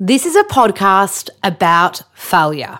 This 0.00 0.26
is 0.26 0.36
a 0.36 0.44
podcast 0.44 1.28
about 1.42 2.04
failure. 2.14 2.78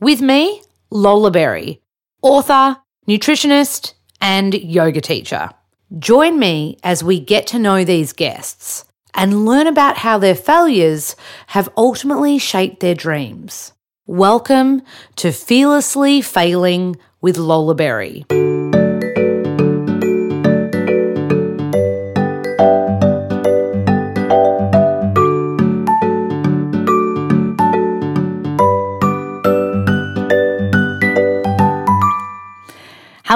With 0.00 0.22
me, 0.22 0.62
Lola 0.88 1.30
Berry, 1.30 1.82
author, 2.22 2.78
nutritionist, 3.06 3.92
and 4.22 4.54
yoga 4.54 5.02
teacher. 5.02 5.50
Join 5.98 6.38
me 6.38 6.78
as 6.82 7.04
we 7.04 7.20
get 7.20 7.46
to 7.48 7.58
know 7.58 7.84
these 7.84 8.14
guests 8.14 8.86
and 9.12 9.44
learn 9.44 9.66
about 9.66 9.98
how 9.98 10.16
their 10.16 10.34
failures 10.34 11.14
have 11.48 11.68
ultimately 11.76 12.38
shaped 12.38 12.80
their 12.80 12.94
dreams. 12.94 13.74
Welcome 14.06 14.80
to 15.16 15.32
Fearlessly 15.32 16.22
Failing 16.22 16.96
with 17.20 17.36
Lola 17.36 17.74
Berry. 17.74 18.24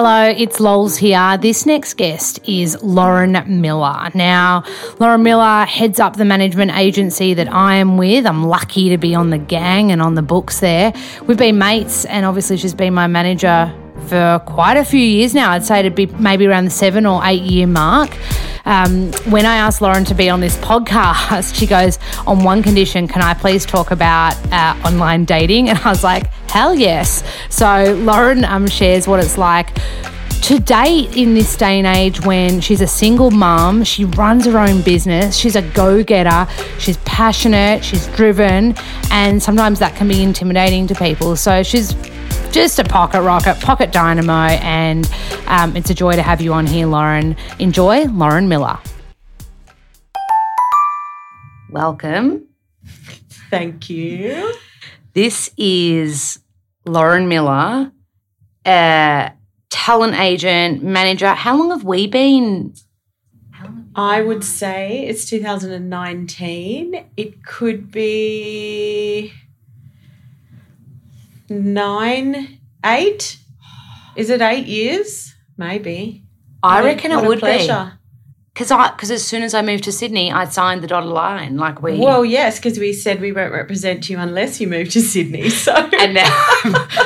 Hello, 0.03 0.31
it's 0.35 0.61
Lols 0.61 0.97
here. 0.97 1.37
This 1.37 1.67
next 1.67 1.99
guest 1.99 2.41
is 2.49 2.83
Lauren 2.83 3.33
Miller. 3.61 4.09
Now, 4.15 4.65
Lauren 4.99 5.23
Miller 5.23 5.67
heads 5.67 6.01
up 6.01 6.17
the 6.17 6.25
management 6.25 6.71
agency 6.71 7.35
that 7.35 7.53
I 7.53 7.75
am 7.75 7.99
with. 7.99 8.25
I'm 8.25 8.47
lucky 8.47 8.89
to 8.89 8.97
be 8.97 9.15
on 9.15 9.29
the 9.29 9.37
gang 9.37 9.93
and 9.93 10.01
on 10.01 10.15
the 10.15 10.23
books 10.23 10.61
there. 10.61 10.95
We've 11.27 11.37
been 11.37 11.59
mates, 11.59 12.07
and 12.07 12.25
obviously, 12.25 12.57
she's 12.57 12.73
been 12.73 12.95
my 12.95 13.09
manager 13.09 13.75
for 14.01 14.43
quite 14.47 14.77
a 14.77 14.85
few 14.85 15.01
years 15.01 15.35
now. 15.35 15.51
I'd 15.53 15.65
say 15.65 15.81
it'd 15.81 15.95
be 15.95 16.07
maybe 16.07 16.47
around 16.47 16.65
the 16.65 16.71
seven 16.71 17.07
or 17.07 17.21
eight 17.25 17.43
year 17.43 17.67
mark. 17.67 18.17
Um, 18.65 19.13
when 19.31 19.47
I 19.47 19.57
asked 19.57 19.81
Lauren 19.81 20.05
to 20.07 20.15
be 20.15 20.29
on 20.29 20.41
this 20.41 20.57
podcast, 20.59 21.55
she 21.55 21.67
goes, 21.67 21.99
On 22.27 22.45
one 22.45 22.63
condition, 22.63 23.09
can 23.09 23.23
I 23.23 23.35
please 23.35 23.65
talk 23.65 23.91
about 23.91 24.35
uh, 24.53 24.77
online 24.85 25.25
dating? 25.25 25.69
And 25.71 25.79
I 25.79 25.89
was 25.89 26.05
like, 26.05 26.27
Hell 26.51 26.75
yes. 26.75 27.23
So 27.49 27.95
Lauren 28.05 28.45
um, 28.45 28.67
shares 28.67 29.07
what 29.07 29.21
it's 29.21 29.39
like 29.39 29.77
to 30.43 30.59
date 30.59 31.17
in 31.17 31.35
this 31.35 31.57
day 31.57 31.79
and 31.79 31.87
age 31.87 32.25
when 32.25 32.61
she's 32.61 32.81
a 32.81 32.87
single 32.87 33.31
mum, 33.31 33.85
she 33.85 34.05
runs 34.05 34.47
her 34.47 34.59
own 34.59 34.83
business, 34.83 35.37
she's 35.37 35.55
a 35.55 35.63
go 35.63 36.03
getter, 36.03 36.51
she's 36.79 36.97
passionate, 36.99 37.85
she's 37.85 38.09
driven, 38.09 38.75
and 39.13 39.41
sometimes 39.41 39.79
that 39.79 39.95
can 39.95 40.09
be 40.09 40.23
intimidating 40.23 40.87
to 40.89 40.95
people. 40.97 41.37
So 41.37 41.63
she's 41.63 41.95
just 42.53 42.79
a 42.79 42.85
pocket 42.85 43.23
rocket, 43.23 43.61
pocket 43.61 43.93
dynamo, 43.93 44.33
and 44.33 45.11
um, 45.47 45.77
it's 45.77 45.91
a 45.91 45.95
joy 45.95 46.13
to 46.13 46.23
have 46.23 46.41
you 46.41 46.53
on 46.53 46.67
here, 46.67 46.87
Lauren. 46.87 47.37
Enjoy, 47.59 48.05
Lauren 48.05 48.49
Miller. 48.49 48.79
Welcome. 51.71 52.47
Thank 53.51 53.89
you. 53.89 54.55
This 55.13 55.51
is 55.57 56.41
Lauren 56.87 57.29
Miller, 57.29 57.93
a 58.67 59.33
talent 59.71 60.15
agent, 60.15 60.83
manager. 60.83 61.29
How 61.29 61.57
long 61.57 61.71
have 61.71 61.85
we 61.85 62.07
been? 62.07 62.75
I 63.95 64.23
would 64.23 64.45
say 64.45 65.07
it's 65.07 65.29
2019. 65.29 67.07
It 67.17 67.45
could 67.45 67.91
be 67.91 69.33
nine, 71.51 72.61
eight. 72.85 73.37
Is 74.17 74.31
it 74.31 74.41
eight 74.41 74.67
years? 74.67 75.35
Maybe. 75.57 76.25
I 76.63 76.77
What 76.77 76.85
a- 76.85 76.87
reckon 76.95 77.13
it 77.13 77.25
a 77.25 77.27
would 77.27 77.37
be. 77.37 77.41
pleasure. 77.41 77.93
Because 78.55 78.71
I, 78.73 78.91
because 78.91 79.11
as 79.11 79.25
soon 79.25 79.43
as 79.43 79.55
I 79.55 79.63
moved 79.63 79.85
to 79.85 79.93
Sydney, 79.93 80.31
I 80.33 80.45
signed 80.45 80.83
the 80.83 80.87
dotted 80.89 81.09
line. 81.11 81.57
Like 81.57 81.81
we, 81.83 81.99
Well, 81.99 82.25
yes, 82.25 82.59
because 82.59 82.79
we 82.79 82.93
said 82.93 83.21
we 83.21 83.33
won't 83.33 83.53
represent 83.53 84.11
you 84.11 84.19
unless 84.19 84.61
you 84.61 84.67
move 84.67 84.91
to 84.91 85.01
Sydney. 85.01 85.49
So 85.61 85.73
and 85.73 86.15
now, 86.15 86.45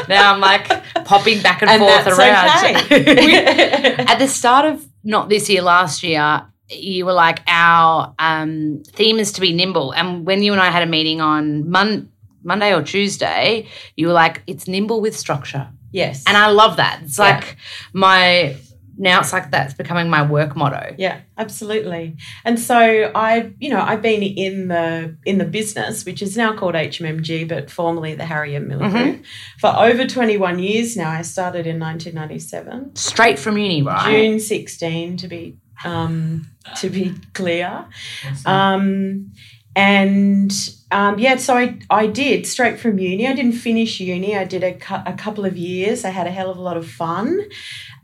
now 0.08 0.32
I'm 0.34 0.40
like 0.40 0.66
popping 1.04 1.42
back 1.42 1.62
and, 1.62 1.70
And 1.70 1.80
forth 1.80 2.04
that's 2.04 2.18
around. 2.18 2.84
okay. 2.86 3.94
At 4.08 4.18
the 4.18 4.27
start 4.27 4.64
of 4.66 4.84
not 5.04 5.28
this 5.28 5.48
year, 5.50 5.62
last 5.62 6.02
year, 6.02 6.44
you 6.70 7.04
were 7.04 7.12
like, 7.12 7.40
our 7.46 8.14
um, 8.18 8.83
theme 8.86 9.18
is 9.18 9.33
to 9.33 9.40
be 9.42 9.52
nimble. 9.52 9.92
And 9.92 10.27
when 10.27 10.42
you 10.42 10.52
and 10.52 10.60
I 10.62 10.70
had 10.70 10.83
a 10.83 10.86
meeting 10.86 11.20
on 11.20 11.70
Mon- 11.70 12.08
Monday 12.44 12.74
or 12.74 12.82
Tuesday, 12.82 13.66
you 13.96 14.06
were 14.06 14.12
like, 14.12 14.42
it's 14.46 14.68
nimble 14.68 15.00
with 15.00 15.16
structure. 15.16 15.68
yes, 15.92 16.22
And 16.27 16.36
I 16.36 16.48
love 16.50 16.77
that. 16.77 17.00
It's 17.05 17.18
Yeah. 17.18 17.24
like 17.36 17.56
my, 17.92 18.56
now 18.96 19.18
it's 19.20 19.32
like 19.32 19.50
that's 19.50 19.74
becoming 19.74 20.08
my 20.08 20.22
work 20.24 20.54
motto. 20.56 20.94
Yeah, 20.98 21.20
absolutely. 21.36 22.16
And 22.44 22.60
so 22.60 23.10
I, 23.14 23.50
you 23.58 23.70
know, 23.70 23.80
I've 23.80 24.02
been 24.02 24.22
in 24.22 24.68
the 24.68 25.16
in 25.24 25.38
the 25.38 25.44
business, 25.44 26.04
which 26.04 26.22
is 26.22 26.36
now 26.36 26.54
called 26.56 26.74
HMMG, 26.77 27.48
but 27.48 27.70
formerly 27.72 28.14
the 28.14 28.24
Harry 28.24 28.54
M. 28.54 28.68
Miller 28.68 28.84
Mhm. 28.86 28.92
Group, 28.92 29.24
for 29.58 29.74
over 29.77 30.06
21 30.06 30.60
years 30.60 30.96
now. 30.96 31.10
I 31.10 31.22
started 31.22 31.66
in 31.66 31.80
1997, 31.80 32.94
Straight 32.94 33.38
from 33.40 33.58
uni, 33.58 33.83
right? 33.83 34.10
June 34.12 34.38
16 34.38 35.16
to 35.16 35.27
be 35.28 35.56
um, 35.84 36.46
to 36.80 36.88
be 36.88 37.14
clear. 37.33 37.86
Um, 38.46 39.33
and 39.77 40.52
um, 40.90 41.18
yeah, 41.18 41.36
so 41.36 41.57
I, 41.57 41.79
I 41.90 42.07
did 42.07 42.46
straight 42.46 42.79
from 42.79 42.98
uni. 42.98 43.27
I 43.27 43.33
didn't 43.33 43.52
finish 43.52 43.98
uni. 43.98 44.36
I 44.36 44.45
did 44.45 44.62
a, 44.62 44.74
cou- 44.74 45.02
a 45.05 45.12
couple 45.14 45.45
of 45.45 45.57
years. 45.57 46.05
I 46.05 46.11
had 46.11 46.27
a 46.27 46.30
hell 46.30 46.51
of 46.51 46.57
a 46.57 46.62
lot 46.62 46.77
of 46.77 46.89
fun. 46.89 47.40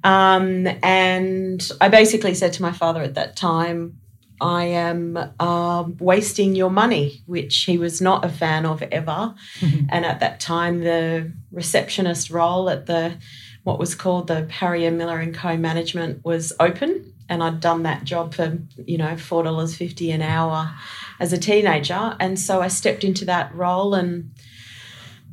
Um, 0.03 0.67
and 0.83 1.71
I 1.81 1.89
basically 1.89 2.35
said 2.35 2.53
to 2.55 2.63
my 2.63 2.73
father 2.73 3.03
at 3.03 3.15
that 3.15 3.37
time, 3.37 4.01
I 4.41 4.65
am 4.65 5.17
um, 5.39 5.97
wasting 6.01 6.57
your 6.57 6.71
money, 6.71 7.23
which 7.27 7.59
he 7.65 7.79
was 7.79 8.01
not 8.01 8.25
a 8.25 8.29
fan 8.29 8.67
of 8.67 8.83
ever. 8.83 9.35
And 9.91 10.05
at 10.05 10.21
that 10.21 10.41
time, 10.41 10.81
the 10.81 11.33
receptionist 11.53 12.31
role 12.31 12.71
at 12.71 12.87
the 12.87 13.17
what 13.65 13.79
was 13.79 13.95
called 13.95 14.29
the 14.29 14.47
Harry 14.49 14.87
M. 14.87 14.97
Miller 14.97 15.19
and 15.19 15.35
Co. 15.35 15.57
Management 15.57 16.25
was 16.25 16.53
open, 16.59 17.13
and 17.29 17.43
I'd 17.43 17.61
done 17.61 17.83
that 17.83 18.05
job 18.05 18.35
for 18.35 18.59
you 18.87 18.99
know 18.99 19.17
four 19.17 19.43
dollars 19.43 19.77
fifty 19.77 20.11
an 20.11 20.23
hour 20.23 20.73
as 21.21 21.33
a 21.33 21.39
teenager, 21.39 22.17
and 22.19 22.39
so 22.39 22.61
I 22.61 22.69
stepped 22.69 23.05
into 23.05 23.25
that 23.27 23.55
role, 23.55 23.95
and 23.95 24.33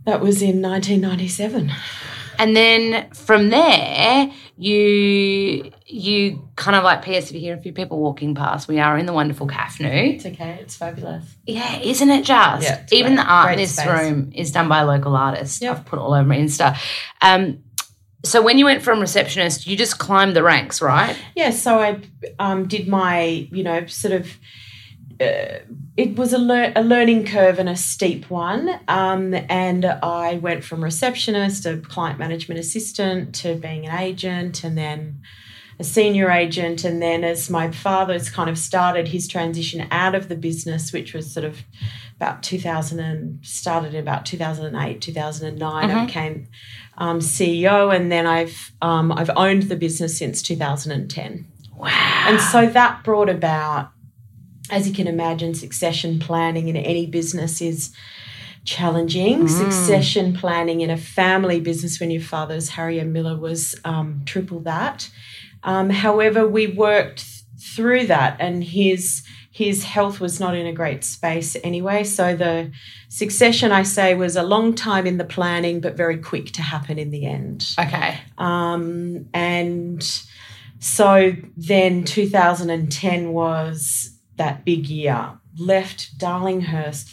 that 0.05 0.21
was 0.21 0.41
in 0.41 0.61
nineteen 0.61 1.01
ninety 1.01 1.27
seven. 1.27 1.71
And 2.39 2.55
then 2.55 3.09
from 3.11 3.49
there, 3.49 4.31
you 4.57 5.71
you 5.87 6.47
kind 6.55 6.75
of 6.75 6.83
like 6.83 7.01
PS 7.01 7.29
if 7.29 7.31
you 7.31 7.39
hear 7.39 7.55
a 7.55 7.61
few 7.61 7.73
people 7.73 7.99
walking 7.99 8.35
past, 8.35 8.67
we 8.67 8.79
are 8.79 8.97
in 8.97 9.05
the 9.05 9.13
wonderful 9.13 9.47
Kafnu. 9.47 10.15
It's 10.15 10.25
okay. 10.25 10.59
It's 10.61 10.75
fabulous. 10.75 11.23
Yeah, 11.45 11.79
isn't 11.79 12.09
it 12.09 12.25
just? 12.25 12.63
Yeah, 12.63 12.85
Even 12.91 13.15
great. 13.15 13.23
the 13.23 13.31
art 13.31 13.51
in 13.53 13.57
this 13.57 13.75
space. 13.75 13.87
room 13.87 14.31
is 14.35 14.51
done 14.51 14.67
by 14.67 14.81
a 14.81 14.85
local 14.85 15.15
artist. 15.15 15.61
Yep. 15.61 15.77
I've 15.77 15.85
put 15.85 15.97
all 15.99 16.13
over 16.13 16.27
my 16.27 16.37
Insta. 16.37 16.77
Um, 17.21 17.63
so 18.25 18.41
when 18.41 18.57
you 18.57 18.65
went 18.65 18.83
from 18.83 18.99
receptionist, 18.99 19.65
you 19.65 19.77
just 19.77 19.97
climbed 19.97 20.35
the 20.35 20.43
ranks, 20.43 20.81
right? 20.81 21.17
Yeah, 21.35 21.51
so 21.51 21.79
I 21.79 22.01
um, 22.39 22.67
did 22.67 22.87
my, 22.87 23.47
you 23.51 23.63
know, 23.63 23.85
sort 23.87 24.13
of. 24.13 24.27
Uh, 25.19 25.59
it 25.95 26.15
was 26.15 26.31
a, 26.31 26.37
lear- 26.37 26.73
a 26.75 26.83
learning 26.83 27.25
curve 27.25 27.57
and 27.57 27.67
a 27.67 27.75
steep 27.75 28.29
one. 28.29 28.79
Um, 28.87 29.33
and 29.49 29.83
I 29.85 30.35
went 30.35 30.63
from 30.63 30.83
receptionist 30.83 31.63
to 31.63 31.77
client 31.77 32.19
management 32.19 32.59
assistant 32.59 33.33
to 33.35 33.55
being 33.55 33.87
an 33.87 33.97
agent 33.97 34.63
and 34.63 34.77
then 34.77 35.21
a 35.79 35.83
senior 35.83 36.29
agent. 36.29 36.83
And 36.83 37.01
then, 37.01 37.23
as 37.23 37.49
my 37.49 37.71
father's 37.71 38.29
kind 38.29 38.49
of 38.49 38.57
started 38.59 39.07
his 39.07 39.27
transition 39.27 39.87
out 39.89 40.13
of 40.13 40.27
the 40.29 40.35
business, 40.35 40.93
which 40.93 41.13
was 41.13 41.31
sort 41.31 41.45
of 41.45 41.63
about 42.15 42.41
2000 42.43 42.99
and 42.99 43.43
started 43.45 43.93
in 43.95 43.99
about 43.99 44.25
2008, 44.25 45.01
2009, 45.01 45.89
I 45.89 45.93
Mhm. 45.93 46.05
became 46.07 46.47
um, 46.99 47.19
CEO. 47.19 47.95
And 47.95 48.11
then 48.11 48.25
I've, 48.25 48.71
um, 48.81 49.11
I've 49.11 49.29
owned 49.35 49.63
the 49.63 49.75
business 49.75 50.17
since 50.17 50.41
2010. 50.41 51.45
Wow. 51.75 51.89
And 52.27 52.41
so 52.41 52.65
that 52.65 53.03
brought 53.03 53.29
about, 53.29 53.91
as 54.69 54.87
you 54.87 54.93
can 54.93 55.07
imagine, 55.07 55.53
succession 55.53 56.19
planning 56.19 56.67
in 56.67 56.75
any 56.75 57.05
business 57.05 57.61
is 57.61 57.93
challenging. 58.67 59.45
Mm. 59.45 59.49
Succession 59.49 60.33
planning 60.33 60.81
in 60.81 60.89
a 60.89 60.97
family 60.97 61.59
business 61.59 61.99
when 61.99 62.11
your 62.11 62.21
father's 62.21 62.69
Harry 62.69 62.99
M. 62.99 63.13
Miller 63.13 63.37
was 63.37 63.75
um, 63.85 64.21
triple 64.25 64.59
that. 64.61 65.09
Um, 65.63 65.89
however, 65.89 66.47
we 66.47 66.67
worked 66.67 67.25
th- 67.25 67.43
through 67.59 68.07
that, 68.07 68.37
and 68.39 68.63
his 68.63 69.23
his 69.49 69.83
health 69.83 70.19
was 70.19 70.39
not 70.39 70.53
in 70.53 70.67
a 70.67 70.71
great 70.71 71.03
space 71.03 71.57
anyway. 71.63 72.03
So 72.03 72.35
the 72.35 72.71
succession, 73.09 73.71
I 73.71 73.81
say, 73.81 74.13
was 74.13 74.35
a 74.35 74.43
long 74.43 74.75
time 74.75 75.07
in 75.07 75.17
the 75.17 75.25
planning, 75.25 75.81
but 75.81 75.97
very 75.97 76.19
quick 76.19 76.51
to 76.51 76.61
happen 76.61 76.99
in 76.99 77.09
the 77.09 77.25
end. 77.25 77.73
okay. 77.79 78.19
Um, 78.37 79.25
and 79.33 80.03
so 80.79 81.33
then 81.55 82.03
2010 82.03 83.33
was 83.33 84.16
that 84.37 84.65
big 84.65 84.87
year. 84.87 85.39
Left 85.57 86.17
Darlinghurst, 86.17 87.09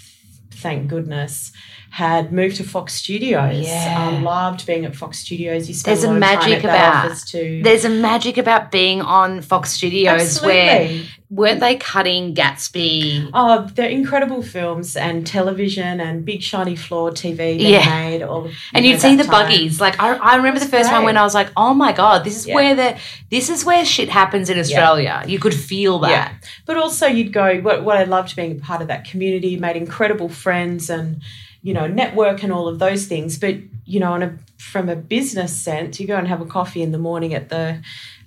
thank 0.51 0.89
goodness, 0.89 1.53
had 1.95 2.33
moved 2.33 2.57
to 2.57 2.65
Fox 2.65 2.93
Studios. 2.93 3.69
Yeah. 3.69 4.09
Um, 4.09 4.25
loved 4.25 4.67
being 4.67 4.85
at 4.85 4.97
Fox 4.97 5.21
Studios. 5.21 5.69
You 5.69 5.75
spend 5.75 5.97
There's 5.97 6.03
a 6.05 6.09
a 6.09 6.11
lot 6.11 6.17
of 6.17 6.41
time 6.41 6.51
magic 6.51 6.65
about- 6.65 7.19
too. 7.25 7.61
There's 7.63 7.85
a 7.85 7.89
magic 7.89 8.37
about 8.37 8.73
being 8.73 9.01
on 9.01 9.41
Fox 9.43 9.71
Studios 9.71 10.43
where 10.43 10.91
weren't 11.31 11.61
they 11.61 11.77
cutting 11.77 12.35
Gatsby? 12.35 13.31
Oh, 13.33 13.69
they're 13.77 13.89
incredible 13.89 14.43
films 14.43 14.97
and 14.97 15.25
television 15.25 16.01
and 16.01 16.25
big 16.25 16.43
shiny 16.43 16.75
floor 16.75 17.13
TV 17.13 17.37
they 17.37 17.55
Yeah. 17.55 17.89
made. 17.89 18.23
All 18.23 18.51
And 18.73 18.85
you 18.85 18.91
you'd 18.91 18.97
know, 19.03 19.09
see 19.11 19.15
the 19.17 19.23
time. 19.25 19.47
buggies. 19.47 19.81
Like 19.81 20.01
I, 20.03 20.15
I 20.17 20.35
remember 20.35 20.59
the 20.59 20.67
first 20.67 20.91
one 20.91 21.01
great. 21.03 21.05
when 21.07 21.17
I 21.17 21.23
was 21.23 21.35
like, 21.35 21.51
"Oh 21.57 21.75
my 21.75 21.93
god, 21.93 22.25
this 22.25 22.37
is 22.37 22.47
Yeah. 22.49 22.55
where 22.57 22.75
the 22.75 22.97
this 23.31 23.49
is 23.49 23.65
where 23.65 23.85
shit 23.85 24.09
happens 24.09 24.51
in 24.51 24.59
Australia." 24.59 25.23
You 25.29 25.39
could 25.39 25.55
feel 25.55 26.01
that. 26.01 26.11
Yeah. 26.11 26.29
But 26.67 26.77
also, 26.77 27.07
you'd 27.07 27.33
go, 27.33 27.61
what, 27.61 27.85
what 27.85 27.97
I 27.97 28.03
loved 28.03 28.35
being 28.35 28.53
a 28.53 28.57
part 28.57 28.83
of 28.83 28.89
that 28.89 29.05
community, 29.09 29.57
made 29.57 29.77
incredible 29.77 30.29
friends 30.29 30.91
and, 30.91 31.21
you 31.65 31.75
know, 31.75 31.87
network 31.89 32.43
and 32.45 32.53
all 32.53 32.69
of 32.69 32.79
those 32.79 33.07
things. 33.07 33.39
But, 33.39 33.57
you 33.87 33.99
know, 33.99 34.13
on 34.13 34.23
a, 34.23 34.39
from 34.59 34.89
a 34.89 34.95
business 34.97 35.53
sense, 35.57 35.99
you 35.99 36.07
go 36.07 36.17
and 36.17 36.29
have 36.29 36.41
a 36.41 36.47
coffee 36.47 36.83
in 36.83 36.93
the 36.93 36.99
morning 36.99 37.33
at 37.35 37.49
the, 37.49 37.83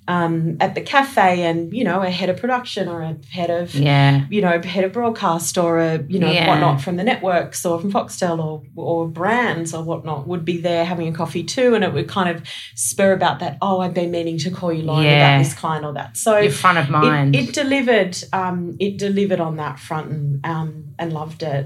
um, 0.10 0.56
at 0.60 0.74
the 0.74 0.82
cafe 0.82 1.44
and, 1.44 1.72
you 1.72 1.84
know, 1.84 2.02
a 2.02 2.10
head 2.10 2.30
of 2.30 2.38
production 2.38 2.88
or 2.88 3.02
a 3.02 3.16
head 3.32 3.50
of, 3.52 3.76
Yeah. 3.76 4.26
you 4.30 4.42
know, 4.42 4.60
head 4.62 4.86
of 4.86 4.92
broadcast 4.94 5.58
or 5.58 5.80
a, 5.80 6.02
you 6.08 6.18
know, 6.18 6.32
Yeah. 6.32 6.48
whatnot 6.48 6.82
from 6.82 6.96
the 6.96 7.04
networks 7.04 7.66
or 7.66 7.80
from 7.80 7.92
Foxtel 7.92 8.40
or, 8.44 8.64
or 8.76 9.08
brands 9.08 9.74
or 9.74 9.84
whatnot 9.84 10.26
would 10.28 10.46
be 10.46 10.58
there 10.62 10.86
having 10.86 11.08
a 11.10 11.12
coffee 11.12 11.44
too. 11.44 11.76
And 11.76 11.84
it 11.84 11.94
would 11.94 12.08
kind 12.08 12.30
of 12.34 12.42
spur 12.74 13.12
about 13.14 13.40
that, 13.42 13.58
oh, 13.62 13.82
I've 13.82 13.94
been 13.94 14.10
meaning 14.12 14.38
to 14.40 14.50
call 14.50 14.72
you, 14.74 14.84
Lauren, 14.84 15.04
Yeah. 15.04 15.18
about 15.36 15.44
this 15.44 15.54
client 15.54 15.86
or 15.86 15.94
that. 15.94 16.16
So, 16.18 16.38
Your 16.38 16.52
front 16.54 16.78
of 16.80 16.90
mind. 16.90 17.36
it, 17.36 17.50
it 17.50 17.54
delivered. 17.54 18.18
Um, 18.34 18.78
it 18.80 18.98
delivered 18.98 19.42
on 19.42 19.58
that 19.58 19.78
front 19.78 20.10
and 20.12 20.46
um, 20.46 20.70
and 20.98 21.12
loved 21.14 21.44
it. 21.44 21.66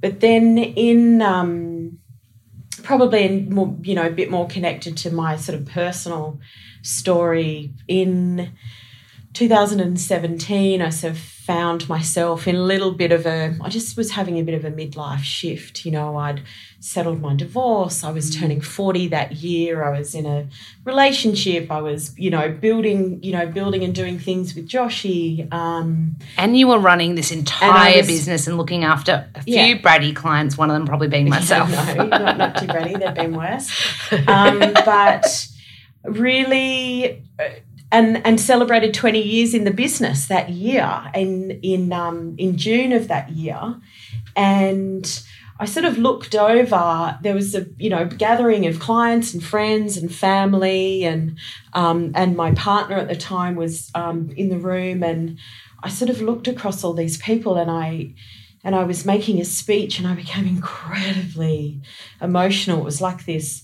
But 0.00 0.20
then 0.20 0.58
in 0.58 1.22
um, 1.22 1.98
probably 2.82 3.24
in 3.24 3.52
more, 3.52 3.76
you 3.82 3.94
know, 3.94 4.06
a 4.06 4.10
bit 4.10 4.30
more 4.30 4.46
connected 4.46 4.96
to 4.98 5.10
my 5.10 5.36
sort 5.36 5.58
of 5.58 5.66
personal 5.66 6.38
story 6.82 7.72
in 7.88 8.52
2017, 9.32 10.82
I 10.82 10.88
sort 10.90 11.12
of 11.14 11.35
found 11.46 11.88
myself 11.88 12.48
in 12.48 12.56
a 12.56 12.62
little 12.62 12.92
bit 12.92 13.12
of 13.12 13.24
a. 13.26 13.56
I 13.62 13.68
just 13.68 13.96
was 13.96 14.10
having 14.12 14.38
a 14.38 14.42
bit 14.42 14.54
of 14.54 14.64
a 14.64 14.70
midlife 14.70 15.22
shift. 15.22 15.84
You 15.84 15.92
know, 15.92 16.16
I'd 16.16 16.42
settled 16.80 17.20
my 17.20 17.34
divorce. 17.34 18.02
I 18.04 18.10
was 18.10 18.34
turning 18.34 18.60
40 18.60 19.08
that 19.08 19.32
year. 19.36 19.84
I 19.84 19.96
was 19.98 20.14
in 20.14 20.26
a 20.26 20.46
relationship. 20.84 21.70
I 21.70 21.80
was, 21.80 22.16
you 22.18 22.30
know, 22.30 22.50
building, 22.50 23.22
you 23.22 23.32
know, 23.32 23.46
building 23.46 23.84
and 23.84 23.94
doing 23.94 24.18
things 24.18 24.54
with 24.54 24.68
Joshy. 24.68 25.52
Um, 25.52 26.16
and 26.36 26.56
you 26.58 26.68
were 26.68 26.78
running 26.78 27.14
this 27.14 27.30
entire 27.30 27.98
was- 27.98 28.06
business 28.06 28.46
and 28.46 28.56
looking 28.56 28.82
after 28.84 29.28
a 29.34 29.42
few 29.42 29.54
Yeah. 29.54 29.74
Brady 29.78 30.12
clients, 30.12 30.58
one 30.58 30.68
of 30.70 30.74
them 30.74 30.86
probably 30.86 31.08
being 31.08 31.28
myself. 31.38 31.70
no, 31.70 32.04
not, 32.06 32.38
not 32.38 32.56
too 32.58 32.66
ready. 32.66 32.94
They've 32.96 33.14
been 33.14 33.36
worse. 33.36 33.70
Um, 34.26 34.58
but 34.84 35.46
really, 36.04 37.22
uh, 37.38 37.44
and 37.92 38.24
and 38.26 38.40
celebrated 38.40 38.94
20 38.94 39.20
years 39.20 39.54
in 39.54 39.64
the 39.64 39.70
business 39.70 40.26
that 40.26 40.50
year 40.50 41.10
in 41.14 41.52
in 41.62 41.92
um, 41.92 42.34
in 42.38 42.56
June 42.56 42.92
of 42.92 43.08
that 43.08 43.30
year, 43.30 43.76
and 44.34 45.22
I 45.58 45.64
sort 45.64 45.86
of 45.86 45.96
looked 45.96 46.34
over. 46.34 47.18
There 47.22 47.34
was 47.34 47.54
a 47.54 47.66
you 47.78 47.88
know 47.88 48.06
gathering 48.06 48.66
of 48.66 48.80
clients 48.80 49.32
and 49.32 49.42
friends 49.42 49.96
and 49.96 50.12
family, 50.12 51.04
and 51.04 51.38
um, 51.72 52.12
and 52.14 52.36
my 52.36 52.52
partner 52.52 52.96
at 52.96 53.08
the 53.08 53.16
time 53.16 53.56
was 53.56 53.90
um, 53.94 54.30
in 54.36 54.48
the 54.48 54.58
room, 54.58 55.02
and 55.02 55.38
I 55.82 55.88
sort 55.88 56.10
of 56.10 56.20
looked 56.20 56.48
across 56.48 56.82
all 56.82 56.92
these 56.92 57.18
people, 57.18 57.56
and 57.56 57.70
I 57.70 58.14
and 58.64 58.74
I 58.74 58.82
was 58.82 59.06
making 59.06 59.40
a 59.40 59.44
speech, 59.44 59.98
and 59.98 60.08
I 60.08 60.14
became 60.14 60.46
incredibly 60.46 61.80
emotional. 62.20 62.80
It 62.80 62.84
was 62.84 63.00
like 63.00 63.24
this 63.24 63.62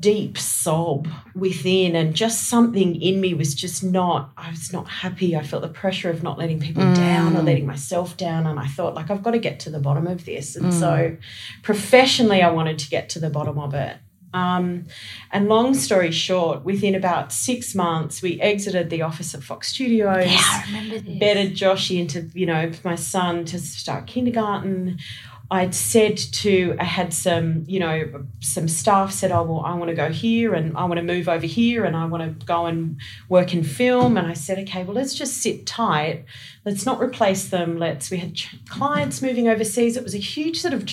deep 0.00 0.38
sob 0.38 1.08
within 1.34 1.94
and 1.94 2.14
just 2.14 2.48
something 2.48 3.00
in 3.00 3.20
me 3.20 3.34
was 3.34 3.54
just 3.54 3.84
not 3.84 4.32
i 4.36 4.50
was 4.50 4.72
not 4.72 4.88
happy. 4.88 5.36
I 5.36 5.42
felt 5.42 5.60
the 5.62 5.68
pressure 5.68 6.08
of 6.08 6.22
not 6.22 6.38
letting 6.38 6.58
people 6.58 6.82
down 6.94 7.36
or 7.36 7.42
letting 7.42 7.66
myself 7.66 8.16
down 8.16 8.46
and 8.46 8.58
i 8.58 8.66
thought 8.66 8.94
like 8.94 9.10
i've 9.10 9.22
got 9.22 9.32
to 9.32 9.38
get 9.38 9.60
to 9.60 9.70
the 9.70 9.80
bottom 9.80 10.06
of 10.06 10.24
this. 10.24 10.56
And 10.56 10.72
so 10.72 11.16
professionally 11.62 12.42
i 12.42 12.50
wanted 12.50 12.78
to 12.78 12.88
get 12.88 13.10
to 13.10 13.18
the 13.18 13.30
bottom 13.30 13.58
of 13.58 13.74
it. 13.74 13.98
Um, 14.32 14.86
and 15.30 15.48
long 15.48 15.74
story 15.74 16.10
short 16.10 16.64
within 16.64 16.96
about 16.96 17.32
six 17.32 17.72
months 17.74 18.20
we 18.20 18.40
exited 18.40 18.90
the 18.90 19.02
office 19.02 19.32
at 19.32 19.44
fox 19.44 19.68
studios. 19.68 20.26
Yeah, 20.26 20.40
I 20.40 20.64
remember 20.66 20.98
this. 20.98 21.18
bedded 21.20 21.52
Joshy 21.54 22.00
into, 22.00 22.28
you 22.34 22.46
know, 22.46 22.72
my 22.82 22.96
son 22.96 23.44
to 23.46 23.60
start 23.60 24.08
kindergarten. 24.08 24.98
I'd 25.50 25.74
said 25.74 26.16
to, 26.16 26.74
I 26.80 26.84
had 26.84 27.12
some, 27.12 27.64
you 27.66 27.78
know, 27.78 28.24
some 28.40 28.66
staff 28.66 29.12
said, 29.12 29.30
oh, 29.30 29.42
well, 29.42 29.60
I 29.60 29.74
want 29.74 29.90
to 29.90 29.94
go 29.94 30.10
here 30.10 30.54
and 30.54 30.76
I 30.76 30.84
want 30.86 30.96
to 30.96 31.02
move 31.02 31.28
over 31.28 31.46
here 31.46 31.84
and 31.84 31.94
I 31.94 32.06
want 32.06 32.40
to 32.40 32.46
go 32.46 32.64
and 32.64 32.98
work 33.28 33.52
in 33.52 33.62
film. 33.62 34.16
And 34.16 34.26
I 34.26 34.32
said, 34.32 34.58
okay, 34.60 34.84
well, 34.84 34.94
let's 34.94 35.14
just 35.14 35.42
sit 35.42 35.66
tight. 35.66 36.24
Let's 36.64 36.86
not 36.86 37.00
replace 37.00 37.48
them. 37.48 37.78
Let's, 37.78 38.10
we 38.10 38.16
had 38.16 38.40
clients 38.70 39.20
moving 39.20 39.48
overseas. 39.48 39.98
It 39.98 40.02
was 40.02 40.14
a 40.14 40.18
huge 40.18 40.60
sort 40.60 40.72
of, 40.72 40.88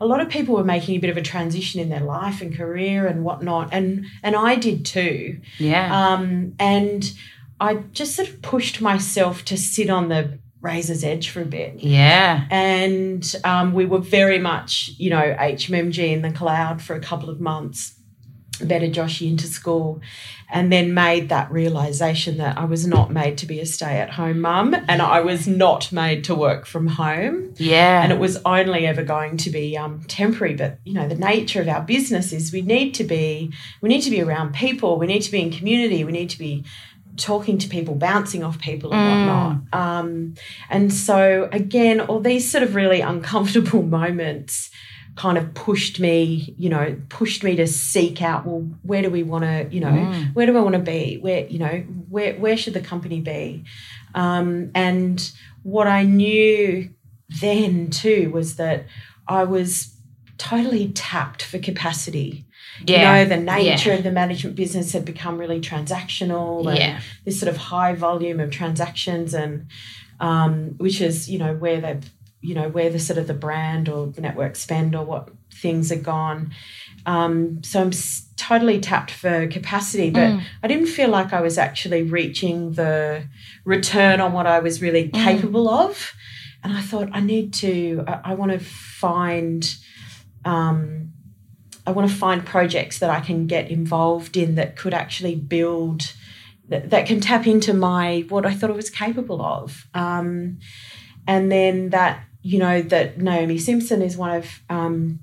a 0.00 0.06
lot 0.06 0.20
of 0.20 0.28
people 0.28 0.54
were 0.54 0.64
making 0.64 0.94
a 0.94 0.98
bit 0.98 1.10
of 1.10 1.16
a 1.16 1.22
transition 1.22 1.80
in 1.80 1.88
their 1.88 2.00
life 2.00 2.40
and 2.40 2.56
career 2.56 3.08
and 3.08 3.24
whatnot. 3.24 3.70
And, 3.72 4.06
and 4.22 4.36
I 4.36 4.54
did 4.54 4.86
too. 4.86 5.40
Yeah. 5.58 6.12
Um, 6.12 6.54
and 6.60 7.12
I 7.58 7.74
just 7.92 8.14
sort 8.14 8.28
of 8.28 8.40
pushed 8.40 8.80
myself 8.80 9.44
to 9.46 9.56
sit 9.56 9.90
on 9.90 10.10
the 10.10 10.38
razor's 10.66 11.02
edge 11.04 11.26
for 11.30 11.40
a 11.42 11.50
bit. 11.58 11.72
yeah. 12.00 12.46
And 12.50 13.24
um, 13.44 13.66
we 13.78 13.84
were 13.92 14.04
very 14.20 14.38
much, 14.38 14.90
you 14.98 15.10
know, 15.14 15.26
HMMG 15.38 15.98
in 16.16 16.22
the 16.22 16.32
cloud 16.40 16.76
for 16.82 16.94
a 16.96 17.00
couple 17.00 17.28
of 17.30 17.38
months, 17.40 17.78
better 18.60 18.88
Joshy 18.88 19.28
into 19.32 19.46
school, 19.46 20.00
and 20.48 20.72
then 20.72 20.94
made 20.94 21.28
that 21.28 21.50
realization 21.50 22.38
that 22.38 22.56
I 22.56 22.64
was 22.64 22.86
not 22.86 23.10
made 23.12 23.36
to 23.38 23.46
be 23.46 23.58
a 23.60 23.66
stay 23.66 23.94
at 24.04 24.10
home 24.10 24.40
mum 24.40 24.76
and 24.88 25.02
I 25.02 25.20
was 25.20 25.48
not 25.48 25.90
made 25.92 26.22
to 26.28 26.34
work 26.36 26.66
from 26.66 26.86
home 26.86 27.52
Yeah. 27.56 28.02
and 28.02 28.12
it 28.12 28.18
was 28.20 28.38
only 28.44 28.86
ever 28.86 29.02
going 29.02 29.38
to 29.38 29.50
be 29.50 29.76
um, 29.76 30.02
temporary 30.06 30.54
but 30.54 30.78
you 30.84 30.94
know 30.94 31.08
the 31.08 31.16
nature 31.32 31.60
of 31.60 31.68
our 31.68 31.82
business 31.82 32.32
is 32.32 32.52
we 32.52 32.62
need 32.62 32.94
to 32.94 33.04
be 33.04 33.52
we 33.82 33.88
need 33.88 34.02
to 34.02 34.10
be 34.16 34.22
around 34.22 34.54
people 34.54 34.90
we 35.00 35.08
need 35.08 35.22
to 35.22 35.32
be 35.32 35.40
in 35.42 35.50
community 35.50 36.04
we 36.04 36.12
need 36.12 36.30
to 36.30 36.38
be 36.38 36.64
talking 37.16 37.58
to 37.58 37.68
people 37.68 37.94
bouncing 37.94 38.42
off 38.42 38.58
people 38.58 38.92
and 38.92 39.00
whatnot. 39.10 39.80
Um, 39.80 40.34
and 40.70 40.92
so 40.92 41.48
again 41.52 42.00
all 42.00 42.20
these 42.20 42.50
sort 42.50 42.62
of 42.62 42.74
really 42.74 43.00
uncomfortable 43.00 43.82
moments 44.00 44.70
kind 45.16 45.38
of 45.38 45.54
pushed 45.54 45.98
me 45.98 46.54
you 46.58 46.68
know 46.68 46.94
pushed 47.08 47.42
me 47.42 47.56
to 47.56 47.66
seek 47.66 48.20
out 48.20 48.44
well 48.44 48.68
where 48.82 49.00
do 49.00 49.10
we 49.10 49.22
want 49.22 49.44
to 49.44 49.66
you 49.70 49.80
know 49.80 50.12
where 50.34 50.44
do 50.44 50.54
i 50.56 50.60
want 50.60 50.74
to 50.74 50.78
be? 50.78 51.16
Where 51.16 51.46
you 51.46 51.58
know 51.58 51.78
where 52.08 52.34
where 52.34 52.56
should 52.56 52.74
the 52.74 52.80
company 52.80 53.20
be? 53.20 53.64
Um, 54.14 54.70
and 54.74 55.30
what 55.62 55.86
i 55.86 56.02
knew 56.02 56.90
then 57.40 57.90
too 57.90 58.30
was 58.30 58.56
that 58.56 58.86
I 59.28 59.44
was 59.44 59.94
totally 60.38 60.92
tapped 60.92 61.42
for 61.42 61.58
capacity. 61.58 62.45
Yeah. 62.84 63.18
You 63.20 63.28
know, 63.28 63.36
the 63.36 63.42
nature 63.42 63.90
Yeah. 63.90 63.96
of 63.96 64.04
the 64.04 64.10
management 64.12 64.56
business 64.56 64.92
had 64.92 65.04
become 65.04 65.38
really 65.38 65.60
transactional 65.60 66.68
and 66.68 66.78
Yeah. 66.78 67.00
this 67.24 67.38
sort 67.40 67.48
of 67.50 67.56
high 67.56 67.94
volume 67.94 68.40
of 68.40 68.50
transactions 68.50 69.34
and 69.34 69.66
um, 70.18 70.74
which 70.78 71.00
is, 71.00 71.28
you 71.30 71.38
know, 71.38 71.54
where 71.54 71.80
the 71.80 72.02
you 72.42 72.54
know, 72.54 72.68
where 72.68 72.90
the 72.90 72.98
sort 72.98 73.18
of 73.18 73.26
the 73.26 73.34
brand 73.34 73.88
or 73.88 74.12
network 74.18 74.54
spend 74.56 74.94
or 74.94 75.04
what 75.04 75.30
things 75.52 75.90
are 75.90 75.96
gone. 75.96 76.52
Um, 77.04 77.60
so 77.64 77.80
I'm 77.80 77.90
totally 78.36 78.78
tapped 78.78 79.10
for 79.10 79.46
capacity, 79.48 80.10
but 80.10 80.20
Mm. 80.30 80.42
I 80.62 80.68
didn't 80.68 80.86
feel 80.86 81.08
like 81.08 81.32
I 81.32 81.40
was 81.40 81.58
actually 81.58 82.02
reaching 82.02 82.72
the 82.72 83.24
return 83.64 84.20
on 84.20 84.32
what 84.32 84.46
I 84.46 84.60
was 84.60 84.80
really 84.80 85.08
Mm. 85.08 85.24
capable 85.24 85.68
of. 85.68 86.12
And 86.62 86.72
I 86.72 86.82
thought 86.82 87.08
I 87.12 87.20
need 87.20 87.52
to. 87.54 88.04
I, 88.06 88.20
I 88.30 88.34
want 88.34 88.52
to 88.52 88.58
find. 88.60 89.74
Um, 90.44 91.05
I 91.86 91.92
want 91.92 92.10
to 92.10 92.16
find 92.16 92.44
projects 92.44 92.98
that 92.98 93.10
I 93.10 93.20
can 93.20 93.46
get 93.46 93.70
involved 93.70 94.36
in 94.36 94.54
that 94.56 94.76
could 94.76 94.94
actually 94.94 95.36
build. 95.36 96.12
That, 96.68 96.90
that 96.90 97.06
can 97.06 97.20
tap 97.20 97.46
into 97.46 97.72
my 97.72 98.24
what 98.28 98.44
I 98.44 98.52
thought 98.52 98.70
I 98.70 98.74
was 98.74 98.90
capable 98.90 99.40
of. 99.40 99.86
Um, 99.94 100.58
and 101.26 101.50
then 101.52 101.90
that 101.90 102.24
you 102.42 102.58
know 102.58 102.82
that 102.82 103.18
Naomi 103.18 103.58
Simons 103.58 103.90
is 103.92 104.16
one 104.16 104.34
of 104.34 104.46
um, 104.68 105.20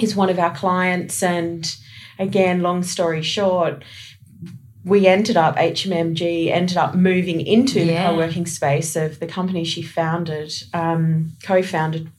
is 0.00 0.16
one 0.16 0.30
of 0.30 0.38
our 0.38 0.54
clients, 0.54 1.22
and 1.22 1.70
again, 2.18 2.62
long 2.62 2.82
story 2.82 3.22
short, 3.22 3.84
we 4.84 5.06
ended 5.06 5.36
up 5.36 5.56
HMMG 5.56 6.50
ended 6.50 6.76
up 6.78 6.94
moving 6.94 7.40
into 7.40 7.80
Yeah. 7.80 7.86
the 7.86 8.10
co-working 8.10 8.46
space 8.46 8.96
of 8.96 9.20
the 9.20 9.26
company 9.26 9.64
she 9.64 9.82
founded, 9.82 10.52
um, 10.72 11.32
co-founded, 11.42 12.10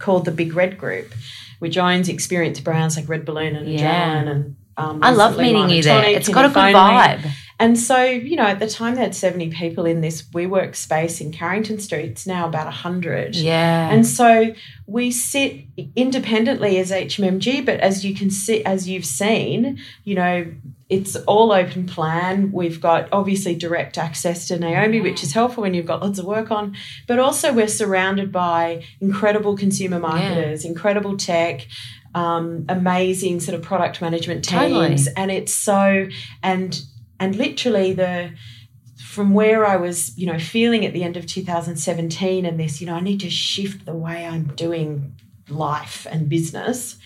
called 0.00 0.24
the 0.24 0.32
Big 0.32 0.54
Red 0.54 0.76
Group, 0.76 1.12
which 1.58 1.76
owns 1.76 2.08
experience 2.08 2.60
brands 2.60 2.96
like 2.96 3.08
Red 3.08 3.24
Balloon 3.24 3.56
and 3.56 3.68
Yeah. 3.68 4.20
And. 4.20 4.56
Um, 4.76 5.00
I 5.02 5.10
love 5.10 5.36
meeting 5.36 5.70
you 5.70 5.82
there. 5.82 6.04
It's 6.04 6.28
got 6.28 6.44
a 6.44 6.48
good 6.48 6.54
vibe. 6.54 7.28
And 7.60 7.76
so, 7.78 8.04
you 8.04 8.36
know, 8.36 8.44
at 8.44 8.60
the 8.60 8.68
time 8.68 8.94
they 8.94 9.00
had 9.00 9.14
70 9.16 9.50
people 9.50 9.84
in 9.84 10.00
this 10.00 10.22
WeWork 10.22 10.76
space 10.76 11.20
in 11.20 11.32
Carrington 11.32 11.80
Street. 11.80 12.10
It's 12.10 12.26
now 12.26 12.46
about 12.46 12.66
100. 12.66 13.34
Yeah. 13.34 13.90
And 13.90 14.06
so 14.06 14.54
we 14.86 15.10
sit 15.10 15.64
independently 15.96 16.78
as 16.78 16.92
HMMG, 16.92 17.66
but 17.66 17.80
as 17.80 18.04
you 18.04 18.14
can 18.14 18.30
see, 18.30 18.64
as 18.64 18.88
you've 18.88 19.04
seen, 19.04 19.80
you 20.04 20.14
know, 20.14 20.46
it's 20.88 21.16
all 21.16 21.52
open 21.52 21.86
plan. 21.86 22.50
We've 22.50 22.80
got 22.80 23.08
obviously 23.12 23.54
direct 23.54 23.98
access 23.98 24.48
to 24.48 24.58
Naomi, 24.58 25.00
which 25.00 25.22
is 25.22 25.32
helpful 25.32 25.62
when 25.62 25.74
you've 25.74 25.86
got 25.86 26.02
lots 26.02 26.18
of 26.18 26.24
work 26.24 26.50
on. 26.50 26.76
But 27.06 27.18
also, 27.18 27.52
we're 27.52 27.68
surrounded 27.68 28.32
by 28.32 28.84
incredible 29.00 29.56
consumer 29.56 29.98
marketers, 29.98 30.64
yeah. 30.64 30.70
incredible 30.70 31.16
tech, 31.16 31.66
um, 32.14 32.64
amazing 32.68 33.40
sort 33.40 33.54
of 33.54 33.62
product 33.62 34.00
management 34.00 34.44
teams, 34.44 35.04
totally. 35.04 35.16
and 35.16 35.30
it's 35.30 35.52
so 35.52 36.08
and 36.42 36.82
and 37.20 37.36
literally 37.36 37.92
the 37.92 38.30
from 38.98 39.34
where 39.34 39.66
I 39.66 39.76
was, 39.76 40.16
you 40.16 40.26
know, 40.26 40.38
feeling 40.38 40.86
at 40.86 40.92
the 40.92 41.02
end 41.02 41.16
of 41.16 41.26
2017 41.26 42.46
and 42.46 42.58
this, 42.58 42.80
you 42.80 42.86
know, 42.86 42.94
I 42.94 43.00
need 43.00 43.20
to 43.20 43.30
shift 43.30 43.84
the 43.84 43.94
way 43.94 44.26
I'm 44.26 44.54
doing 44.54 45.16
life 45.48 46.06
and 46.10 46.28
business 46.28 46.96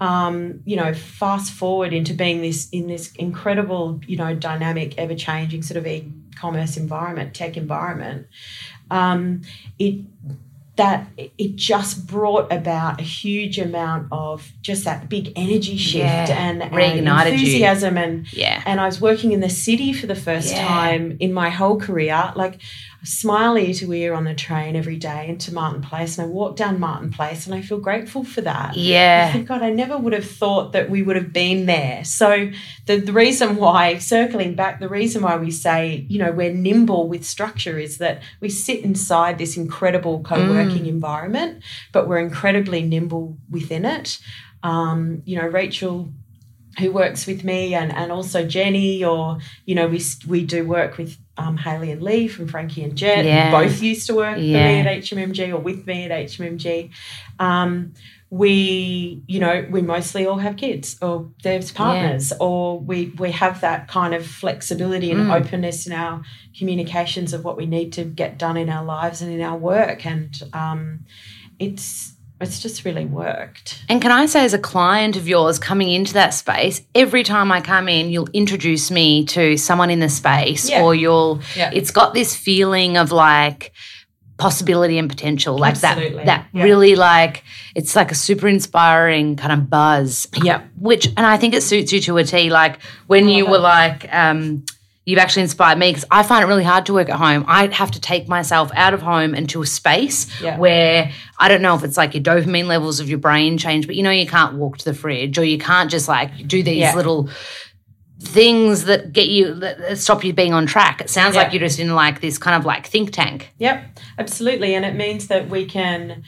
um, 0.00 0.62
you 0.64 0.76
know, 0.76 0.94
fast 0.94 1.52
forward 1.52 1.92
into 1.92 2.14
being 2.14 2.40
this 2.40 2.68
in 2.70 2.86
this 2.86 3.12
incredible, 3.16 4.00
you 4.06 4.16
know, 4.16 4.34
dynamic, 4.34 4.96
ever 4.96 5.14
changing 5.14 5.62
sort 5.62 5.76
of 5.76 5.86
e-commerce 5.86 6.76
environment, 6.78 7.34
tech 7.34 7.56
environment, 7.56 8.26
um, 8.90 9.42
it 9.78 10.00
that 10.76 11.06
it 11.36 11.56
just 11.56 12.06
brought 12.06 12.50
about 12.50 12.98
a 12.98 13.02
huge 13.02 13.58
amount 13.58 14.08
of 14.10 14.50
just 14.62 14.84
that 14.84 15.10
big 15.10 15.30
energy 15.36 15.76
shift 15.76 16.04
yeah. 16.30 16.48
and, 16.48 16.62
and 16.62 17.06
enthusiasm 17.06 17.98
you. 17.98 18.02
and 18.02 18.32
yeah. 18.32 18.62
and 18.64 18.80
I 18.80 18.86
was 18.86 18.98
working 18.98 19.32
in 19.32 19.40
the 19.40 19.50
city 19.50 19.92
for 19.92 20.06
the 20.06 20.14
first 20.14 20.54
yeah. 20.54 20.66
time 20.66 21.18
in 21.20 21.34
my 21.34 21.50
whole 21.50 21.78
career. 21.78 22.32
Like 22.34 22.60
smile 23.02 23.56
ear 23.56 23.72
to 23.74 23.92
ear 23.92 24.12
on 24.12 24.24
the 24.24 24.34
train 24.34 24.76
every 24.76 24.96
day 24.96 25.28
into 25.28 25.54
Martin 25.54 25.80
Place, 25.80 26.18
and 26.18 26.26
I 26.26 26.30
walk 26.30 26.56
down 26.56 26.78
Martin 26.78 27.10
Place, 27.10 27.46
and 27.46 27.54
I 27.54 27.62
feel 27.62 27.78
grateful 27.78 28.24
for 28.24 28.40
that. 28.42 28.76
Yeah. 28.76 29.26
I 29.28 29.32
think, 29.32 29.48
God, 29.48 29.62
I 29.62 29.70
never 29.70 29.96
would 29.96 30.12
have 30.12 30.28
thought 30.28 30.72
that 30.72 30.90
we 30.90 31.02
would 31.02 31.16
have 31.16 31.32
been 31.32 31.66
there. 31.66 32.04
So 32.04 32.50
the, 32.86 32.96
the 32.98 33.12
reason 33.12 33.56
why, 33.56 33.98
circling 33.98 34.54
back, 34.54 34.80
the 34.80 34.88
reason 34.88 35.22
why 35.22 35.36
we 35.36 35.50
say, 35.50 36.04
you 36.08 36.18
know, 36.18 36.32
we're 36.32 36.52
nimble 36.52 37.08
with 37.08 37.24
structure 37.24 37.78
is 37.78 37.98
that 37.98 38.22
we 38.40 38.48
sit 38.48 38.84
inside 38.84 39.38
this 39.38 39.56
incredible 39.56 40.22
co-working 40.22 40.84
mm. 40.84 40.88
environment, 40.88 41.62
but 41.92 42.08
we're 42.08 42.18
incredibly 42.18 42.82
nimble 42.82 43.38
within 43.50 43.84
it. 43.84 44.18
Um, 44.62 45.22
you 45.24 45.38
know, 45.38 45.46
Rachel 45.46 46.12
who 46.78 46.92
works 46.92 47.26
with 47.26 47.42
me 47.42 47.74
and, 47.74 47.92
and 47.92 48.12
also 48.12 48.46
Jenny 48.46 49.02
or 49.04 49.38
you 49.66 49.74
know 49.74 49.88
we 49.88 50.00
we 50.28 50.44
do 50.44 50.64
work 50.64 50.98
with 50.98 51.18
um, 51.40 51.56
Haley 51.56 51.90
and 51.90 52.02
Lee 52.02 52.28
from 52.28 52.48
Frankie 52.48 52.82
and 52.82 52.96
Jet 52.96 53.24
yeah. 53.24 53.50
both 53.50 53.80
used 53.80 54.06
to 54.08 54.14
work 54.14 54.36
yeah. 54.38 54.58
for 54.58 54.66
me 54.66 54.78
at 54.80 55.02
HMMG 55.02 55.52
or 55.52 55.58
with 55.58 55.86
me 55.86 56.04
at 56.04 56.10
HMMG 56.10 56.90
um, 57.38 57.92
we 58.30 59.22
you 59.26 59.40
know 59.40 59.66
we 59.70 59.82
mostly 59.82 60.24
all 60.24 60.38
have 60.38 60.56
kids 60.56 60.96
or 61.02 61.28
there's 61.42 61.72
partners 61.72 62.30
yeah. 62.30 62.36
or 62.40 62.78
we 62.78 63.06
we 63.18 63.32
have 63.32 63.60
that 63.60 63.88
kind 63.88 64.14
of 64.14 64.24
flexibility 64.24 65.10
and 65.10 65.26
mm. 65.26 65.34
openness 65.34 65.86
in 65.86 65.92
our 65.92 66.22
communications 66.56 67.32
of 67.32 67.44
what 67.44 67.56
we 67.56 67.66
need 67.66 67.92
to 67.92 68.04
get 68.04 68.38
done 68.38 68.56
in 68.56 68.70
our 68.70 68.84
lives 68.84 69.20
and 69.20 69.32
in 69.32 69.40
our 69.40 69.58
work 69.58 70.06
and 70.06 70.42
um, 70.52 71.00
it's 71.58 72.09
it's 72.40 72.60
just 72.60 72.84
really 72.84 73.04
worked. 73.04 73.82
And 73.88 74.00
can 74.00 74.10
I 74.10 74.26
say, 74.26 74.44
as 74.44 74.54
a 74.54 74.58
client 74.58 75.16
of 75.16 75.28
yours 75.28 75.58
coming 75.58 75.90
into 75.90 76.14
that 76.14 76.30
space, 76.30 76.82
every 76.94 77.22
time 77.22 77.52
I 77.52 77.60
come 77.60 77.88
in, 77.88 78.10
you'll 78.10 78.30
introduce 78.32 78.90
me 78.90 79.24
to 79.26 79.56
someone 79.56 79.90
in 79.90 80.00
the 80.00 80.08
space, 80.08 80.68
yeah. 80.68 80.82
or 80.82 80.94
you'll, 80.94 81.40
yeah. 81.54 81.70
it's 81.72 81.90
got 81.90 82.14
this 82.14 82.34
feeling 82.34 82.96
of 82.96 83.12
like, 83.12 83.72
possibility 84.38 84.96
and 84.96 85.10
potential 85.10 85.58
like 85.58 85.74
Absolutely. 85.74 86.24
that 86.24 86.48
that 86.52 86.64
really 86.64 86.96
like 86.96 87.44
it's 87.74 87.94
like 87.94 88.10
a 88.10 88.14
super 88.14 88.48
inspiring 88.48 89.36
kind 89.36 89.52
of 89.52 89.68
buzz 89.68 90.26
yeah 90.42 90.62
which 90.78 91.08
and 91.08 91.26
i 91.26 91.36
think 91.36 91.52
it 91.52 91.62
suits 91.62 91.92
you 91.92 92.00
to 92.00 92.16
a 92.16 92.24
t 92.24 92.48
like 92.48 92.80
when 93.06 93.28
you 93.28 93.44
were 93.44 93.58
like 93.58 94.08
um 94.14 94.64
you've 95.10 95.18
actually 95.18 95.42
inspired 95.42 95.76
me 95.76 95.90
because 95.90 96.04
I 96.10 96.22
find 96.22 96.44
it 96.44 96.46
really 96.46 96.62
hard 96.62 96.86
to 96.86 96.94
work 96.94 97.08
at 97.08 97.16
home. 97.16 97.44
I 97.48 97.66
have 97.74 97.90
to 97.90 98.00
take 98.00 98.28
myself 98.28 98.70
out 98.74 98.94
of 98.94 99.02
home 99.02 99.34
into 99.34 99.60
a 99.60 99.66
space 99.66 100.40
yeah. 100.40 100.56
where 100.56 101.10
I 101.36 101.48
don't 101.48 101.62
know 101.62 101.74
if 101.74 101.82
it's 101.82 101.96
like 101.96 102.14
your 102.14 102.22
dopamine 102.22 102.66
levels 102.66 103.00
of 103.00 103.08
your 103.08 103.18
brain 103.18 103.58
change, 103.58 103.88
but 103.88 103.96
you 103.96 104.04
know, 104.04 104.10
you 104.10 104.26
can't 104.26 104.54
walk 104.54 104.78
to 104.78 104.84
the 104.84 104.94
fridge 104.94 105.36
or 105.36 105.44
you 105.44 105.58
can't 105.58 105.90
just 105.90 106.06
like 106.06 106.46
do 106.46 106.62
these 106.62 106.78
yeah. 106.78 106.94
little 106.94 107.28
things 108.20 108.84
that 108.84 109.12
get 109.12 109.28
you 109.28 109.54
that 109.54 109.98
stop 109.98 110.22
you 110.22 110.32
being 110.32 110.52
on 110.52 110.66
track. 110.66 111.00
It 111.00 111.10
sounds 111.10 111.34
yeah. 111.34 111.42
like 111.42 111.52
you're 111.52 111.60
just 111.60 111.80
in 111.80 111.94
like 111.94 112.20
this 112.20 112.38
kind 112.38 112.56
of 112.56 112.64
like 112.64 112.86
think 112.86 113.10
tank. 113.10 113.52
Yep, 113.58 113.98
absolutely. 114.18 114.74
And 114.74 114.84
it 114.84 114.94
means 114.94 115.26
that 115.26 115.48
we 115.48 115.66
can 115.66 116.22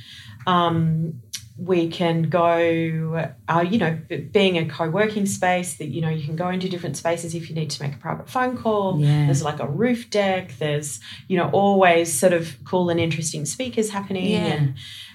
um 0.47 1.23
we 1.57 1.89
can 1.89 2.23
go, 2.25 3.31
uh, 3.49 3.65
you 3.69 3.79
know, 3.79 3.99
being 4.33 4.59
a 4.59 4.67
co 4.67 4.89
working 4.89 5.27
space 5.27 5.77
that, 5.77 5.89
you 5.89 6.01
know, 6.01 6.09
you 6.09 6.25
can 6.25 6.35
go 6.35 6.49
into 6.49 6.69
different 6.69 6.97
spaces 6.97 7.35
if 7.35 7.49
you 7.49 7.55
need 7.55 7.71
to 7.71 7.83
make 7.83 7.95
a 7.95 7.99
private 7.99 8.29
phone 8.29 8.57
call. 8.57 8.99
Yeah. 8.99 9.27
There's 9.27 9.43
like 9.43 9.61
a 9.61 9.69
roof 9.69 10.11
deck. 10.11 10.55
There's, 10.59 11.01
you 11.29 11.37
know, 11.37 11.51
always 11.51 12.19
sort 12.19 12.33
of 12.33 12.57
cool 12.65 12.89
and 12.91 12.99
interesting 12.99 13.45
speakers 13.45 13.91
happening. 13.91 14.33
Yeah. 14.33 14.47
And 14.47 14.75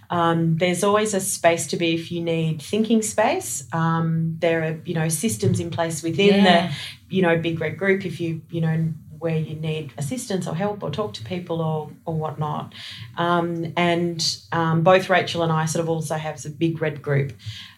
um, 0.10 0.58
there's 0.58 0.84
always 0.84 1.14
a 1.14 1.20
space 1.20 1.68
to 1.68 1.78
be 1.78 1.96
if 1.96 2.12
you 2.12 2.22
need 2.22 2.62
thinking 2.62 3.02
space. 3.02 3.68
Um, 3.74 4.38
there 4.40 4.64
are, 4.64 4.80
you 4.86 4.94
know, 4.94 5.10
systems 5.10 5.60
in 5.60 5.70
place 5.70 6.04
within 6.04 6.44
yeah. 6.44 6.68
the, 6.68 6.76
you 7.16 7.24
know, 7.24 7.38
big 7.38 7.60
red 7.60 7.78
group 7.78 8.06
if 8.06 8.22
you, 8.22 8.42
you 8.50 8.62
know, 8.62 8.94
where 9.20 9.38
you 9.38 9.56
need 9.56 9.94
assistance 9.98 10.48
or 10.48 10.56
help 10.56 10.84
or 10.84 10.92
talk 10.92 11.14
to 11.14 11.24
people 11.24 11.62
or 11.62 11.92
or 12.06 12.14
whatnot. 12.14 12.74
Um, 13.18 13.74
and 13.76 14.38
um, 14.52 14.84
both 14.84 15.10
Rachel 15.10 15.44
and 15.44 15.52
I 15.52 15.66
sort 15.66 15.84
of 15.84 15.90
also 15.90 16.16
have 16.16 16.40
some 16.40 16.54
big 16.54 16.82
red 16.82 17.02
group 17.02 17.34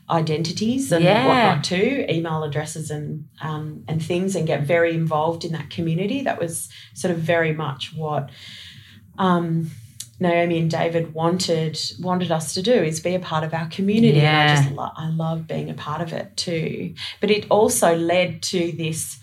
identities 0.09 0.91
and 0.91 1.03
yeah. 1.03 1.27
whatnot 1.27 1.63
too, 1.63 2.05
email 2.09 2.43
addresses 2.43 2.89
and 2.89 3.27
um, 3.41 3.83
and 3.87 4.03
things, 4.03 4.35
and 4.35 4.47
get 4.47 4.63
very 4.63 4.93
involved 4.93 5.45
in 5.45 5.51
that 5.51 5.69
community. 5.69 6.23
That 6.23 6.39
was 6.39 6.69
sort 6.93 7.13
of 7.13 7.19
very 7.19 7.53
much 7.53 7.93
what. 7.95 8.29
Um, 9.17 9.71
Naomi 10.21 10.59
and 10.59 10.69
David 10.69 11.13
wanted 11.13 11.79
wanted 12.01 12.31
us 12.31 12.53
to 12.53 12.61
do 12.61 12.73
is 12.73 12.99
be 12.99 13.15
a 13.15 13.19
part 13.19 13.43
of 13.43 13.53
our 13.53 13.67
community. 13.69 14.17
Yeah. 14.17 14.41
And 14.41 14.51
I 14.51 14.63
just 14.63 14.75
lo- 14.75 14.91
I 14.95 15.09
love 15.09 15.47
being 15.47 15.69
a 15.69 15.73
part 15.73 16.01
of 16.01 16.11
it 16.11 16.35
too. 16.35 16.93
But 17.21 17.31
it 17.31 17.45
also 17.49 17.95
led 17.95 18.41
to 18.43 18.73
this 18.73 19.18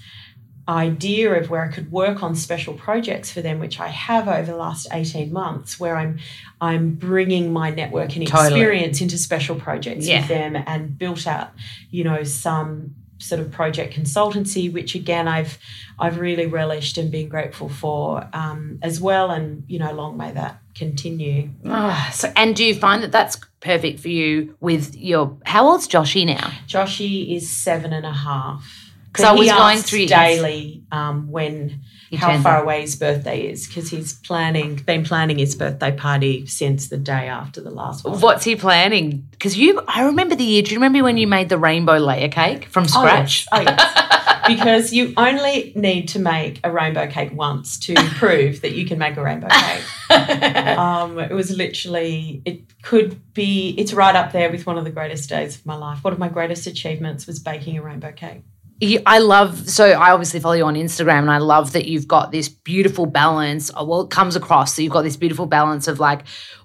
idea 0.69 1.33
of 1.35 1.49
where 1.49 1.65
I 1.65 1.69
could 1.69 1.93
work 1.93 2.23
on 2.23 2.35
special 2.35 2.75
projects 2.75 3.31
for 3.31 3.41
them, 3.41 3.61
which 3.61 3.79
I 3.79 3.89
have 3.89 4.29
over 4.29 4.51
the 4.51 4.57
last 4.57 4.89
18 4.91 5.33
months, 5.33 5.79
where 5.79 5.97
I'm 5.97 6.19
I'm 6.61 6.95
bringing 6.95 7.53
my 7.53 7.71
networking 7.71 8.27
totally. 8.27 8.61
experience 8.61 9.01
into 9.01 9.19
special 9.19 9.57
projects 9.57 10.07
yeah. 10.07 10.21
with 10.21 10.29
them 10.29 10.57
and 10.67 10.99
built 10.99 11.27
out, 11.27 11.51
you 11.91 12.03
know, 12.03 12.25
some 12.25 12.95
sort 13.19 13.41
of 13.41 13.51
project 13.51 13.95
consultancy, 13.95 14.73
which 14.73 14.95
again 14.95 15.29
I've 15.29 15.59
I've 15.99 16.19
really 16.19 16.47
relished 16.47 16.99
and 16.99 17.11
been 17.11 17.29
grateful 17.29 17.69
for 17.69 18.29
um, 18.33 18.79
as 18.83 19.01
well. 19.01 19.31
And 19.31 19.65
you 19.69 19.79
know, 19.79 19.93
long 19.93 20.17
may 20.17 20.33
that 20.33 20.61
continue. 20.75 21.51
Oh, 21.65 22.09
so, 22.13 22.33
and 22.37 22.57
do 22.57 22.65
you 22.65 22.75
find 22.75 23.03
that 23.03 23.13
that's 23.13 23.39
perfect 23.61 24.01
for 24.01 24.09
you 24.09 24.57
with 24.61 24.97
your? 24.97 25.37
How 25.47 25.69
old's 25.69 25.87
Joshy 25.87 26.27
now? 26.27 26.51
Joshy 26.67 27.37
is 27.37 27.49
seven 27.49 27.93
and 27.93 28.05
a 28.05 28.13
half. 28.13 28.86
Because 29.17 29.31
I 29.31 29.33
was 29.33 29.49
going 29.49 29.79
through 29.79 30.07
daily 30.07 30.85
um, 30.93 31.31
when 31.31 31.81
he 32.11 32.17
how 32.17 32.41
far 32.41 32.63
away 32.63 32.83
his 32.83 32.95
birthday 32.97 33.49
is 33.49 33.67
because 33.67 33.91
he's 33.91 34.13
planning 34.13 34.77
been 34.77 35.05
planning 35.05 35.39
his 35.39 35.55
birthday 35.55 35.95
party 35.95 36.47
since 36.47 36.89
the 36.89 36.97
day 36.97 37.29
after 37.29 37.61
the 37.61 37.71
last 37.71 38.05
one. 38.05 38.21
What's 38.21 38.45
he 38.45 38.55
planning? 38.55 39.27
Because 39.33 39.57
you, 39.57 39.83
I 39.89 40.05
remember 40.05 40.37
the 40.37 40.45
year. 40.45 40.63
Do 40.63 40.71
you 40.71 40.77
remember 40.77 41.03
when 41.03 41.17
you 41.17 41.27
made 41.27 41.49
the 41.49 41.59
rainbow 41.59 41.97
layer 41.97 42.29
cake 42.29 42.67
from 42.67 42.87
scratch? 42.87 43.47
Oh 43.53 43.61
yes, 43.61 43.69
oh, 43.69 43.73
yes. 43.73 44.47
because 44.47 44.93
you 44.93 45.13
only 45.17 45.73
need 45.75 46.09
to 46.09 46.19
make 46.19 46.61
a 46.63 46.71
rainbow 46.71 47.07
cake 47.09 47.33
once 47.33 47.79
to 47.81 47.95
prove 48.15 48.61
that 48.61 48.73
you 48.73 48.87
can 48.87 48.99
make 48.99 49.17
a 49.17 49.23
rainbow 49.23 49.49
cake. 49.49 49.83
um, 50.79 51.19
it 51.19 51.33
was 51.33 51.51
literally 51.51 52.43
it 52.45 52.63
could 52.83 53.21
be 53.35 53.75
it's 53.79 53.93
right 53.93 54.15
up 54.15 54.33
there 54.33 54.51
with 54.51 54.65
one 54.67 54.79
of 54.79 54.85
the 54.85 54.91
greatest 54.91 55.29
days 55.29 55.57
of 55.57 55.67
my 55.67 55.75
life. 55.75 56.05
One 56.05 56.13
of 56.13 56.19
my 56.19 56.29
greatest 56.29 56.67
achievements 56.67 57.27
was 57.27 57.41
baking 57.41 57.79
a 57.79 57.83
rainbow 57.83 58.13
cake. 58.13 58.43
I 58.81 59.19
love 59.21 59.69
so 59.69 59.87
I 59.87 60.11
obviously 60.11 60.41
follow 60.41 60.55
you 60.55 60.65
on 60.65 60.75
Instagram 60.75 61.21
and 61.21 61.31
I 61.31 61.39
love 61.39 61.73
that 61.73 61.87
you've 61.87 62.07
got 62.07 62.31
this 62.31 62.49
beautiful 62.49 63.07
balance. 63.07 63.71
Uh, 63.71 63.85
well, 63.85 64.03
it 64.03 64.11
comes 64.11 64.37
across 64.37 64.75
so 64.75 64.83
you've 64.83 64.93
got 64.93 65.03
this 65.03 65.17
beautiful 65.17 65.47
balance 65.47 65.89
of 65.89 65.99
like 65.99 66.23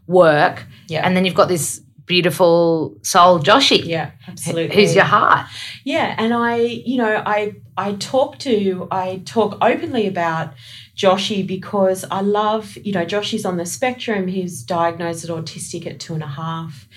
work, 0.08 0.66
yeah, 0.88 1.06
and 1.06 1.16
then 1.16 1.24
you've 1.26 1.36
got 1.36 1.48
this 1.48 1.82
beautiful 2.06 2.98
soul 3.04 3.40
Joshy, 3.40 3.86
yeah, 3.86 4.12
absolutely, 4.28 4.76
who's 4.76 4.94
your 4.94 5.06
heart, 5.06 5.48
yeah. 5.86 6.16
And 6.18 6.34
I, 6.34 6.58
you 6.58 6.98
know, 6.98 7.24
I 7.26 7.54
I 7.78 7.94
talk 7.94 8.40
to 8.40 8.90
I 8.92 9.22
talk 9.24 9.58
openly 9.62 10.06
about 10.06 10.54
Joshy 10.98 11.48
because 11.48 12.04
I 12.12 12.20
love, 12.20 12.78
you 12.84 12.92
know, 12.92 13.06
Joshy's 13.06 13.46
on 13.46 13.56
the 13.56 13.66
spectrum. 13.66 14.28
He's 14.28 14.64
diagnosed 14.64 15.24
as 15.24 15.30
autistic 15.30 15.88
at 15.88 16.02
two 16.02 16.14
and 16.14 16.24
a 16.24 16.28
half 16.28 16.90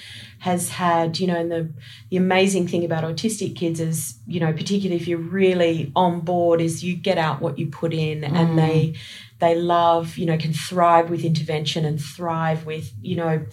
has 0.45 0.69
had, 0.69 1.19
you 1.19 1.27
know, 1.27 1.37
and 1.37 1.51
the, 1.51 1.73
the 2.11 2.19
amazing 2.19 2.69
thing 2.69 2.85
about 2.85 3.03
autistic 3.03 3.57
kids 3.57 3.81
is, 3.81 4.19
you 4.27 4.39
know, 4.39 4.53
particularly 4.53 5.01
if 5.01 5.09
you're 5.09 5.17
really 5.17 5.91
on 5.97 6.21
board, 6.21 6.61
is 6.61 6.85
you 6.85 6.95
get 6.95 7.17
out 7.17 7.41
what 7.41 7.59
you 7.59 7.67
put 7.67 7.95
in 7.95 8.21
mm. 8.21 8.31
and 8.31 8.59
they 8.59 8.95
they 9.41 9.55
love, 9.55 10.19
you 10.19 10.27
know, 10.27 10.37
can 10.37 10.53
thrive 10.53 11.09
with 11.09 11.25
intervention 11.25 11.87
and 11.87 11.99
thrive 11.99 12.67
with, 12.67 12.93
you 13.01 13.17
know, 13.17 13.47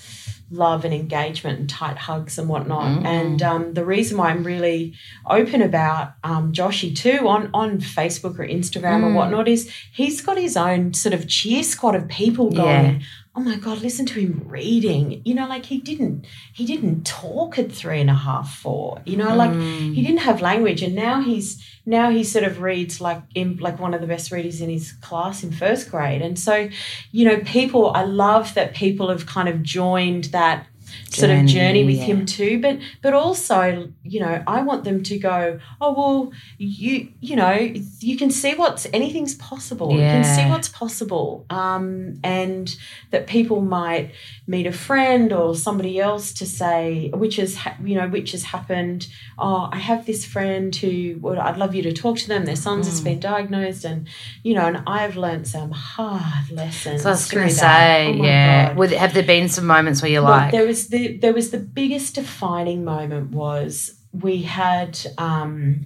love 0.52 0.84
and 0.84 0.94
engagement 0.94 1.60
and 1.60 1.70
tight 1.70 1.98
hugs 1.98 2.38
and 2.38 2.50
whatnot. 2.50 3.00
Mm. 3.00 3.06
And 3.06 3.42
um, 3.42 3.74
the 3.74 3.86
reason 3.86 4.18
why 4.18 4.30
I'm 4.30 4.44
really 4.44 4.94
open 5.30 5.62
about 5.62 6.14
um, 6.26 6.52
Joshy 6.52 6.94
too 6.94 7.28
on, 7.30 7.50
on 7.54 7.80
Facebook 7.80 8.38
or 8.38 8.46
Instagram 8.46 9.02
mm. 9.02 9.06
or 9.06 9.14
whatnot 9.14 9.48
is 9.48 9.74
he's 9.94 10.20
got 10.20 10.38
his 10.38 10.58
own 10.58 10.94
sort 10.94 11.14
of 11.14 11.30
cheer 11.30 11.64
squad 11.64 11.96
of 11.96 12.10
people 12.10 12.52
going, 12.52 13.00
yeah 13.00 13.06
oh 13.34 13.40
my 13.40 13.56
god 13.56 13.82
listen 13.82 14.06
to 14.06 14.20
him 14.20 14.44
reading. 14.46 15.22
You 15.24 15.34
know 15.34 15.48
like 15.48 15.66
he 15.66 15.80
didn't 15.80 16.26
he 16.54 16.66
didn't 16.66 17.06
talk 17.06 17.58
at 17.58 17.72
three 17.72 18.02
and 18.02 18.10
a 18.10 18.16
half 18.16 18.58
four. 18.58 19.02
You 19.06 19.18
know 19.18 19.36
like 19.36 19.52
mm. 19.52 19.94
he 19.94 20.02
didn't 20.02 20.20
have 20.20 20.42
language 20.42 20.82
and 20.82 20.96
now 20.96 21.22
he's 21.22 21.64
now 21.86 22.10
he 22.10 22.24
sort 22.24 22.44
of 22.44 22.62
reads 22.62 23.00
like 23.00 23.22
in 23.34 23.58
like 23.58 23.80
one 23.80 23.94
of 23.94 24.02
the 24.02 24.08
best 24.08 24.32
readers 24.32 24.62
in 24.62 24.70
his 24.70 24.92
class 24.94 25.44
in 25.44 25.52
first 25.52 25.90
grade. 25.90 26.22
And 26.22 26.38
so 26.38 26.70
you 27.12 27.26
know 27.26 27.40
people 27.40 27.92
i 27.92 28.04
love 28.04 28.54
that 28.54 28.74
people 28.74 29.10
have 29.10 29.26
kind 29.26 29.48
of 29.48 29.64
joined 29.64 30.26
that 30.26 30.68
sort 31.10 31.32
of 31.32 31.46
journey 31.46 31.84
with 31.84 31.98
yeah. 31.98 32.06
him 32.06 32.26
too. 32.26 32.60
But 32.60 32.80
but 33.02 33.14
also 33.14 33.92
you 34.04 34.20
know 34.20 34.44
i 34.48 34.62
want 34.62 34.84
them 34.84 35.04
to 35.04 35.18
go 35.18 35.60
oh 35.80 35.94
well 35.94 36.32
you 36.58 37.12
you 37.20 37.36
know 37.36 37.54
you 38.00 38.18
can 38.18 38.32
see 38.32 38.56
what's 38.56 38.88
anything's 38.94 39.36
possible. 39.36 39.92
Yeah. 39.92 40.18
you 40.18 40.24
can 40.24 40.36
see 40.36 40.50
what's 40.50 40.70
possible. 40.70 41.46
Um, 41.50 42.20
and 42.24 42.76
that 43.12 43.28
people 43.28 43.62
might 43.62 44.12
meet 44.48 44.68
a 44.68 44.72
friend 44.72 45.32
or 45.32 45.56
somebody 45.56 46.00
else 46.00 46.34
to 46.34 46.46
say 46.46 47.10
which 47.14 47.36
has 47.38 47.58
you 47.84 47.96
know 47.96 48.08
which 48.08 48.32
has 48.32 48.44
happened 48.44 49.08
oh 49.38 49.70
i 49.72 49.78
have 49.78 50.06
this 50.06 50.26
friend 50.26 50.76
who 50.76 51.18
would 51.22 51.38
i'd 51.38 51.58
love 51.58 51.74
you 51.76 51.84
to 51.84 51.94
talk 51.94 52.18
to 52.18 52.28
them. 52.28 52.46
Their 52.46 52.56
son's 52.56 52.88
mm. 52.88 52.90
has 52.92 53.02
been 53.02 53.20
diagnosed 53.20 53.86
and 53.86 54.08
you 54.44 54.54
know 54.54 54.66
and 54.66 54.84
i've 54.88 55.16
learned 55.16 55.48
some 55.48 55.72
hard 55.72 56.52
lessons. 56.52 57.04
So 57.04 57.10
i 57.10 57.12
was 57.12 57.30
going 57.30 57.48
to 57.48 57.54
say 57.54 58.20
oh 58.20 58.24
yeah. 58.24 58.74
Would, 58.74 58.92
have 58.92 59.14
there 59.14 59.24
been 59.24 59.50
some 59.50 59.66
moments 59.66 60.02
where 60.02 60.12
you're 60.12 60.24
well, 60.24 60.32
like 60.32 60.52
there 60.52 60.66
was 60.66 60.81
the 60.90 61.18
there 61.18 61.34
was 61.34 61.52
the 61.52 61.60
biggest 61.60 62.16
defining 62.16 62.84
moment 62.84 63.32
was 63.32 64.00
we 64.12 64.44
had 64.44 65.00
um, 65.18 65.86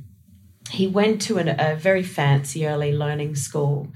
he 0.70 0.88
went 0.88 1.22
to 1.24 1.38
an, 1.38 1.48
a 1.60 1.75
very 1.75 2.04
fancy 2.04 2.68
early 2.68 2.92
learning 2.92 3.36
school 3.36 3.88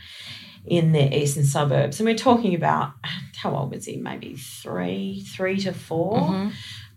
in 0.65 0.91
the 0.91 1.17
eastern 1.17 1.43
suburbs 1.43 1.99
and 1.99 2.07
we're 2.07 2.15
talking 2.15 2.53
about 2.53 2.91
how 3.37 3.55
old 3.55 3.71
was 3.71 3.85
he 3.85 3.97
maybe 3.97 4.35
three 4.35 5.21
three 5.21 5.57
to 5.57 5.73
4 5.73 6.17
mm-hmm. 6.17 6.49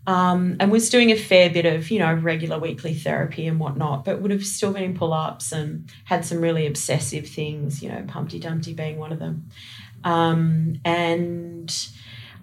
Um, 0.05 0.57
and 0.59 0.69
was 0.69 0.89
doing 0.89 1.11
a 1.11 1.15
fair 1.15 1.49
bit 1.49 1.65
of, 1.65 1.89
you 1.89 1.97
know, 1.97 2.13
regular 2.13 2.59
weekly 2.59 2.93
therapy 2.93 3.47
and 3.47 3.57
whatnot, 3.57 4.03
but 4.03 4.21
would 4.21 4.31
have 4.31 4.45
still 4.45 4.73
been 4.73 4.83
in 4.83 4.97
pull 4.97 5.13
ups 5.13 5.53
and 5.53 5.89
had 6.03 6.25
some 6.25 6.41
really 6.41 6.67
obsessive 6.67 7.25
things, 7.25 7.81
you 7.81 7.87
know, 7.87 8.05
Humpty 8.09 8.37
Dumpty 8.37 8.73
being 8.73 8.97
one 8.97 9.13
of 9.13 9.19
them. 9.19 9.47
Um, 10.03 10.81
and 10.83 11.73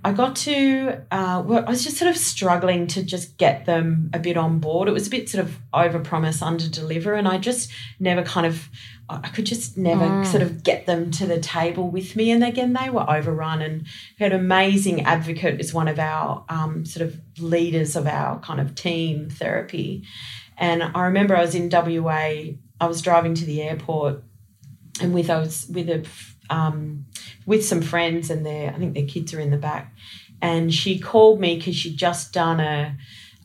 I 0.02 0.12
got 0.12 0.36
to, 0.36 1.02
uh, 1.10 1.42
I 1.46 1.70
was 1.70 1.84
just 1.84 1.98
sort 1.98 2.10
of 2.10 2.16
struggling 2.16 2.86
to 2.88 3.02
just 3.02 3.36
get 3.36 3.66
them 3.66 4.10
a 4.14 4.18
bit 4.18 4.38
on 4.38 4.58
board. 4.58 4.88
It 4.88 4.92
was 4.92 5.06
a 5.06 5.10
bit 5.10 5.28
sort 5.28 5.44
of 5.44 5.58
over 5.74 5.98
promise, 5.98 6.40
under 6.40 6.68
deliver. 6.68 7.14
And 7.14 7.28
I 7.28 7.36
just 7.36 7.70
never 7.98 8.22
kind 8.22 8.46
of, 8.46 8.70
I 9.10 9.28
could 9.28 9.44
just 9.44 9.76
never 9.76 10.06
mm. 10.06 10.26
sort 10.26 10.42
of 10.42 10.62
get 10.62 10.86
them 10.86 11.10
to 11.12 11.26
the 11.26 11.38
table 11.38 11.90
with 11.90 12.16
me. 12.16 12.30
And 12.30 12.42
again, 12.42 12.72
they 12.72 12.88
were 12.88 13.08
overrun. 13.10 13.60
And 13.60 13.82
we 14.18 14.24
had 14.24 14.32
an 14.32 14.40
amazing 14.40 15.02
advocate 15.02 15.60
is 15.60 15.74
one 15.74 15.88
of 15.88 15.98
our 15.98 16.44
um, 16.48 16.86
sort 16.86 17.06
of 17.06 17.20
leaders 17.38 17.94
of 17.94 18.06
our 18.06 18.38
kind 18.40 18.60
of 18.60 18.74
team 18.74 19.28
therapy. 19.28 20.04
And 20.56 20.82
I 20.82 21.02
remember 21.02 21.36
I 21.36 21.42
was 21.42 21.54
in 21.54 21.68
WA, 21.70 22.54
I 22.80 22.86
was 22.86 23.02
driving 23.02 23.34
to 23.34 23.44
the 23.44 23.60
airport 23.60 24.22
and 25.00 25.14
with 25.14 25.30
I 25.30 25.38
was 25.38 25.66
with 25.68 25.88
a 25.88 26.06
um, 26.50 27.06
with 27.46 27.64
some 27.64 27.80
friends 27.80 28.30
and 28.30 28.44
their 28.44 28.70
I 28.70 28.78
think 28.78 28.94
their 28.94 29.06
kids 29.06 29.32
are 29.32 29.40
in 29.40 29.50
the 29.50 29.56
back, 29.56 29.94
and 30.42 30.72
she 30.72 30.98
called 30.98 31.40
me 31.40 31.56
because 31.56 31.76
she'd 31.76 31.96
just 31.96 32.32
done 32.32 32.60
a 32.60 32.96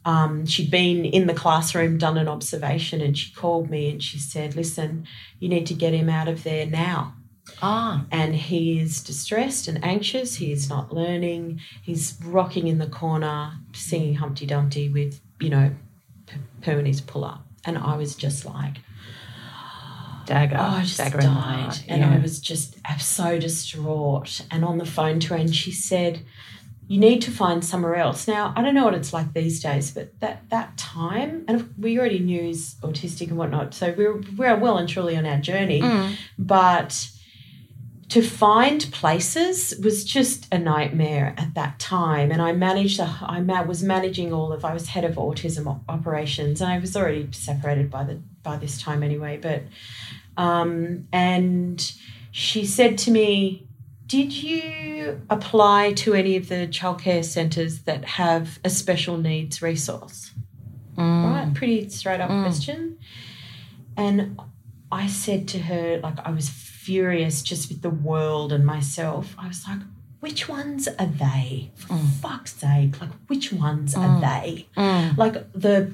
um, 0.03 0.45
she'd 0.45 0.69
been 0.69 1.05
in 1.05 1.25
the 1.27 1.33
classroom 1.33 1.97
done 1.97 2.17
an 2.17 2.27
observation 2.27 3.01
and 3.01 3.17
she 3.17 3.33
called 3.33 3.71
me 3.71 3.89
and 3.89 4.03
she 4.03 4.19
said 4.19 4.55
listen 4.55 5.07
you 5.39 5.50
need 5.50 5.65
to 5.65 5.74
get 5.74 5.95
him 5.95 6.09
out 6.09 6.27
of 6.27 6.43
there 6.43 6.67
now 6.67 7.15
Ah. 7.62 8.05
And 8.12 8.35
he 8.35 8.79
is 8.79 9.03
distressed 9.03 9.67
and 9.67 9.83
anxious. 9.83 10.35
He 10.35 10.51
is 10.51 10.69
not 10.69 10.93
learning. 10.93 11.62
He's 11.81 12.17
rocking 12.24 12.67
in 12.67 12.79
the 12.79 12.88
corner, 12.88 13.53
singing 13.74 14.15
Humpty 14.15 14.45
Dumpty 14.45 14.89
with, 14.89 15.21
you 15.39 15.50
know, 15.50 15.71
Pooh 16.62 16.79
and 16.79 16.88
his 16.88 17.01
pull 17.01 17.24
up. 17.24 17.45
And 17.63 17.77
I 17.77 17.95
was 17.97 18.15
just 18.15 18.45
like, 18.45 18.77
dagger. 20.25 20.57
Oh, 20.59 20.63
I 20.63 20.81
just 20.81 20.97
dagger 20.97 21.19
died. 21.19 21.79
And 21.88 22.01
yeah. 22.01 22.13
I 22.13 22.19
was 22.19 22.39
just 22.39 22.77
so 22.99 23.39
distraught. 23.39 24.41
And 24.51 24.65
on 24.65 24.77
the 24.77 24.85
phone 24.85 25.19
to 25.21 25.29
her, 25.29 25.35
and 25.35 25.55
she 25.55 25.71
said, 25.71 26.21
you 26.88 26.99
need 26.99 27.21
to 27.23 27.31
find 27.31 27.65
somewhere 27.65 27.95
else. 27.95 28.27
Now, 28.27 28.53
I 28.55 28.61
don't 28.61 28.75
know 28.75 28.85
what 28.85 28.93
it's 28.93 29.11
like 29.11 29.33
these 29.33 29.61
days, 29.61 29.91
but 29.91 30.19
that 30.19 30.49
that 30.49 30.77
time, 30.77 31.43
and 31.47 31.73
we 31.79 31.97
already 31.97 32.19
knew 32.19 32.43
he's 32.43 32.75
autistic 32.75 33.29
and 33.29 33.38
whatnot, 33.38 33.73
so 33.73 33.93
we're 33.97 34.21
we're 34.38 34.55
well 34.55 34.77
and 34.77 34.88
truly 34.88 35.17
on 35.17 35.25
our 35.25 35.39
journey. 35.39 35.81
Mm. 35.81 36.15
But 36.38 37.09
to 38.09 38.21
find 38.21 38.88
places 38.91 39.73
was 39.83 40.03
just 40.03 40.47
a 40.53 40.59
nightmare 40.59 41.33
at 41.38 41.55
that 41.55 41.79
time. 41.79 42.31
And 42.31 42.39
I 42.39 42.51
managed, 42.51 42.99
a, 42.99 43.17
I 43.21 43.41
was 43.63 43.81
managing 43.81 44.31
all 44.31 44.53
of, 44.53 44.63
I 44.63 44.75
was 44.75 44.89
head 44.89 45.03
of 45.03 45.15
autism 45.15 45.81
operations, 45.89 46.61
and 46.61 46.71
I 46.71 46.77
was 46.77 46.95
already 46.95 47.27
separated 47.31 47.89
by 47.89 48.03
the 48.03 48.21
by 48.45 48.55
this 48.55 48.81
time 48.81 49.03
anyway. 49.03 49.38
But 49.41 49.63
um, 50.38 51.08
and 51.12 51.91
she 52.31 52.65
said 52.65 52.97
to 52.99 53.12
me, 53.12 53.67
Did 54.08 54.31
you 54.31 55.21
apply 55.29 55.93
to 55.93 56.13
any 56.13 56.38
of 56.38 56.47
the 56.47 56.67
childcare 56.67 57.25
centres 57.25 57.81
that 57.81 58.05
have 58.05 58.60
a 58.63 58.69
special 58.69 59.17
needs 59.17 59.62
resource? 59.62 60.31
Mm. 60.97 61.45
Right? 61.45 61.53
Pretty 61.53 61.89
straight 61.89 62.21
up 62.21 62.29
mm. 62.29 62.43
question. 62.43 62.97
And 63.97 64.39
I 64.91 65.08
said 65.08 65.47
to 65.49 65.60
her, 65.60 65.99
like, 65.99 66.19
I 66.19 66.31
was 66.31 66.49
furious 66.49 67.41
just 67.41 67.69
with 67.69 67.81
the 67.81 67.89
world 67.89 68.53
and 68.53 68.65
myself. 68.65 69.36
I 69.38 69.47
was 69.47 69.65
like, 69.67 69.79
which 70.19 70.47
ones 70.47 70.88
are 70.88 71.05
they? 71.05 71.71
For 71.75 71.93
mm. 71.93 72.10
fuck's 72.21 72.53
sake, 72.53 72.99
like, 73.01 73.12
which 73.27 73.51
ones 73.51 73.95
are 73.95 74.19
mm. 74.19 74.21
they? 74.21 74.67
Mm. 74.77 75.17
Like, 75.17 75.51
the, 75.53 75.93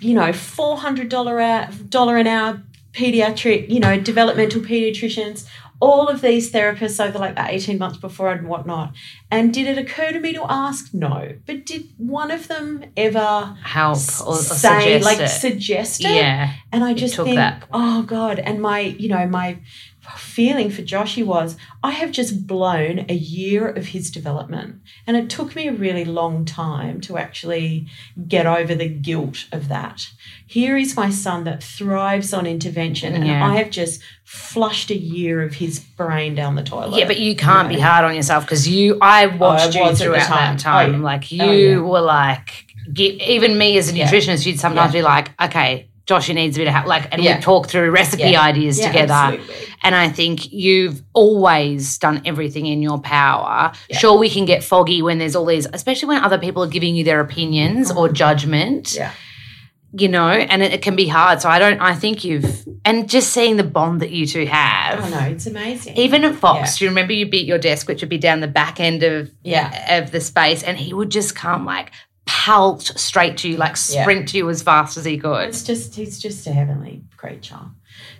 you 0.00 0.14
know, 0.14 0.30
$400 0.30 2.20
an 2.20 2.26
hour 2.26 2.62
pediatric, 2.92 3.68
you 3.68 3.80
know, 3.80 4.00
developmental 4.00 4.60
pediatricians, 4.60 5.46
all 5.80 6.08
of 6.08 6.20
these 6.20 6.52
therapists 6.52 7.04
over 7.04 7.18
like 7.18 7.34
the 7.34 7.44
18 7.46 7.78
months 7.78 7.98
before 7.98 8.30
and 8.30 8.48
whatnot. 8.48 8.94
And 9.30 9.52
did 9.52 9.66
it 9.66 9.76
occur 9.76 10.12
to 10.12 10.20
me 10.20 10.32
to 10.32 10.44
ask? 10.48 10.94
No. 10.94 11.32
But 11.46 11.66
did 11.66 11.88
one 11.98 12.30
of 12.30 12.48
them 12.48 12.84
ever 12.96 13.56
help 13.62 13.98
or, 14.20 14.28
or 14.28 14.36
say, 14.36 15.00
suggest 15.00 15.04
like, 15.04 15.20
it? 15.20 15.28
suggest 15.28 16.04
it? 16.04 16.14
Yeah. 16.14 16.54
And 16.72 16.84
I 16.84 16.94
just 16.94 17.16
think, 17.16 17.36
that. 17.36 17.64
oh 17.72 18.02
God. 18.02 18.38
And 18.38 18.62
my, 18.62 18.80
you 18.80 19.08
know, 19.08 19.26
my 19.26 19.58
feeling 20.18 20.70
for 20.70 20.82
Joshy 20.82 21.24
was 21.24 21.56
I 21.82 21.92
have 21.92 22.10
just 22.12 22.46
blown 22.46 23.06
a 23.08 23.14
year 23.14 23.68
of 23.68 23.86
his 23.86 24.10
development. 24.10 24.76
And 25.06 25.16
it 25.16 25.30
took 25.30 25.54
me 25.56 25.68
a 25.68 25.72
really 25.72 26.04
long 26.04 26.44
time 26.44 27.00
to 27.02 27.16
actually 27.18 27.86
get 28.28 28.46
over 28.46 28.74
the 28.74 28.88
guilt 28.88 29.46
of 29.52 29.68
that. 29.68 30.08
Here 30.46 30.76
is 30.76 30.96
my 30.96 31.10
son 31.10 31.44
that 31.44 31.62
thrives 31.62 32.32
on 32.34 32.46
intervention, 32.46 33.14
and 33.14 33.26
Yeah. 33.26 33.44
I 33.46 33.56
have 33.56 33.70
just 33.70 34.00
flushed 34.24 34.90
a 34.90 34.96
year 34.96 35.42
of 35.42 35.54
his 35.54 35.80
brain 35.80 36.34
down 36.34 36.54
the 36.54 36.62
toilet. 36.62 36.98
Yeah, 36.98 37.06
but 37.06 37.18
you 37.18 37.34
can't 37.34 37.68
be 37.68 37.78
hard 37.80 38.04
on 38.04 38.14
yourself 38.14 38.44
because 38.44 38.68
you. 38.68 38.98
I 39.00 39.26
watched 39.26 39.74
I 39.76 39.78
you 39.80 39.84
was 39.86 40.00
at 40.00 40.04
the 40.04 40.10
throughout 40.12 40.26
time. 40.26 40.56
that 40.56 40.62
time. 40.62 40.94
Oh, 40.94 40.98
yeah. 40.98 41.02
Like 41.04 41.32
you 41.32 41.42
Oh, 41.42 41.50
yeah. 41.52 41.76
were 41.78 42.00
like, 42.02 42.66
even 42.96 43.56
me 43.56 43.78
as 43.78 43.88
a 43.88 43.92
nutritionist, 43.92 44.44
you'd 44.46 44.60
sometimes 44.60 44.92
be 44.92 45.02
like, 45.02 45.30
okay, 45.40 45.88
Joshua 46.06 46.34
needs 46.34 46.56
a 46.56 46.60
bit 46.60 46.68
of 46.68 46.74
help. 46.74 46.86
Like, 46.86 47.08
and 47.12 47.22
Yeah. 47.22 47.36
we'd 47.36 47.42
talk 47.42 47.68
through 47.68 47.90
recipe 47.90 48.24
Yeah. 48.24 48.42
ideas 48.42 48.78
Yeah, 48.78 48.88
together. 48.88 49.12
absolutely. 49.14 49.54
And 49.82 49.94
I 49.94 50.08
think 50.08 50.52
you've 50.52 51.02
always 51.14 51.96
done 51.98 52.20
everything 52.24 52.66
in 52.66 52.82
your 52.82 52.98
power. 52.98 53.72
Sure, 53.90 54.18
we 54.18 54.28
can 54.28 54.44
get 54.44 54.62
foggy 54.62 55.00
when 55.02 55.18
there's 55.18 55.34
all 55.34 55.46
these, 55.46 55.66
especially 55.72 56.08
when 56.08 56.22
other 56.22 56.38
people 56.38 56.62
are 56.62 56.66
giving 56.68 56.94
you 56.94 57.04
their 57.04 57.20
opinions 57.20 57.90
or 57.90 58.08
judgment 58.08 58.84
Mm-hmm. 58.86 58.98
Yeah. 59.02 59.10
you 59.96 60.08
know, 60.08 60.28
and 60.28 60.60
it, 60.62 60.72
it 60.74 60.82
can 60.82 60.96
be 60.96 61.06
hard. 61.08 61.40
So 61.40 61.48
I 61.48 61.58
don't, 61.60 61.80
I 61.80 61.94
think 61.94 62.24
you've, 62.24 62.66
and 62.84 63.08
just 63.08 63.30
seeing 63.32 63.56
the 63.56 63.62
bond 63.64 64.00
that 64.00 64.10
you 64.10 64.26
two 64.26 64.44
have. 64.44 65.04
Oh 65.04 65.08
no, 65.08 65.20
it's 65.26 65.46
amazing. 65.46 65.96
Even 65.96 66.24
at 66.24 66.34
Fox, 66.34 66.78
do 66.78 66.84
you 66.84 66.90
remember 66.90 67.12
you 67.12 67.26
beat 67.30 67.46
your 67.46 67.58
desk, 67.58 67.86
which 67.88 68.00
would 68.02 68.08
be 68.10 68.18
down 68.18 68.40
the 68.40 68.48
back 68.48 68.80
end 68.80 69.02
of 69.04 69.30
Yeah. 69.44 69.98
of 69.98 70.10
the 70.10 70.20
space, 70.20 70.62
and 70.64 70.76
he 70.76 70.92
would 70.92 71.10
just 71.10 71.34
come 71.36 71.64
like 71.64 71.92
pelt 72.26 72.92
straight 72.96 73.36
to 73.38 73.48
you, 73.48 73.56
like 73.56 73.76
Yeah. 73.88 74.02
sprint 74.02 74.28
to 74.30 74.38
you 74.38 74.48
as 74.50 74.62
fast 74.62 74.96
as 74.96 75.04
he 75.04 75.18
could. 75.18 75.48
It's 75.48 75.62
just 75.62 75.94
he's 75.94 76.18
just 76.18 76.46
a 76.46 76.52
heavenly 76.52 77.02
creature. 77.16 77.70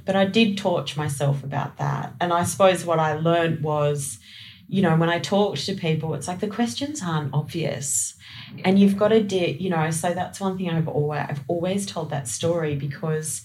But 0.05 0.17
I 0.17 0.25
did 0.27 0.59
torch 0.59 0.97
myself 0.97 1.43
about 1.43 1.79
that. 1.79 2.15
And 2.21 2.33
I 2.33 2.45
suppose 2.45 2.85
what 2.85 2.99
I 2.99 3.15
learned 3.15 3.63
was, 3.63 4.19
you 4.69 4.83
know, 4.83 4.97
when 4.97 5.09
I 5.09 5.19
talked 5.19 5.65
to 5.67 5.75
people, 5.75 6.15
it's 6.15 6.29
like 6.29 6.41
the 6.41 6.49
questions 6.49 7.03
aren't 7.03 7.33
obvious. 7.35 8.15
And 8.65 8.79
you've 8.79 8.97
got 8.97 9.09
to 9.09 9.23
di- 9.23 9.57
you 9.59 9.71
know, 9.71 9.91
so 9.91 10.13
that's 10.13 10.41
one 10.41 10.57
thing 10.57 10.71
I've 10.71 10.89
always 10.89 11.27
I've 11.29 11.43
always 11.49 11.87
told 11.87 12.11
that 12.11 12.29
story 12.29 12.77
because 12.77 13.43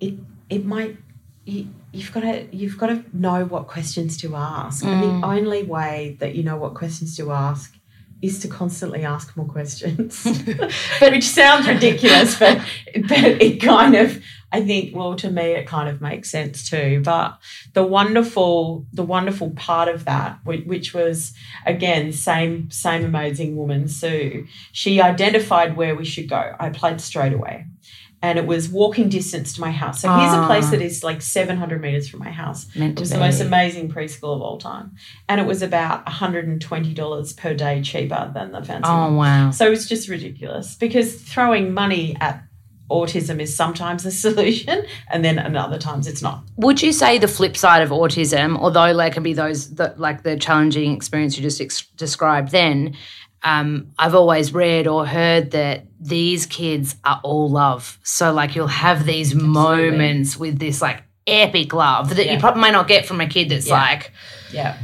it 0.00 0.14
it 0.48 0.64
might 0.64 0.96
you, 1.44 1.68
you've 1.92 2.12
got 2.12 2.20
to 2.20 2.46
you've 2.54 2.76
got 2.76 2.88
to 2.88 3.04
know 3.12 3.44
what 3.44 3.66
questions 3.66 4.16
to 4.18 4.36
ask, 4.36 4.84
and 4.84 5.02
the 5.02 5.06
mm. 5.06 5.24
only 5.24 5.62
way 5.62 6.16
that 6.20 6.34
you 6.34 6.42
know 6.42 6.56
what 6.56 6.74
questions 6.74 7.16
to 7.16 7.30
ask 7.32 7.77
is 8.20 8.40
to 8.40 8.48
constantly 8.48 9.04
ask 9.04 9.36
more 9.36 9.46
questions, 9.46 10.24
which 11.00 11.24
sounds 11.24 11.68
ridiculous, 11.68 12.38
but 12.38 12.58
but 12.94 13.18
it 13.18 13.60
kind 13.60 13.94
of 13.94 14.22
I 14.50 14.62
think 14.62 14.96
well 14.96 15.14
to 15.16 15.30
me 15.30 15.42
it 15.52 15.66
kind 15.66 15.88
of 15.88 16.00
makes 16.00 16.30
sense 16.30 16.68
too. 16.68 17.00
But 17.04 17.38
the 17.74 17.84
wonderful 17.84 18.86
the 18.92 19.04
wonderful 19.04 19.50
part 19.50 19.88
of 19.88 20.04
that, 20.06 20.38
which, 20.44 20.94
was 20.94 21.34
again 21.66 22.12
same 22.12 22.70
same 22.70 23.04
amazing 23.04 23.56
woman 23.56 23.88
Sue, 23.88 24.46
she 24.72 25.00
identified 25.00 25.76
where 25.76 25.94
we 25.94 26.04
should 26.04 26.28
go. 26.28 26.54
I 26.58 26.68
applied 26.68 27.00
straight 27.00 27.32
away 27.32 27.66
and 28.20 28.38
it 28.38 28.46
was 28.46 28.68
walking 28.68 29.08
distance 29.08 29.52
to 29.54 29.60
my 29.60 29.70
house. 29.70 30.00
So 30.00 30.12
here's 30.16 30.32
a 30.32 30.44
place 30.46 30.64
Ah. 30.66 30.70
that 30.72 30.82
is 30.82 31.04
like 31.04 31.22
700 31.22 31.80
meters 31.80 32.08
from 32.08 32.18
my 32.20 32.30
house. 32.30 32.66
Meant 32.74 32.98
It 32.98 33.00
was 33.00 33.10
be. 33.10 33.14
the 33.16 33.20
most 33.20 33.40
amazing 33.40 33.90
preschool 33.92 34.34
of 34.34 34.42
all 34.42 34.58
time. 34.58 34.92
And 35.28 35.40
it 35.40 35.46
was 35.46 35.62
about 35.62 36.04
$120 36.06 37.36
per 37.36 37.54
day 37.54 37.80
cheaper 37.82 38.30
than 38.34 38.52
the 38.52 38.62
fancy 38.62 38.88
Oh 38.90 39.04
one. 39.06 39.16
wow. 39.16 39.50
So 39.50 39.70
it's 39.70 39.86
just 39.86 40.08
ridiculous 40.08 40.74
because 40.74 41.14
throwing 41.14 41.72
money 41.72 42.16
at 42.20 42.42
autism 42.90 43.38
is 43.40 43.54
sometimes 43.54 44.06
a 44.06 44.10
solution 44.26 44.82
and 45.10 45.24
then 45.24 45.38
at 45.38 45.54
other 45.54 45.78
times 45.78 46.06
it's 46.06 46.22
not. 46.22 46.42
Would 46.56 46.82
you 46.82 46.92
say 46.92 47.18
the 47.18 47.28
flip 47.28 47.56
side 47.56 47.82
of 47.82 47.90
autism, 47.90 48.56
although 48.58 48.96
there 48.96 49.10
can 49.10 49.22
be 49.22 49.34
those 49.34 49.74
the, 49.74 49.94
like 49.96 50.22
the 50.22 50.36
challenging 50.36 50.94
experience 50.96 51.36
you 51.36 51.42
just 51.42 51.60
ex- 51.60 51.86
described, 51.96 52.50
then 52.50 52.96
um, 53.42 53.92
I've 53.98 54.14
always 54.14 54.52
read 54.52 54.86
or 54.86 55.06
heard 55.06 55.52
that 55.52 55.84
these 56.00 56.46
kids 56.46 56.96
are 57.04 57.20
all 57.22 57.48
love. 57.48 57.98
So 58.02 58.32
like 58.32 58.54
you'll 58.56 58.66
have 58.66 59.04
these 59.06 59.34
moments 59.34 60.36
with 60.36 60.58
this 60.58 60.80
like 60.82 61.02
epic 61.26 61.72
love 61.74 62.16
that 62.16 62.30
you 62.32 62.38
probably 62.38 62.60
might 62.62 62.72
not 62.72 62.88
get 62.88 63.04
from 63.06 63.20
a 63.20 63.26
kid 63.28 63.48
that's 63.50 63.66
Yeah. 63.68 63.74
like 63.80 64.12
Yeah. 64.50 64.76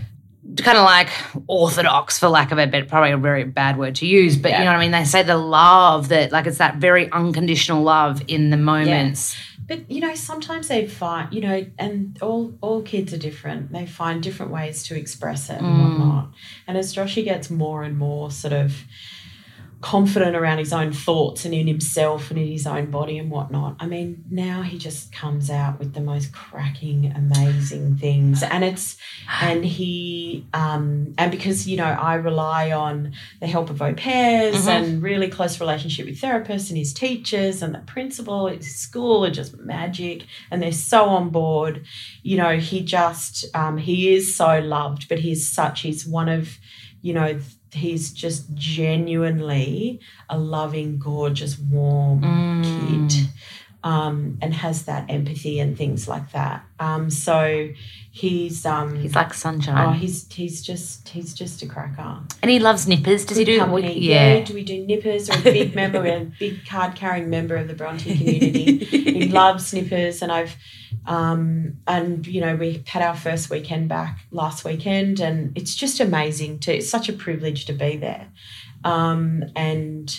kind 0.59 0.77
of 0.77 0.85
like 0.85 1.09
orthodox 1.47 2.19
for 2.19 2.29
lack 2.29 2.53
of 2.53 2.59
a 2.59 2.67
bit 2.67 2.87
probably 2.89 3.13
a 3.13 3.17
very 3.17 3.45
bad 3.45 3.79
word 3.79 3.95
to 3.97 4.07
use 4.07 4.37
but 4.37 4.53
you 4.53 4.59
know 4.59 4.67
what 4.67 4.77
i 4.77 4.79
mean 4.79 4.91
they 4.91 5.05
say 5.05 5.23
the 5.23 5.39
love 5.39 6.09
that 6.09 6.33
like 6.33 6.47
it's 6.47 6.59
that 6.59 6.77
very 6.77 7.11
unconditional 7.13 7.83
love 7.83 8.23
in 8.29 8.51
the 8.51 8.57
moments 8.59 9.35
But 9.67 9.91
you 9.91 10.01
know, 10.01 10.15
sometimes 10.15 10.69
they 10.69 10.87
find, 10.87 11.33
you 11.33 11.41
know, 11.41 11.67
and 11.79 12.19
all 12.21 12.55
all 12.61 12.83
kids 12.83 13.13
are 13.15 13.19
different. 13.19 13.73
They 13.73 13.87
find 13.87 14.23
different 14.23 14.53
ways 14.53 14.83
to 14.85 14.97
express 14.97 15.49
it 15.51 15.59
and 15.59 15.67
Mm. 15.67 15.99
whatnot. 15.99 16.33
And 16.67 16.77
as 16.77 16.95
Joshy 16.95 17.25
gets 17.25 17.51
more 17.51 17.83
and 17.83 17.97
more 17.99 18.31
sort 18.31 18.53
of 18.53 18.85
confident 19.85 20.35
around 20.35 20.57
his 20.57 20.73
own 20.73 20.91
thoughts 20.93 21.45
and 21.45 21.53
in 21.53 21.67
himself 21.67 22.31
and 22.31 22.39
in 22.41 22.49
his 22.51 22.67
own 22.67 22.91
body 22.91 23.19
and 23.19 23.31
whatnot, 23.31 23.77
I 23.79 23.87
mean, 23.87 24.25
now 24.31 24.63
he 24.63 24.79
just 24.79 25.13
comes 25.13 25.51
out 25.51 25.79
with 25.79 25.93
the 25.93 26.01
most 26.01 26.33
cracking, 26.33 27.13
amazing 27.15 27.99
things. 27.99 28.43
And 28.43 28.65
it's 28.65 28.97
and 29.43 29.63
he 29.63 30.47
um 30.55 31.13
and 31.19 31.31
because 31.31 31.69
you 31.69 31.77
know 31.77 31.85
I 31.85 32.15
rely 32.15 32.73
on 32.73 33.13
the 33.41 33.47
help 33.47 33.69
of 33.69 33.83
au 33.83 33.93
pairs 33.93 34.65
Mhm. 34.65 34.69
and 34.69 35.03
really 35.03 35.29
close 35.29 35.61
relationship 35.61 36.07
with 36.07 36.19
therapists 36.19 36.71
and 36.71 36.79
his 36.79 36.95
teachers 36.95 37.63
and 37.63 37.75
the 37.75 37.81
principal 37.81 38.49
at 38.49 38.57
his 38.57 38.75
school 38.75 39.23
are 39.27 39.31
just 39.31 39.59
magic 39.59 40.25
and 40.51 40.63
they're 40.63 40.73
so 40.73 41.05
on 41.05 41.29
board 41.29 41.85
you 42.23 42.37
know 42.39 42.57
he 42.59 42.81
just 42.81 43.45
um, 43.55 43.77
he 43.77 44.15
is 44.15 44.35
so 44.35 44.61
loved 44.61 45.09
but 45.11 45.19
he's 45.19 45.47
such 45.47 45.83
he's 45.83 46.07
one 46.07 46.29
of 46.31 46.57
you 47.03 47.13
know 47.13 47.39
he's 47.75 48.13
just 48.13 48.55
genuinely 48.55 50.01
a 50.29 50.39
loving 50.39 50.99
gorgeous 50.99 51.59
warm 51.59 52.21
Mm. 52.23 53.11
kid 53.11 53.29
um, 53.83 54.39
and 54.41 54.55
has 54.55 54.85
that 54.87 55.11
empathy 55.11 55.61
and 55.61 55.77
things 55.77 56.09
like 56.09 56.33
that 56.33 56.65
um, 56.81 57.11
so 57.11 57.69
he's 58.11 58.65
um 58.65 58.95
he's 58.95 59.15
like 59.15 59.35
sunshine. 59.35 59.89
Oh, 59.89 59.93
he's 59.93 60.33
he's 60.33 60.63
just 60.63 61.09
he's 61.09 61.35
just 61.35 61.63
a 61.63 61.67
cracker. 61.67 62.21
and 62.43 62.51
he 62.51 62.59
loves 62.61 62.87
nippers 62.87 63.25
does 63.27 63.37
he 63.37 63.45
do 63.45 63.59
company. 63.59 63.99
yeah 64.01 64.41
Do 64.45 64.55
we 64.55 64.63
do 64.65 64.87
nippers? 64.87 65.29
Or 65.29 65.35
a 65.39 65.43
big 65.43 65.75
member, 65.75 66.01
we're 66.01 66.17
a 66.17 66.25
big 66.39 66.65
card 66.67 66.95
carrying 66.95 67.29
member 67.29 67.57
of 67.57 67.67
the 67.69 67.75
Bronte 67.75 68.17
community. 68.17 68.85
he 68.85 69.29
loves 69.29 69.75
nippers, 69.75 70.23
and 70.23 70.31
I've 70.33 70.57
um 71.07 71.77
and 71.87 72.27
you 72.27 72.41
know 72.41 72.57
we 72.57 72.83
had 72.87 73.03
our 73.03 73.17
first 73.17 73.51
weekend 73.51 73.89
back 73.89 74.21
last 74.31 74.65
weekend, 74.65 75.21
and 75.21 75.57
it's 75.57 75.75
just 75.75 76.01
amazing 76.01 76.59
to. 76.61 76.75
It's 76.77 76.89
such 76.89 77.09
a 77.09 77.13
privilege 77.13 77.67
to 77.67 77.73
be 77.73 77.97
there, 77.97 78.29
um 78.85 79.45
and. 79.57 80.19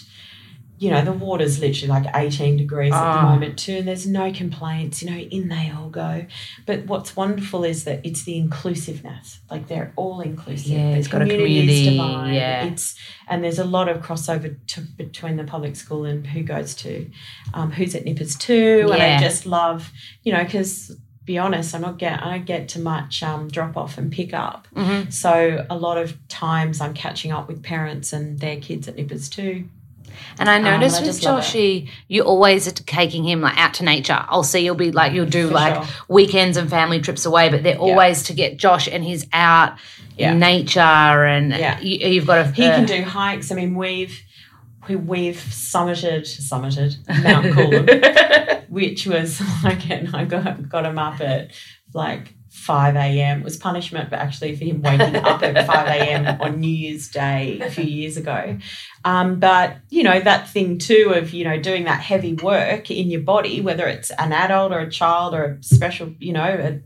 You 0.77 0.89
know, 0.91 1.03
the 1.05 1.13
water's 1.13 1.59
literally 1.59 1.87
like 1.87 2.05
18 2.13 2.57
degrees 2.57 2.91
at 2.91 2.99
the 2.99 3.19
Ah. 3.19 3.31
moment, 3.33 3.57
too, 3.57 3.77
and 3.77 3.87
there's 3.87 4.05
no 4.05 4.31
complaints. 4.33 5.01
You 5.01 5.09
know, 5.11 5.17
in 5.17 5.47
they 5.47 5.71
all 5.75 5.89
go. 5.89 6.25
But 6.65 6.85
what's 6.87 7.15
wonderful 7.15 7.63
is 7.63 7.85
that 7.85 8.01
it's 8.03 8.23
the 8.23 8.37
inclusiveness. 8.37 9.39
Like 9.49 9.67
they're 9.67 9.93
all 9.95 10.21
inclusive. 10.21 10.67
Yeah, 10.67 10.91
The 10.91 10.97
it's 10.97 11.07
got 11.07 11.21
a 11.21 11.25
community, 11.25 11.91
divine. 11.91 12.33
yeah. 12.33 12.65
It's 12.65 12.95
and 13.27 13.43
there's 13.43 13.59
a 13.59 13.63
lot 13.65 13.87
of 13.89 14.01
crossover 14.01 14.55
to, 14.67 14.81
between 14.81 15.37
the 15.37 15.43
public 15.45 15.75
school 15.75 16.03
and 16.05 16.27
who 16.27 16.43
goes 16.43 16.75
to, 16.75 17.09
um, 17.53 17.71
who's 17.71 17.95
at 17.95 18.03
Nippers 18.05 18.35
too. 18.35 18.89
And 18.91 19.01
I 19.01 19.19
just 19.19 19.45
love, 19.45 19.91
you 20.23 20.33
know, 20.33 20.43
because 20.43 20.95
be 21.23 21.37
honest, 21.39 21.73
I'm 21.73 21.81
not 21.81 21.97
get 21.97 22.21
I 22.21 22.31
don't 22.37 22.45
get 22.45 22.67
to 22.69 22.79
much 22.79 23.23
um, 23.23 23.47
drop 23.47 23.75
off 23.77 23.97
and 23.97 24.11
pick 24.11 24.33
up. 24.33 24.67
Mhm. 24.75 25.11
So 25.11 25.65
a 25.69 25.75
lot 25.77 25.97
of 25.97 26.15
times 26.27 26.79
I'm 26.81 26.93
catching 26.93 27.31
up 27.31 27.47
with 27.47 27.63
parents 27.63 28.13
and 28.13 28.39
their 28.39 28.57
kids 28.57 28.87
at 28.87 28.95
Nippers 28.95 29.27
too. 29.29 29.67
And 30.37 30.49
I 30.49 30.57
Um, 30.57 30.63
noticed 30.63 30.97
I 30.97 30.99
with 30.99 31.05
just 31.09 31.23
love 31.23 31.39
it. 31.39 31.41
Joshy, 31.43 31.89
you 32.07 32.23
always 32.23 32.67
are 32.67 32.71
taking 32.71 33.23
him 33.23 33.41
like 33.41 33.57
out 33.57 33.73
to 33.75 33.83
nature. 33.85 34.23
I'll 34.29 34.43
see 34.43 34.59
you'll 34.59 34.75
be 34.75 34.91
like 34.91 35.13
you'll 35.13 35.25
do 35.25 35.47
For 35.47 35.53
like 35.53 35.75
sure. 35.75 35.85
weekends 36.09 36.57
and 36.57 36.69
family 36.69 36.99
trips 36.99 37.25
away, 37.25 37.49
but 37.49 37.63
they're 37.63 37.77
always 37.77 38.23
to 38.23 38.33
get 38.33 38.57
Josh 38.57 38.87
and 38.87 39.03
he's 39.03 39.25
out 39.33 39.77
Yeah. 40.17 40.31
in 40.33 40.39
nature 40.39 40.79
and 40.79 41.51
Yeah. 41.51 41.79
you, 41.79 42.07
you've 42.09 42.27
got 42.27 42.39
a 42.45 42.51
He 42.51 42.65
uh, 42.65 42.75
can 42.75 42.85
do 42.85 43.01
hikes. 43.03 43.51
I 43.51 43.55
mean, 43.55 43.75
we've 43.75 44.21
we, 44.87 44.95
we've 44.95 45.37
summited 45.49 46.21
summited 46.23 46.97
Mount 47.23 47.47
Coolum, 47.47 48.65
which 48.69 49.07
was 49.07 49.41
like, 49.63 49.89
and 49.89 50.15
I 50.15 50.25
got 50.25 50.69
got 50.69 50.85
him 50.85 50.99
up 50.99 51.21
at 51.21 51.51
like 51.93 52.34
five 52.55 52.95
a.m. 52.95 53.43
Was 53.43 53.57
punishment, 53.57 54.09
but 54.09 54.19
actually 54.19 54.55
for 54.55 54.63
him 54.63 54.81
waking 54.81 55.17
up 55.17 55.43
at 55.43 55.67
five 55.67 55.87
a.m. 55.87 56.41
on 56.41 56.59
New 56.59 56.67
Year's 56.67 57.09
Day 57.09 57.59
a 57.61 57.69
few 57.69 57.83
years 57.83 58.15
ago. 58.17 58.57
Um, 59.03 59.39
but 59.39 59.77
you 59.89 60.03
know 60.03 60.19
that 60.19 60.49
thing 60.49 60.77
too 60.77 61.13
of 61.15 61.33
you 61.33 61.43
know 61.43 61.59
doing 61.59 61.83
that 61.83 61.99
heavy 61.99 62.33
work 62.33 62.89
in 62.89 63.11
your 63.11 63.21
body, 63.21 63.61
whether 63.61 63.87
it's 63.87 64.09
an 64.11 64.31
adult 64.31 64.71
or 64.71 64.79
a 64.79 64.89
child 64.89 65.33
or 65.33 65.43
a 65.43 65.63
special, 65.63 66.13
you 66.17 66.33
know, 66.33 66.43
a 66.43 66.79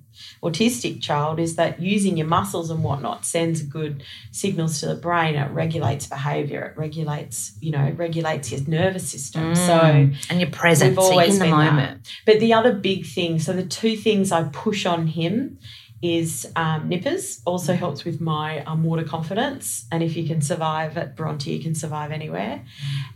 autistic 0.44 1.02
child, 1.02 1.40
is 1.40 1.56
that 1.56 1.82
using 1.82 2.18
your 2.18 2.28
muscles 2.28 2.70
and 2.70 2.84
whatnot 2.84 3.26
sends 3.26 3.62
good 3.62 4.04
signals 4.32 4.80
to 4.80 4.88
the 4.88 4.96
brain. 4.96 5.36
It 5.36 5.52
regulates 5.52 6.08
behavior. 6.08 6.64
It 6.66 6.78
regulates, 6.78 7.54
you 7.60 7.72
know, 7.72 7.92
regulates 7.96 8.52
your 8.52 8.62
nervous 8.68 9.10
system. 9.10 9.56
So, 9.56 9.80
Mm. 9.80 10.16
and 10.30 10.40
you're 10.42 10.50
present 10.50 10.92
We've 10.92 10.98
so 10.98 11.04
you're 11.06 11.12
always 11.14 11.34
in 11.36 11.40
the 11.40 11.46
been 11.46 11.58
that. 11.60 11.74
moment. 11.74 12.02
but 12.26 12.40
the 12.40 12.54
other 12.54 12.74
big 12.74 13.06
thing, 13.06 13.40
so 13.40 13.54
the 13.54 13.64
two 13.66 13.96
things 13.96 14.32
I 14.32 14.44
push 14.44 14.86
on 14.86 15.08
him 15.08 15.58
is 16.02 16.48
um, 16.56 16.88
nippers. 16.88 17.42
Also 17.46 17.74
helps 17.74 18.06
with 18.06 18.22
my 18.22 18.64
um, 18.64 18.84
water 18.84 19.04
confidence, 19.04 19.86
and 19.92 20.02
if 20.02 20.16
you 20.16 20.26
can 20.26 20.42
survive 20.42 20.98
at 20.98 21.16
Bronte, 21.16 21.52
you 21.52 21.62
can 21.62 21.76
survive 21.76 22.12
anywhere. 22.12 22.64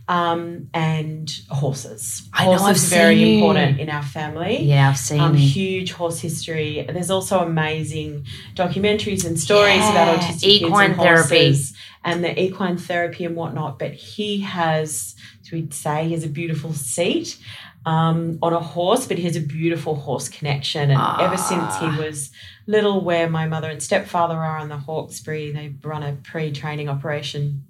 Um, 0.06 0.68
and 0.74 1.30
horses. 1.48 2.28
I 2.32 2.44
know, 2.44 2.58
horses 2.58 2.92
I've 2.92 2.98
are 2.98 3.02
very 3.02 3.14
seen 3.16 3.34
important 3.42 3.80
in 3.80 3.88
our 3.88 4.02
family 4.02 4.62
Yeah, 4.62 4.90
I've 4.90 4.98
seen 4.98 5.20
um, 5.20 5.34
huge 5.34 5.92
horse 5.92 6.20
history. 6.20 6.84
There's 6.86 7.10
also 7.10 7.38
amazing 7.40 8.26
documentaries 8.54 9.24
and 9.26 9.40
stories 9.40 9.78
Yeah, 9.78 9.90
about 9.90 10.20
autistic 10.20 10.44
equine 10.44 10.90
kids 10.90 10.98
and 10.98 11.08
therapy. 11.08 11.46
horses 11.46 11.74
and 12.04 12.22
the 12.22 12.38
equine 12.38 12.76
therapy 12.76 13.24
and 13.24 13.34
whatnot. 13.34 13.78
But 13.78 13.92
he 13.94 14.40
has, 14.40 15.14
as 15.42 15.50
we'd 15.50 15.72
say, 15.72 16.04
he 16.04 16.12
has 16.12 16.24
a 16.24 16.28
beautiful 16.28 16.74
seat 16.74 17.38
um, 17.86 18.38
on 18.42 18.52
a 18.52 18.60
horse, 18.60 19.06
but 19.06 19.18
he 19.18 19.24
has 19.24 19.36
a 19.36 19.40
beautiful 19.40 19.94
horse 19.94 20.28
connection. 20.28 20.90
And 20.90 21.00
ever 21.20 21.36
since 21.36 21.76
he 21.78 21.86
Ah. 21.86 21.96
was 21.98 22.30
little, 22.66 23.02
where 23.04 23.28
my 23.28 23.46
mother 23.46 23.68
and 23.68 23.82
stepfather 23.82 24.36
are 24.36 24.58
on 24.58 24.68
the 24.68 24.78
Hawkesbury, 24.78 25.52
they 25.52 25.74
run 25.82 26.02
a 26.02 26.12
pre-training 26.22 26.88
operation 26.88 27.64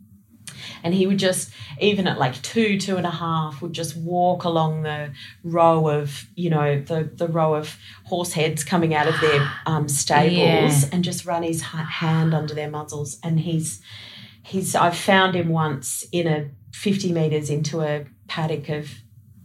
and 0.84 0.94
he 0.94 1.06
would 1.06 1.18
just 1.18 1.50
even 1.80 2.06
at 2.06 2.18
like 2.18 2.40
two 2.42 2.78
two 2.78 2.96
and 2.96 3.06
a 3.06 3.10
half 3.10 3.60
would 3.60 3.72
just 3.72 3.96
walk 3.96 4.44
along 4.44 4.82
the 4.82 5.10
row 5.42 5.88
of 5.88 6.26
you 6.36 6.48
know 6.48 6.80
the 6.80 7.10
the 7.16 7.26
row 7.26 7.54
of 7.54 7.76
horse 8.04 8.32
heads 8.34 8.62
coming 8.62 8.94
out 8.94 9.08
of 9.08 9.18
their 9.20 9.50
um, 9.66 9.88
stables 9.88 10.36
Yeah. 10.84 10.88
and 10.92 11.02
just 11.04 11.26
run 11.26 11.42
his 11.42 11.60
hand 11.62 12.32
under 12.34 12.54
their 12.54 12.70
muzzles 12.70 13.18
and 13.22 13.40
he's 13.40 13.80
he's 14.42 14.74
i 14.74 14.90
found 14.90 15.34
him 15.34 15.48
once 15.48 16.04
in 16.12 16.26
a 16.26 16.48
50 16.72 17.12
meters 17.12 17.50
into 17.50 17.80
a 17.80 18.04
paddock 18.28 18.68
of 18.68 18.90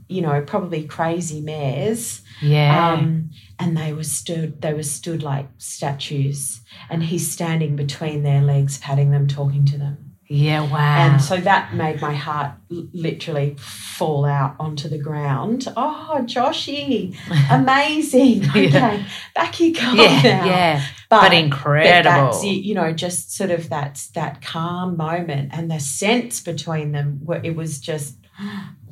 you 0.09 0.21
know 0.21 0.41
probably 0.41 0.83
crazy 0.83 1.39
mares 1.41 2.21
Yeah. 2.41 2.93
um, 2.93 3.29
and 3.59 3.77
they 3.77 3.93
were 3.93 4.03
stood 4.03 4.61
they 4.61 4.73
were 4.73 4.83
stood 4.83 5.23
like 5.23 5.47
statues 5.57 6.61
and 6.89 7.03
he's 7.03 7.31
standing 7.31 7.75
between 7.75 8.23
their 8.23 8.41
legs 8.41 8.77
patting 8.79 9.11
them 9.11 9.27
talking 9.27 9.65
to 9.65 9.77
them 9.77 9.97
Yeah, 10.31 10.61
wow. 10.61 10.97
And 11.05 11.21
so 11.21 11.37
that 11.37 11.73
made 11.73 12.01
my 12.01 12.13
heart 12.13 12.51
l- 12.71 12.87
literally 12.93 13.55
fall 13.57 14.25
out 14.25 14.53
onto 14.59 14.87
the 14.87 14.99
ground. 15.09 15.67
Oh, 15.75 16.19
Joshy, 16.33 17.15
amazing. 17.51 18.43
Yeah. 18.43 18.67
Okay, 18.93 19.05
back 19.35 19.59
you 19.59 19.73
go 19.73 19.91
yeah, 19.93 20.21
now. 20.21 20.45
yeah. 20.45 20.85
But, 21.09 21.21
But 21.21 21.29
but 21.29 21.33
incredible. 21.33 22.31
that's, 22.31 22.43
you 22.43 22.75
know, 22.75 22.91
just 22.93 23.35
sort 23.35 23.49
of 23.49 23.69
that, 23.69 23.93
that 24.13 24.41
calm 24.43 24.95
moment 24.97 25.49
and 25.51 25.71
the 25.71 25.79
sense 25.79 26.41
between 26.41 26.91
them, 26.91 27.21
where 27.25 27.41
it 27.43 27.55
was 27.55 27.79
just, 27.79 28.15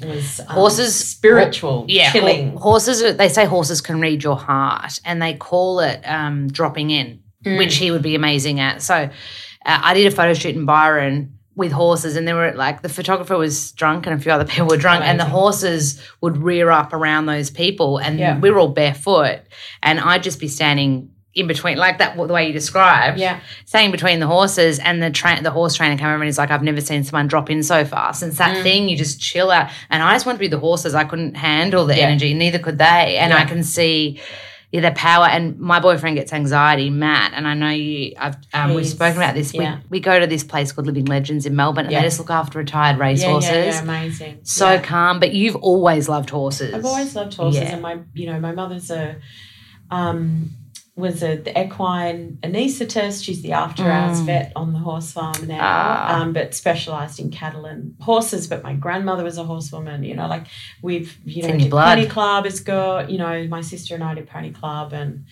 was 0.04 0.40
um, 0.42 0.46
Horses- 0.48 0.96
spiritual, 0.96 1.86
yeah, 1.88 2.12
chilling. 2.12 2.56
horses 2.58 3.18
they 3.18 3.30
say 3.30 3.46
horses 3.46 3.82
can 3.82 4.00
read 4.00 4.24
your 4.24 4.38
heart, 4.38 5.00
and 5.06 5.22
they 5.22 5.34
call 5.34 5.80
it 5.80 6.02
um, 6.08 6.48
dropping 6.48 6.90
in, 6.92 7.20
Mm. 7.46 7.58
which 7.60 7.76
he 7.78 7.92
would 7.92 8.02
be 8.02 8.16
amazing 8.16 8.60
at. 8.60 8.82
So, 8.82 8.96
uh, 8.96 9.10
I 9.66 9.94
did 9.94 10.08
a 10.08 10.12
photo 10.12 10.34
shoot 10.34 10.56
in 10.56 10.66
Byron 10.66 11.34
with 11.56 11.72
horses, 11.72 12.16
and 12.16 12.28
there 12.28 12.36
were 12.36 12.52
like 12.54 12.82
the 12.82 12.90
photographer 12.90 13.38
was 13.38 13.72
drunk, 13.74 14.06
and 14.08 14.20
a 14.20 14.22
few 14.22 14.32
other 14.32 14.46
people 14.52 14.68
were 14.68 14.78
drunk, 14.78 15.04
and 15.04 15.20
the 15.20 15.26
horses 15.26 16.02
would 16.22 16.38
rear 16.38 16.70
up 16.72 16.94
around 16.94 17.26
those 17.28 17.50
people, 17.50 17.98
and 17.98 18.20
Yeah. 18.20 18.40
we 18.40 18.50
were 18.52 18.60
all 18.60 18.70
barefoot, 18.70 19.40
and 19.84 20.00
I'd 20.00 20.24
just 20.24 20.40
be 20.40 20.48
standing. 20.48 21.10
In 21.34 21.46
between, 21.46 21.78
like 21.78 22.00
that, 22.00 22.18
the 22.18 22.34
way 22.34 22.48
you 22.48 22.54
described, 22.54 23.20
Yeah. 23.20 23.40
standing 23.66 23.92
between 23.92 24.20
the 24.20 24.26
horses, 24.26 24.80
and 24.80 25.04
the 25.04 25.12
train, 25.12 25.44
the 25.44 25.52
horse 25.52 25.76
trainer 25.76 25.96
came 25.96 26.08
over 26.08 26.16
and 26.16 26.24
he's 26.24 26.38
like, 26.40 26.50
"I've 26.50 26.64
never 26.64 26.82
seen 26.82 27.04
someone 27.04 27.28
drop 27.28 27.52
in 27.52 27.62
so 27.62 27.86
fast." 27.86 28.22
since 28.22 28.38
that 28.40 28.58
Mm. 28.58 28.64
thing 28.64 28.90
you 28.90 28.98
just 28.98 29.22
chill 29.22 29.52
out. 29.52 29.70
And 29.92 30.02
I 30.02 30.14
just 30.16 30.26
wanted 30.26 30.38
to 30.38 30.42
be 30.42 30.48
the 30.48 30.58
horses. 30.60 30.96
I 30.96 31.04
couldn't 31.04 31.36
handle 31.38 31.86
the 31.86 31.96
Yeah. 31.96 32.08
energy, 32.08 32.34
neither 32.34 32.58
could 32.58 32.80
they. 32.80 33.18
And 33.18 33.32
Yeah. 33.32 33.38
I 33.40 33.46
can 33.46 33.64
see 33.64 34.20
yeah, 34.72 34.82
their 34.82 34.92
power. 34.92 35.26
And 35.28 35.58
my 35.60 35.80
boyfriend 35.80 36.18
gets 36.18 36.34
anxiety, 36.34 36.90
Matt, 36.90 37.32
and 37.36 37.48
I 37.48 37.54
know 37.54 37.70
you. 37.70 38.12
I've 38.20 38.36
um, 38.54 38.74
we've 38.74 38.86
spoken 38.86 39.16
about 39.18 39.34
this. 39.34 39.54
yeah. 39.54 39.76
We 39.90 39.98
we 39.98 40.00
go 40.02 40.20
to 40.20 40.28
this 40.28 40.44
place 40.44 40.72
called 40.74 40.88
Living 40.88 41.06
Legends 41.06 41.46
in 41.46 41.56
Melbourne, 41.56 41.86
and 41.86 41.92
Yeah. 41.94 42.00
they 42.02 42.08
just 42.08 42.20
look 42.20 42.30
after 42.32 42.58
retired 42.60 42.98
Yeah, 42.98 43.04
racehorses. 43.04 43.50
yeah, 43.52 43.64
yeah, 43.66 43.82
amazing. 43.82 44.40
So 44.44 44.72
Yeah. 44.74 44.80
calm, 44.82 45.20
but 45.22 45.34
you've 45.34 45.56
always 45.56 46.10
loved 46.10 46.32
horses. 46.32 46.74
I've 46.74 46.84
always 46.84 47.16
loved 47.16 47.36
horses, 47.36 47.62
Yeah. 47.62 47.74
and 47.74 47.82
my 47.82 47.98
you 48.16 48.26
know 48.30 48.40
my 48.42 48.52
mother's 48.52 48.90
a 48.92 49.16
um, 49.90 50.50
was 50.98 51.22
a 51.24 51.36
the 51.38 51.54
equine 51.64 52.40
anaesthetist. 52.42 53.24
She's 53.24 53.42
the 53.44 53.52
after 53.54 53.84
hours 53.84 54.20
Mm. 54.22 54.26
vet 54.26 54.52
on 54.56 54.74
the 54.74 54.80
horse 54.80 55.12
farm 55.12 55.46
now, 55.48 55.60
Ah. 55.62 56.20
um, 56.22 56.34
but 56.34 56.56
specialised 56.56 57.20
in 57.20 57.30
cattle 57.30 57.66
and 57.66 57.94
horses. 58.02 58.48
But 58.48 58.64
my 58.64 58.74
grandmother 58.74 59.24
was 59.24 59.38
a 59.38 59.44
horsewoman. 59.44 60.04
You 60.04 60.16
know, 60.16 60.28
like 60.28 60.48
we've 60.82 61.18
you 61.24 61.44
It's 61.44 61.48
know 61.48 61.58
did 61.60 61.70
blood. 61.70 61.96
pony 61.98 62.08
club 62.08 62.46
has 62.46 62.60
got 62.60 63.10
you 63.12 63.20
know 63.20 63.48
my 63.48 63.62
sister 63.62 63.94
and 63.96 64.04
I 64.04 64.16
did 64.16 64.28
pony 64.28 64.52
club 64.52 64.92
and. 64.94 65.26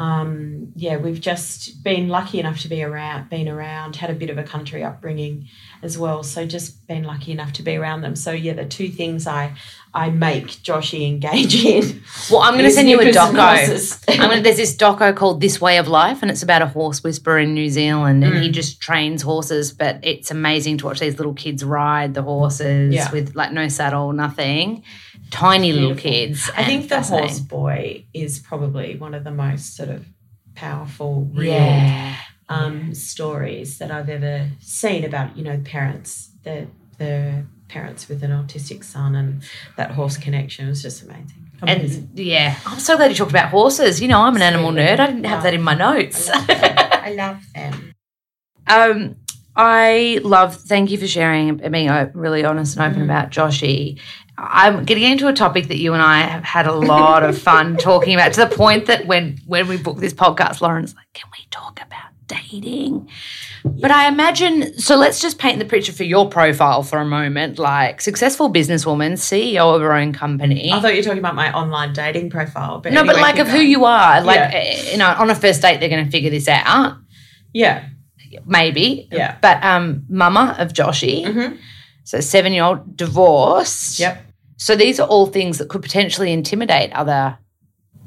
Um, 0.00 0.72
yeah, 0.76 0.96
we've 0.96 1.20
just 1.20 1.84
been 1.84 2.08
lucky 2.08 2.40
enough 2.40 2.60
to 2.60 2.68
be 2.68 2.82
around, 2.82 3.28
been 3.28 3.48
around, 3.48 3.96
had 3.96 4.08
a 4.08 4.14
bit 4.14 4.30
of 4.30 4.38
a 4.38 4.42
country 4.42 4.82
upbringing 4.82 5.46
as 5.82 5.98
well. 5.98 6.22
So 6.22 6.46
just 6.46 6.86
been 6.86 7.04
lucky 7.04 7.32
enough 7.32 7.52
to 7.54 7.62
be 7.62 7.76
around 7.76 8.00
them. 8.00 8.16
So 8.16 8.30
yeah, 8.32 8.54
the 8.54 8.64
two 8.64 8.88
things 8.88 9.26
I 9.26 9.54
I 9.92 10.08
make 10.08 10.46
Joshy 10.46 11.06
engage 11.06 11.64
in. 11.64 12.02
Well, 12.30 12.40
I'm 12.40 12.54
going 12.54 12.64
to 12.64 12.70
send 12.70 12.88
you 12.88 12.98
a 13.00 13.04
doco. 13.06 14.08
I'm 14.08 14.30
gonna, 14.30 14.40
there's 14.40 14.56
this 14.56 14.74
doco 14.76 15.14
called 15.14 15.40
This 15.42 15.60
Way 15.60 15.78
of 15.78 15.88
Life, 15.88 16.22
and 16.22 16.30
it's 16.30 16.42
about 16.44 16.62
a 16.62 16.66
horse 16.66 17.02
whisperer 17.02 17.40
in 17.40 17.52
New 17.54 17.68
Zealand, 17.68 18.22
and 18.24 18.38
he 18.42 18.48
Mm. 18.50 18.52
just 18.52 18.80
trains 18.80 19.20
horses. 19.22 19.72
But 19.72 19.98
it's 20.02 20.30
amazing 20.30 20.78
to 20.78 20.86
watch 20.86 21.00
these 21.00 21.18
little 21.18 21.34
kids 21.34 21.62
ride 21.64 22.14
the 22.14 22.22
horses 22.22 22.94
Yeah. 22.94 23.10
with 23.12 23.34
like 23.34 23.52
no 23.52 23.68
saddle, 23.68 24.12
nothing. 24.12 24.82
Tiny 25.30 25.72
little 25.72 25.94
kids. 25.94 26.50
I 26.56 26.64
think 26.64 26.88
the 26.88 27.00
horse 27.00 27.38
boy 27.38 28.04
is 28.12 28.38
probably 28.38 28.96
one 28.96 29.14
of 29.14 29.24
the 29.24 29.30
most 29.30 29.76
sort 29.76 29.88
of 29.88 30.06
powerful, 30.54 31.28
real 31.32 31.52
Yeah. 31.54 32.16
um, 32.48 32.94
stories 32.94 33.78
that 33.78 33.90
I've 33.90 34.08
ever 34.08 34.48
seen 34.60 35.04
about 35.04 35.36
you 35.36 35.44
know 35.44 35.60
parents 35.64 36.30
the 36.42 36.66
the 36.98 37.44
parents 37.68 38.08
with 38.08 38.22
an 38.24 38.30
autistic 38.32 38.82
son 38.84 39.14
and 39.14 39.42
that 39.76 39.92
horse 39.92 40.16
connection 40.16 40.66
was 40.68 40.82
just 40.82 41.02
amazing. 41.02 41.50
Amazing. 41.62 42.08
And 42.10 42.18
yeah, 42.18 42.56
I'm 42.66 42.80
so 42.80 42.96
glad 42.96 43.10
you 43.10 43.16
talked 43.16 43.30
about 43.30 43.50
horses. 43.50 44.00
You 44.00 44.08
know, 44.08 44.20
I'm 44.22 44.34
an 44.34 44.42
animal 44.42 44.72
nerd. 44.72 44.98
I 44.98 45.06
didn't 45.06 45.24
have 45.24 45.42
that 45.44 45.54
in 45.54 45.62
my 45.62 45.74
notes. 45.74 46.28
I 46.32 46.38
love 46.38 46.46
them. 46.46 46.88
I 47.04 47.10
love 47.14 47.42
them. 47.54 47.92
Um, 48.66 49.16
I 49.62 50.20
love. 50.24 50.56
Thank 50.56 50.90
you 50.90 50.96
for 50.96 51.06
sharing 51.06 51.60
and 51.60 51.70
being 51.72 51.90
uh, 51.90 52.10
really 52.14 52.44
honest 52.44 52.76
and 52.78 52.86
open 52.90 53.02
Mm. 53.02 53.04
about 53.04 53.30
Joshy. 53.30 54.00
I'm 54.38 54.84
getting 54.86 55.04
into 55.04 55.28
a 55.28 55.34
topic 55.34 55.68
that 55.68 55.76
you 55.76 55.92
and 55.92 56.00
I 56.02 56.20
have 56.22 56.42
had 56.44 56.66
a 56.66 56.72
lot 56.72 57.22
of 57.22 57.36
fun 57.38 57.76
talking 57.90 58.14
about 58.14 58.32
to 58.34 58.40
the 58.40 58.56
point 58.56 58.86
that 58.86 59.06
when 59.06 59.36
when 59.46 59.68
we 59.68 59.76
booked 59.76 60.00
this 60.00 60.14
podcast, 60.14 60.62
Lauren's 60.62 60.94
like, 60.94 61.04
"Can 61.12 61.28
we 61.38 61.44
talk 61.50 61.78
about 61.84 62.08
dating?" 62.26 63.06
But 63.62 63.90
I 63.90 64.08
imagine. 64.08 64.78
So 64.78 64.96
let's 64.96 65.20
just 65.20 65.38
paint 65.38 65.58
the 65.58 65.66
picture 65.66 65.92
for 65.92 66.04
your 66.04 66.30
profile 66.30 66.82
for 66.82 66.98
a 66.98 67.04
moment. 67.04 67.58
Like 67.58 68.00
successful 68.00 68.50
businesswoman, 68.50 69.12
CEO 69.18 69.74
of 69.74 69.82
her 69.82 69.92
own 69.92 70.14
company. 70.14 70.72
I 70.72 70.80
thought 70.80 70.92
you 70.94 71.00
were 71.00 71.04
talking 71.04 71.18
about 71.18 71.34
my 71.34 71.52
online 71.52 71.92
dating 71.92 72.30
profile, 72.30 72.80
but 72.80 72.94
no, 72.94 73.04
but 73.04 73.16
like 73.16 73.38
of 73.38 73.48
who 73.48 73.58
you 73.60 73.84
are. 73.84 74.22
Like 74.22 74.36
Yeah. 74.36 74.50
eh, 74.54 74.92
you 74.92 74.96
know, 74.96 75.10
on 75.18 75.28
a 75.28 75.34
first 75.34 75.60
date, 75.60 75.80
they're 75.80 75.90
going 75.90 76.06
to 76.06 76.10
figure 76.10 76.30
this 76.30 76.48
out. 76.48 76.96
Yeah, 77.52 77.84
Maybe. 78.46 79.08
Yeah. 79.10 79.36
But 79.40 79.62
um, 79.64 80.04
mama 80.08 80.54
of 80.58 80.72
Joshy. 80.72 81.24
Mhm. 81.24 81.58
So 82.04 82.20
seven 82.20 82.52
year 82.52 82.64
old 82.64 82.96
divorced. 82.96 83.98
Yep. 84.00 84.22
So 84.56 84.76
these 84.76 85.00
are 85.00 85.06
all 85.08 85.26
things 85.26 85.58
that 85.58 85.68
could 85.68 85.82
potentially 85.82 86.32
intimidate 86.32 86.92
other. 86.92 87.38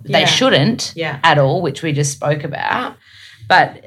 They 0.03 0.21
Yeah. 0.21 0.25
shouldn't 0.25 0.93
yeah. 0.95 1.19
at 1.23 1.37
all, 1.37 1.61
which 1.61 1.81
we 1.81 1.93
just 1.93 2.11
spoke 2.11 2.43
about. 2.43 2.95
But 3.47 3.83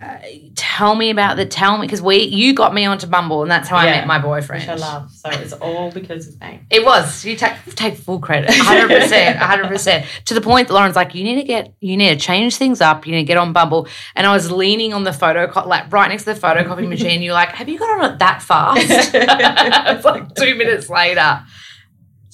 uh, 0.00 0.18
tell 0.54 0.94
me 0.94 1.10
about 1.10 1.36
the 1.36 1.46
tell 1.46 1.78
me 1.78 1.86
because 1.86 2.02
we 2.02 2.18
you 2.18 2.54
got 2.54 2.74
me 2.74 2.84
onto 2.84 3.06
Bumble 3.06 3.42
and 3.42 3.50
that's 3.50 3.68
how 3.68 3.76
I 3.76 3.86
met 3.86 4.06
my 4.06 4.18
boyfriend. 4.18 4.62
Which 4.62 4.68
I 4.70 4.74
love. 4.74 5.10
So 5.10 5.30
it's 5.30 5.52
all 5.54 5.90
because 5.90 6.28
of 6.28 6.40
me. 6.40 6.60
It 6.70 6.84
was. 6.84 7.24
You 7.24 7.36
take 7.36 7.54
take 7.74 7.96
full 7.96 8.18
credit. 8.18 8.50
100%. 8.50 9.36
100%. 9.36 10.04
To 10.26 10.34
the 10.34 10.40
point 10.40 10.68
that 10.68 10.74
Lauren's 10.74 10.96
like, 10.96 11.14
you 11.14 11.24
need 11.24 11.36
to 11.36 11.44
get, 11.44 11.74
you 11.80 11.96
need 11.96 12.10
to 12.10 12.16
change 12.16 12.56
things 12.56 12.80
up. 12.80 13.06
You 13.06 13.12
need 13.12 13.22
to 13.22 13.26
get 13.26 13.36
on 13.36 13.52
Bumble. 13.52 13.88
And 14.14 14.26
I 14.26 14.32
was 14.32 14.50
leaning 14.50 14.92
on 14.92 15.04
the 15.04 15.12
photo, 15.12 15.50
like 15.66 15.92
right 15.92 16.08
next 16.08 16.24
to 16.24 16.34
the 16.34 16.40
photocopy 16.40 16.88
machine. 16.88 17.22
You're 17.22 17.34
like, 17.34 17.50
have 17.50 17.68
you 17.68 17.78
got 17.78 18.00
on 18.00 18.12
it 18.12 18.18
that 18.18 18.42
fast? 18.42 18.86
it's 19.14 20.04
like 20.04 20.34
two 20.34 20.54
minutes 20.54 20.88
later. 20.88 21.42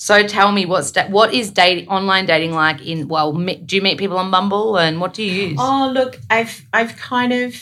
So 0.03 0.27
tell 0.27 0.51
me, 0.51 0.67
what's 0.67 0.91
da- 0.91 1.07
what 1.07 1.33
is 1.33 1.53
dating 1.53 1.87
online 1.87 2.27
dating 2.27 2.55
like? 2.55 2.85
In 2.85 3.07
well, 3.07 3.33
me, 3.33 3.55
do 3.55 3.77
you 3.77 3.83
meet 3.83 3.99
people 3.99 4.19
on 4.19 4.33
Bumble 4.33 4.77
and 4.77 5.01
what 5.01 5.15
do 5.15 5.23
you 5.23 5.51
use? 5.51 5.59
Oh, 5.61 5.93
look, 5.95 6.19
I've 6.29 6.67
I've 6.73 6.97
kind 6.97 7.33
of 7.33 7.55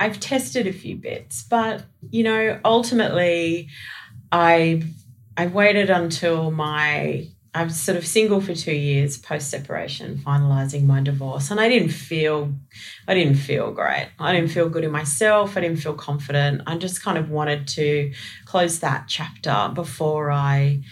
I've 0.00 0.18
tested 0.18 0.66
a 0.66 0.72
few 0.72 0.96
bits, 0.96 1.44
but 1.44 1.84
you 2.10 2.24
know, 2.24 2.58
ultimately, 2.64 3.68
I 4.32 4.82
I 5.36 5.46
waited 5.46 5.88
until 5.88 6.50
my 6.50 7.28
I 7.54 7.62
was 7.62 7.80
sort 7.80 7.96
of 7.96 8.04
single 8.04 8.40
for 8.40 8.52
two 8.52 8.74
years 8.74 9.16
post 9.16 9.48
separation, 9.48 10.16
finalizing 10.18 10.86
my 10.86 11.00
divorce, 11.00 11.52
and 11.52 11.60
I 11.60 11.68
didn't 11.68 11.90
feel 11.90 12.52
I 13.06 13.14
didn't 13.14 13.36
feel 13.36 13.70
great. 13.70 14.08
I 14.18 14.32
didn't 14.32 14.50
feel 14.50 14.68
good 14.68 14.82
in 14.82 14.90
myself. 14.90 15.56
I 15.56 15.60
didn't 15.60 15.78
feel 15.78 15.94
confident. 15.94 16.62
I 16.66 16.76
just 16.76 17.04
kind 17.04 17.18
of 17.18 17.30
wanted 17.30 17.68
to 17.68 18.12
close 18.46 18.80
that 18.80 19.04
chapter 19.06 19.70
before 19.72 20.32
I 20.32 20.82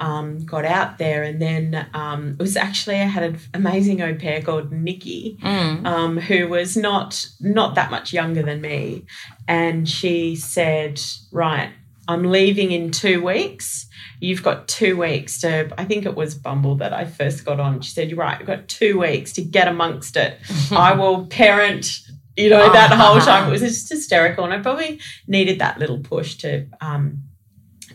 um, 0.00 0.44
got 0.44 0.64
out 0.64 0.98
there. 0.98 1.22
And 1.22 1.40
then 1.40 1.86
um, 1.94 2.30
it 2.32 2.42
was 2.42 2.56
actually 2.56 2.96
I 2.96 3.04
had 3.04 3.22
an 3.22 3.38
amazing 3.54 4.02
au 4.02 4.14
pair 4.14 4.42
called 4.42 4.72
Nikki, 4.72 5.38
Mm. 5.42 5.86
um, 5.86 6.18
who 6.18 6.48
was 6.48 6.76
not 6.76 7.26
not 7.40 7.74
that 7.76 7.90
much 7.90 8.12
younger 8.12 8.42
than 8.42 8.60
me, 8.60 9.04
and 9.46 9.88
she 9.88 10.34
said, 10.36 11.00
"Right, 11.30 11.70
I'm 12.08 12.24
leaving 12.24 12.72
in 12.72 12.90
two 12.90 13.22
weeks. 13.22 13.86
You've 14.20 14.42
got 14.42 14.66
two 14.68 14.96
weeks 14.96 15.40
to." 15.42 15.70
I 15.78 15.84
think 15.84 16.04
it 16.06 16.14
was 16.16 16.34
Bumble 16.34 16.76
that 16.76 16.92
I 16.92 17.04
first 17.04 17.44
got 17.44 17.60
on. 17.60 17.80
She 17.82 17.92
said, 17.92 18.10
"You're 18.10 18.18
right. 18.18 18.38
You've 18.40 18.46
got 18.46 18.68
two 18.68 18.98
weeks 18.98 19.32
to 19.34 19.42
get 19.42 19.68
amongst 19.68 20.16
it. 20.16 20.38
I 20.72 20.92
will 20.92 21.26
parent." 21.26 22.00
You 22.36 22.48
know 22.48 22.72
that 22.72 22.90
whole 22.92 23.20
time 23.20 23.48
it 23.48 23.50
was 23.56 23.60
just 23.60 23.88
hysterical, 23.90 24.44
and 24.44 24.54
I 24.54 24.58
probably 24.60 24.98
needed 25.26 25.58
that 25.58 25.78
little 25.78 25.98
push 25.98 26.36
to 26.36 26.66
um, 26.80 27.24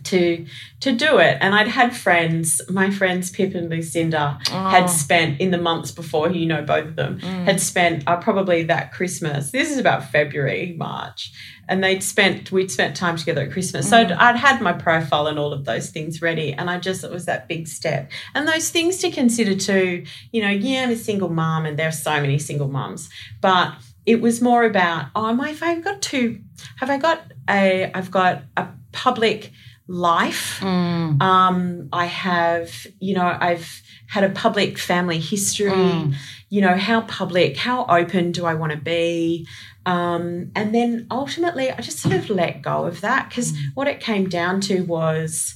to 0.06 0.46
to 0.82 0.92
do 0.92 1.18
it. 1.18 1.38
And 1.42 1.56
I'd 1.56 1.68
had 1.68 1.96
friends, 1.96 2.62
my 2.70 2.92
friends 2.92 3.32
Pip 3.32 3.56
and 3.56 3.70
Lucinda, 3.70 4.38
had 4.48 4.84
Oh. 4.84 4.88
spent 4.88 5.40
in 5.42 5.52
the 5.52 5.58
months 5.58 5.92
before, 5.92 6.32
you 6.32 6.46
know, 6.46 6.62
both 6.62 6.86
of 6.88 6.96
them 6.96 7.20
Mm. 7.20 7.46
had 7.46 7.60
spent 7.60 8.04
uh, 8.08 8.18
probably 8.18 8.64
that 8.64 8.92
Christmas. 8.92 9.52
This 9.52 9.72
is 9.72 9.78
about 9.80 10.12
February, 10.12 10.76
March, 10.78 11.32
and 11.68 11.84
they'd 11.84 12.04
spent 12.04 12.52
we'd 12.52 12.70
spent 12.70 12.96
time 12.96 13.18
together 13.18 13.42
at 13.42 13.52
Christmas. 13.52 13.90
So 13.90 13.98
I'd, 14.02 14.10
Mm. 14.10 14.18
I'd 14.20 14.36
had 14.36 14.62
my 14.62 14.74
profile 14.74 15.26
and 15.28 15.40
all 15.40 15.54
of 15.54 15.66
those 15.66 15.90
things 15.90 16.22
ready, 16.22 16.54
and 16.54 16.70
I 16.70 16.78
just 16.78 17.04
it 17.04 17.12
was 17.12 17.26
that 17.26 17.48
big 17.48 17.68
step. 17.68 18.12
And 18.36 18.48
those 18.48 18.70
things 18.70 18.98
to 18.98 19.10
consider 19.12 19.56
too. 19.56 20.04
You 20.32 20.42
know, 20.44 20.50
yeah, 20.52 20.84
I'm 20.84 20.92
a 20.92 20.96
single 20.96 21.30
mom, 21.30 21.66
and 21.66 21.78
there 21.80 21.88
are 21.88 21.92
so 22.10 22.22
many 22.22 22.38
single 22.38 22.68
moms, 22.68 23.10
but 23.42 23.74
it 24.06 24.22
was 24.22 24.40
more 24.40 24.64
about 24.66 25.08
oh, 25.16 25.34
my 25.34 25.50
if 25.50 25.64
I've 25.64 25.84
got 25.84 26.02
two, 26.04 26.42
have 26.78 26.92
I 26.92 26.98
got 27.00 27.24
a 27.50 27.90
I've 27.96 28.12
got 28.12 28.44
a 28.56 28.68
public 28.92 29.52
life. 29.88 30.60
Mm. 30.62 31.22
Um, 31.22 31.90
I 31.94 32.06
have, 32.06 32.88
you 33.00 33.16
know, 33.16 33.38
I've 33.40 33.82
had 34.08 34.24
a 34.24 34.30
public 34.30 34.78
family 34.78 35.20
history. 35.20 35.72
Mm. 35.72 36.16
You 36.50 36.62
know, 36.62 36.76
how 36.76 37.02
public, 37.02 37.58
how 37.58 37.86
open 37.88 38.32
do 38.32 38.46
I 38.46 38.54
want 38.54 38.72
to 38.72 38.78
be? 38.78 39.48
Um, 39.86 40.52
and 40.56 40.74
then 40.74 41.06
ultimately, 41.12 41.70
I 41.72 41.78
just 41.82 42.00
sort 42.00 42.16
of 42.16 42.30
let 42.30 42.62
go 42.62 42.86
of 42.86 43.02
that 43.02 43.30
because 43.30 43.52
Mm. 43.54 43.58
what 43.76 43.88
it 43.88 44.00
came 44.00 44.28
down 44.30 44.62
to 44.62 44.82
was 44.82 45.56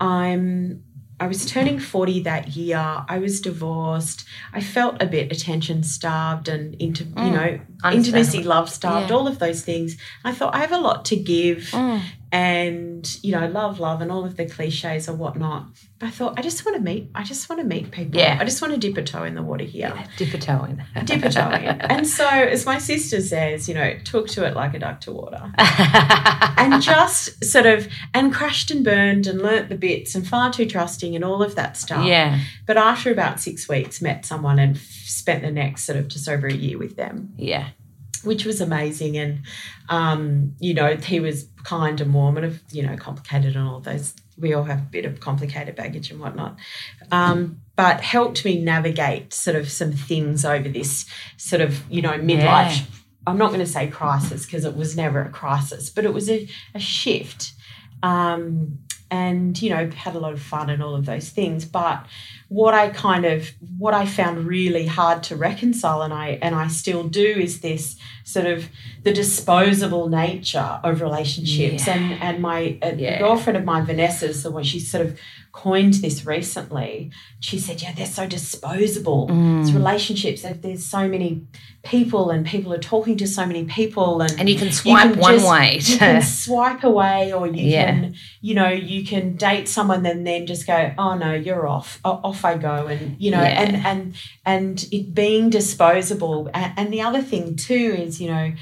I'm 0.00 0.82
I 1.20 1.28
was 1.28 1.46
turning 1.46 1.78
40 1.78 2.20
that 2.24 2.56
year. 2.56 3.04
I 3.08 3.18
was 3.18 3.40
divorced. 3.40 4.24
I 4.52 4.60
felt 4.60 5.00
a 5.00 5.06
bit 5.06 5.30
attention 5.30 5.84
starved 5.84 6.48
and 6.48 6.74
into, 6.80 7.04
you 7.04 7.10
Mm. 7.14 7.32
know. 7.32 7.60
Intimacy 7.90 8.42
love 8.42 8.68
starved, 8.70 9.10
Yeah. 9.10 9.16
all 9.16 9.26
of 9.26 9.38
those 9.38 9.62
things. 9.62 9.96
I 10.24 10.32
thought 10.32 10.54
I 10.54 10.58
have 10.58 10.72
a 10.72 10.78
lot 10.78 11.04
to 11.06 11.16
give 11.16 11.70
Mm. 11.72 12.00
and, 12.30 13.16
you 13.22 13.32
know, 13.32 13.46
love, 13.48 13.78
love 13.80 14.00
and 14.00 14.10
all 14.10 14.24
of 14.24 14.36
the 14.36 14.46
cliches 14.46 15.08
or 15.08 15.14
whatnot. 15.14 15.66
But 15.98 16.06
I 16.08 16.10
thought 16.10 16.38
I 16.38 16.42
just 16.42 16.64
want 16.64 16.76
to 16.76 16.82
meet 16.82 17.10
I 17.14 17.22
just 17.22 17.48
want 17.48 17.60
to 17.60 17.66
meet 17.66 17.90
people. 17.92 18.18
Yeah. 18.18 18.36
I 18.40 18.44
just 18.44 18.60
want 18.60 18.74
to 18.74 18.80
dip 18.80 18.96
a 18.96 19.02
toe 19.02 19.22
in 19.24 19.34
the 19.34 19.42
water 19.42 19.64
here. 19.64 19.94
Dip 20.16 20.34
a 20.34 20.38
toe 20.38 20.64
in. 20.64 20.82
Dip 21.04 21.22
a 21.24 21.30
toe 21.30 21.50
in. 21.50 21.80
And 21.82 22.06
so 22.08 22.26
as 22.26 22.66
my 22.66 22.78
sister 22.78 23.20
says, 23.20 23.68
you 23.68 23.74
know, 23.74 23.94
took 24.04 24.26
to 24.28 24.44
it 24.46 24.54
like 24.56 24.74
a 24.74 24.78
duck 24.80 25.00
to 25.02 25.12
water 25.12 25.52
and 25.58 26.82
just 26.82 27.44
sort 27.44 27.66
of 27.66 27.86
and 28.14 28.32
crashed 28.34 28.70
and 28.70 28.84
burned 28.84 29.26
and 29.26 29.40
learnt 29.42 29.68
the 29.68 29.76
bits 29.76 30.14
and 30.14 30.26
far 30.26 30.52
too 30.52 30.66
trusting 30.66 31.14
and 31.14 31.24
all 31.24 31.42
of 31.42 31.54
that 31.54 31.76
stuff. 31.76 32.04
yeah. 32.06 32.40
But 32.66 32.76
after 32.76 33.10
about 33.12 33.40
six 33.40 33.68
weeks, 33.68 34.00
met 34.02 34.24
someone 34.26 34.58
and 34.58 34.76
spent 35.12 35.42
the 35.42 35.50
next 35.50 35.84
sort 35.84 35.98
of 35.98 36.08
just 36.08 36.28
over 36.28 36.46
a 36.46 36.52
year 36.52 36.78
with 36.78 36.96
them, 36.96 37.32
Yeah. 37.36 37.68
which 38.24 38.44
was 38.44 38.60
amazing. 38.60 39.16
And 39.16 39.40
um, 39.88 40.54
you 40.60 40.74
know, 40.74 40.96
he 40.96 41.20
was 41.20 41.46
kind 41.64 42.00
and 42.00 42.12
warm 42.14 42.36
and 42.38 42.60
you 42.70 42.82
know 42.82 42.96
complicated 42.96 43.56
and 43.56 43.66
all 43.68 43.80
those. 43.80 44.14
We 44.38 44.54
all 44.54 44.64
have 44.64 44.78
a 44.78 44.88
bit 44.90 45.04
of 45.04 45.20
complicated 45.20 45.76
baggage 45.76 46.10
and 46.10 46.18
whatnot. 46.20 46.56
Um, 47.10 47.60
but 47.76 48.00
helped 48.00 48.44
me 48.44 48.60
navigate 48.62 49.32
sort 49.34 49.56
of 49.56 49.70
some 49.70 49.92
things 49.92 50.44
over 50.44 50.68
this 50.68 51.06
sort 51.36 51.60
of 51.62 51.82
you 51.90 52.02
know 52.02 52.12
midlife 52.12 52.38
Yeah. 52.78 52.84
I'm 53.26 53.38
not 53.38 53.48
going 53.48 53.60
to 53.60 53.66
say 53.66 53.86
crisis 53.86 54.44
because 54.46 54.64
it 54.64 54.76
was 54.76 54.96
never 54.96 55.20
a 55.22 55.28
crisis, 55.30 55.88
but 55.90 56.04
it 56.04 56.12
was 56.12 56.28
a, 56.28 56.48
a 56.74 56.80
shift. 56.80 57.52
Um, 58.02 58.78
and, 59.12 59.60
you 59.60 59.70
know, 59.70 59.90
had 59.90 60.14
a 60.16 60.18
lot 60.18 60.32
of 60.32 60.40
fun 60.40 60.70
and 60.70 60.82
all 60.82 60.94
of 60.96 61.04
those 61.06 61.28
things. 61.28 61.64
But 61.64 62.04
what 62.58 62.74
I 62.74 62.90
kind 62.90 63.24
of, 63.24 63.50
what 63.78 63.94
I 63.94 64.04
found 64.04 64.46
really 64.46 64.86
hard 64.86 65.22
to 65.28 65.36
reconcile 65.36 66.02
and 66.02 66.12
I, 66.12 66.38
and 66.42 66.54
I 66.54 66.68
still 66.68 67.04
do 67.04 67.24
is 67.46 67.60
this 67.60 67.96
sort 68.24 68.46
of 68.46 68.68
the 69.04 69.12
disposable 69.12 70.08
nature 70.08 70.80
of 70.84 71.00
relationships. 71.00 71.86
Yeah. 71.86 71.94
And, 71.94 72.22
and 72.22 72.42
my 72.42 72.58
Yeah. 72.96 73.18
girlfriend 73.18 73.56
of 73.56 73.64
mine, 73.64 73.84
Vanessa, 73.86 74.32
so 74.34 74.50
when 74.50 74.64
she 74.64 74.78
sort 74.80 75.04
of 75.06 75.18
coined 75.52 75.94
this 75.94 76.24
recently, 76.24 77.10
she 77.40 77.58
said, 77.58 77.82
yeah, 77.82 77.92
they're 77.92 78.06
so 78.06 78.26
disposable. 78.26 79.24
It's 79.60 79.70
Mm. 79.70 79.74
relationships. 79.74 80.42
There- 80.42 80.54
There's 80.54 80.84
so 80.86 81.08
many 81.08 81.42
people 81.82 82.30
and 82.30 82.46
people 82.46 82.72
are 82.72 82.78
talking 82.78 83.16
to 83.18 83.26
so 83.26 83.44
many 83.44 83.64
people 83.64 84.20
and 84.22 84.32
And 84.38 84.48
you 84.48 84.56
can 84.56 84.70
swipe 84.70 85.10
can 85.12 85.18
one 85.18 85.34
just- 85.38 85.50
way. 85.50 85.78
you 85.82 85.98
can 85.98 86.22
swipe 86.22 86.84
away 86.84 87.32
or 87.32 87.46
you 87.48 87.64
Yeah. 87.70 87.86
can 87.86 88.14
you 88.40 88.54
know 88.54 88.68
you 88.68 89.04
can 89.04 89.34
date 89.36 89.66
someone 89.68 90.06
and 90.06 90.24
then 90.24 90.46
just 90.46 90.64
go 90.64 90.92
oh 90.96 91.14
no 91.16 91.32
you're 91.34 91.66
off 91.66 91.98
O- 92.04 92.20
off 92.42 92.50
i 92.52 92.56
go 92.56 92.86
and 92.86 93.16
you 93.20 93.30
know 93.30 93.40
Yeah. 93.42 93.62
and 93.62 93.76
and 93.86 94.14
and 94.44 94.86
it 94.90 95.14
being 95.14 95.50
disposable 95.50 96.50
and, 96.54 96.72
and 96.78 96.92
the 96.92 97.00
other 97.02 97.22
thing 97.22 97.56
too 97.56 97.94
is 97.98 98.20
you 98.20 98.28
know 98.28 98.52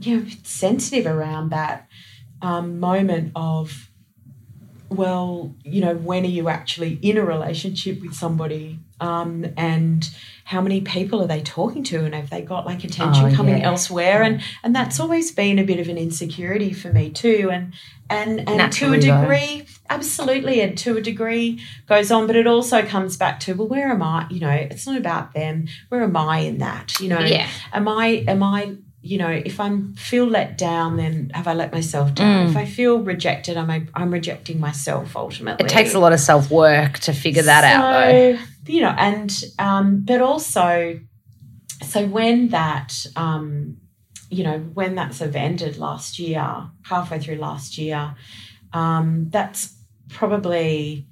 you 0.00 0.20
know 0.20 0.26
sensitive 0.42 1.06
around 1.06 1.50
that 1.50 1.88
um, 2.42 2.78
moment 2.80 3.32
of 3.36 3.88
well 4.90 5.54
you 5.64 5.80
know 5.80 5.94
when 5.94 6.24
are 6.24 6.28
you 6.28 6.48
actually 6.48 6.98
in 7.02 7.16
a 7.16 7.24
relationship 7.24 8.00
with 8.00 8.14
somebody 8.14 8.78
um, 9.00 9.44
and 9.56 10.10
how 10.44 10.60
many 10.60 10.80
people 10.80 11.20
are 11.22 11.26
they 11.26 11.40
talking 11.40 11.82
to 11.82 12.04
and 12.04 12.14
have 12.14 12.30
they 12.30 12.40
got 12.42 12.64
like 12.66 12.84
attention 12.84 13.26
Oh, 13.32 13.34
coming 13.34 13.58
yeah. 13.58 13.64
elsewhere 13.66 14.22
and 14.22 14.40
and 14.62 14.74
that's 14.74 15.00
always 15.00 15.32
been 15.32 15.58
a 15.58 15.64
bit 15.64 15.80
of 15.80 15.88
an 15.88 15.96
insecurity 15.98 16.72
for 16.72 16.92
me 16.92 17.10
too 17.10 17.50
and 17.50 17.72
and 18.10 18.48
and 18.48 18.72
to 18.74 18.92
a 18.92 18.98
degree 18.98 19.62
though. 19.62 19.64
Absolutely 19.90 20.60
and 20.60 20.76
to 20.78 20.96
a 20.96 21.00
degree 21.00 21.60
goes 21.86 22.10
on 22.10 22.26
but 22.26 22.36
it 22.36 22.46
also 22.46 22.82
comes 22.82 23.16
back 23.16 23.38
to 23.40 23.52
well 23.54 23.68
where 23.68 23.88
am 23.90 24.02
i 24.02 24.26
you 24.30 24.40
know 24.40 24.50
it's 24.50 24.86
not 24.86 24.96
about 24.96 25.34
them 25.34 25.66
where 25.90 26.02
am 26.02 26.16
i 26.16 26.38
in 26.38 26.58
that 26.58 26.98
you 27.00 27.08
know 27.08 27.20
yeah. 27.20 27.48
am 27.72 27.86
i 27.86 28.24
am 28.26 28.42
i 28.42 28.74
you 29.02 29.18
know 29.18 29.28
if 29.28 29.60
i'm 29.60 29.92
feel 29.94 30.24
let 30.26 30.56
down 30.56 30.96
then 30.96 31.30
have 31.34 31.46
i 31.46 31.52
let 31.52 31.70
myself 31.72 32.14
down 32.14 32.46
Mm. 32.46 32.50
if 32.50 32.56
i 32.56 32.64
feel 32.64 33.00
rejected 33.00 33.56
i'm 33.58 33.70
I, 33.70 33.86
i'm 33.94 34.10
rejecting 34.10 34.58
myself 34.58 35.14
ultimately 35.14 35.66
It 35.66 35.68
takes 35.68 35.92
a 35.94 35.98
lot 35.98 36.12
of 36.14 36.20
self 36.20 36.50
work 36.50 36.98
to 37.00 37.12
figure 37.12 37.42
that 37.42 37.64
out, 37.64 37.82
though. 37.92 38.38
you 38.72 38.80
know 38.80 38.94
and 38.96 39.30
um 39.58 40.00
but 40.04 40.22
also 40.22 40.98
so 41.82 42.06
when 42.06 42.48
that 42.48 43.06
um 43.16 43.76
you 44.30 44.42
know 44.42 44.58
when 44.72 44.94
that's 44.94 45.20
ended 45.20 45.76
last 45.76 46.18
year 46.18 46.68
halfway 46.84 47.18
through 47.18 47.36
last 47.36 47.76
year 47.76 48.14
um 48.74 49.28
that's 49.30 49.74
probably 50.10 51.06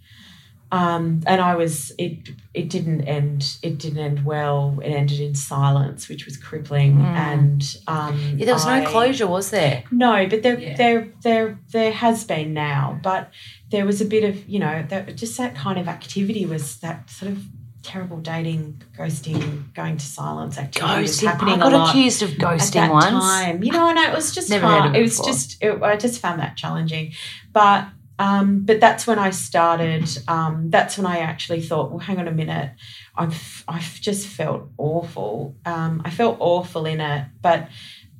um 0.70 1.20
and 1.26 1.40
i 1.40 1.54
was 1.54 1.92
it 1.98 2.30
it 2.54 2.68
didn't 2.70 3.02
end 3.02 3.56
it 3.62 3.78
didn't 3.78 3.98
end 3.98 4.24
well 4.24 4.78
it 4.82 4.88
ended 4.90 5.20
in 5.20 5.34
silence 5.34 6.08
which 6.08 6.24
was 6.24 6.36
crippling 6.36 6.96
Mm. 6.96 7.16
and 7.32 7.76
um 7.86 8.18
Yeah, 8.36 8.46
there 8.46 8.54
was 8.54 8.66
I- 8.66 8.80
no 8.80 8.86
closure, 8.90 9.26
was 9.26 9.50
there? 9.50 9.84
no, 9.90 10.26
but 10.28 10.42
there, 10.42 10.58
Yeah. 10.58 10.76
there, 10.76 11.08
there, 11.22 11.58
there 11.72 11.92
has 11.92 12.24
been 12.24 12.52
now. 12.54 12.98
But 13.02 13.30
there 13.70 13.84
was 13.86 14.00
a 14.00 14.04
bit 14.04 14.24
of, 14.24 14.34
you 14.48 14.58
know, 14.58 14.84
that, 14.88 15.16
just 15.16 15.36
that 15.38 15.54
kind 15.54 15.78
of 15.78 15.88
activity 15.88 16.44
was 16.46 16.76
that 16.80 17.08
sort 17.10 17.32
of 17.32 17.38
terrible 17.82 18.18
dating, 18.18 18.82
ghosting, 18.98 19.72
going 19.74 19.96
to 19.96 20.04
silence 20.06 20.58
activity 20.58 21.02
was 21.02 21.20
Ghosting. 21.20 21.26
happening 21.26 21.54
I 21.54 21.58
got 21.58 21.72
a 21.72 21.76
lot 21.78 21.88
accused 21.90 22.22
of 22.22 22.32
at 22.32 22.38
ghosting 22.38 22.72
that 22.72 22.92
once. 22.92 23.10
time. 23.10 23.62
You 23.62 23.72
know, 23.72 23.88
and 23.88 23.98
it 23.98 24.12
was 24.14 24.34
just 24.34 24.50
Never 24.50 24.66
heard 24.66 24.78
hard. 24.80 24.86
of 24.90 24.94
it 24.94 24.98
It 24.98 25.02
was 25.02 25.18
just, 25.20 25.62
it, 25.62 25.82
I 25.82 25.96
just 25.96 26.20
found 26.20 26.40
that 26.40 26.56
challenging. 26.56 27.12
But, 27.52 27.88
um, 28.18 28.60
but 28.64 28.78
that's 28.80 29.06
when 29.06 29.18
I 29.18 29.30
started. 29.30 30.08
Um, 30.28 30.70
that's 30.70 30.96
when 30.96 31.06
I 31.06 31.18
actually 31.18 31.60
thought, 31.62 31.90
well, 31.90 31.98
hang 31.98 32.18
on 32.18 32.28
a 32.28 32.32
minute. 32.32 32.70
I've, 33.16 33.64
I've 33.66 34.00
just 34.00 34.28
felt 34.28 34.68
awful. 34.78 35.56
Um, 35.66 36.02
I 36.04 36.10
felt 36.10 36.36
awful 36.40 36.86
in 36.86 37.00
it, 37.00 37.26
but 37.40 37.68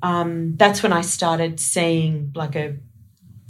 um, 0.03 0.57
that's 0.57 0.83
when 0.83 0.93
I 0.93 1.03
started 1.03 1.61
seeing 1.61 2.33
like 2.35 2.57
a 2.57 2.77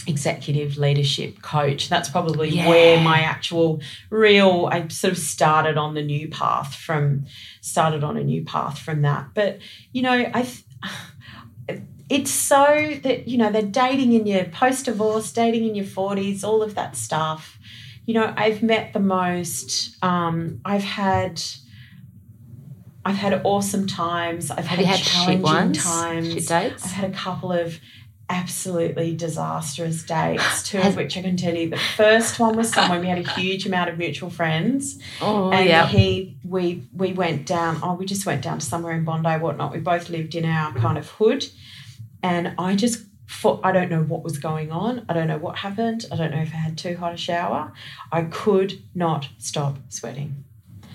executive 0.06 0.76
leadership 0.78 1.42
coach. 1.42 1.88
That's 1.88 2.08
probably 2.08 2.50
Yeah. 2.50 2.68
where 2.68 3.00
my 3.00 3.20
actual 3.20 3.80
real 4.10 4.68
I 4.70 4.88
sort 4.88 5.12
of 5.12 5.18
started 5.18 5.76
on 5.76 5.94
the 5.94 6.02
new 6.02 6.28
path 6.28 6.74
from 6.74 7.26
started 7.60 8.02
on 8.04 8.16
a 8.16 8.24
new 8.24 8.44
path 8.44 8.78
from 8.78 9.02
that. 9.02 9.28
But 9.34 9.58
you 9.92 10.02
know, 10.02 10.30
I 10.34 10.46
it's 12.08 12.30
so 12.30 12.92
that 13.02 13.28
you 13.28 13.38
know 13.38 13.50
they're 13.50 13.62
dating 13.62 14.12
in 14.12 14.26
your 14.26 14.44
post 14.44 14.84
divorce, 14.86 15.32
dating 15.32 15.68
in 15.68 15.74
your 15.74 15.86
forties, 15.86 16.44
all 16.44 16.62
of 16.62 16.74
that 16.74 16.96
stuff. 16.96 17.58
You 18.04 18.14
know, 18.14 18.34
I've 18.36 18.62
met 18.62 18.92
the 18.92 19.00
most. 19.00 19.96
Um, 20.02 20.60
I've 20.64 20.84
had. 20.84 21.40
I've 23.04 23.16
had 23.16 23.40
awesome 23.44 23.88
times. 23.88 24.50
I've 24.52 24.66
had, 24.66 24.78
had 24.84 25.00
challenging 25.00 25.72
times. 25.72 26.46
Dates? 26.46 26.84
I've 26.84 26.92
had 26.92 27.10
a 27.10 27.12
couple 27.12 27.50
of 27.50 27.80
absolutely 28.28 29.14
disastrous 29.14 30.02
dates, 30.02 30.62
two 30.68 30.78
of 30.78 30.96
which 30.96 31.16
I 31.16 31.22
can 31.22 31.37
tell 31.37 31.54
you. 31.54 31.68
The 31.70 31.76
first 31.96 32.38
one 32.38 32.56
was 32.56 32.70
someone 32.72 33.00
we 33.00 33.06
had 33.08 33.18
a 33.18 33.30
huge 33.32 33.66
amount 33.66 33.90
of 33.90 33.98
mutual 33.98 34.30
friends, 34.30 34.98
Oh, 35.20 35.50
and 35.50 35.68
yeah. 35.68 35.87
he 35.87 36.37
we 36.44 36.85
we 36.94 37.12
went 37.12 37.46
down. 37.46 37.78
Oh, 37.82 37.94
we 37.94 38.06
just 38.06 38.24
went 38.26 38.42
down 38.42 38.58
to 38.58 38.66
somewhere 38.66 38.92
in 38.94 39.04
Bondi, 39.04 39.38
whatnot. 39.38 39.72
We 39.72 39.78
both 39.80 40.08
lived 40.08 40.35
in 40.35 40.44
our 40.44 40.72
kind 40.74 40.98
of 40.98 41.08
hood, 41.08 41.46
and 42.22 42.54
I 42.58 42.76
just. 42.76 43.04
For, 43.28 43.58
I 43.64 43.72
don't 43.72 43.88
know 43.88 44.02
what 44.02 44.22
was 44.22 44.37
going 44.37 44.70
on. 44.72 45.06
I 45.08 45.14
don't 45.14 45.26
know 45.26 45.38
what 45.38 45.56
happened. 45.56 46.04
I 46.12 46.16
don't 46.16 46.32
know 46.32 46.42
if 46.42 46.52
I 46.52 46.56
had 46.56 46.76
too 46.76 46.96
hot 46.98 47.14
a 47.14 47.16
shower. 47.16 47.72
I 48.11 48.22
could 48.24 48.82
not 48.94 49.26
stop 49.38 49.78
sweating. 49.88 50.44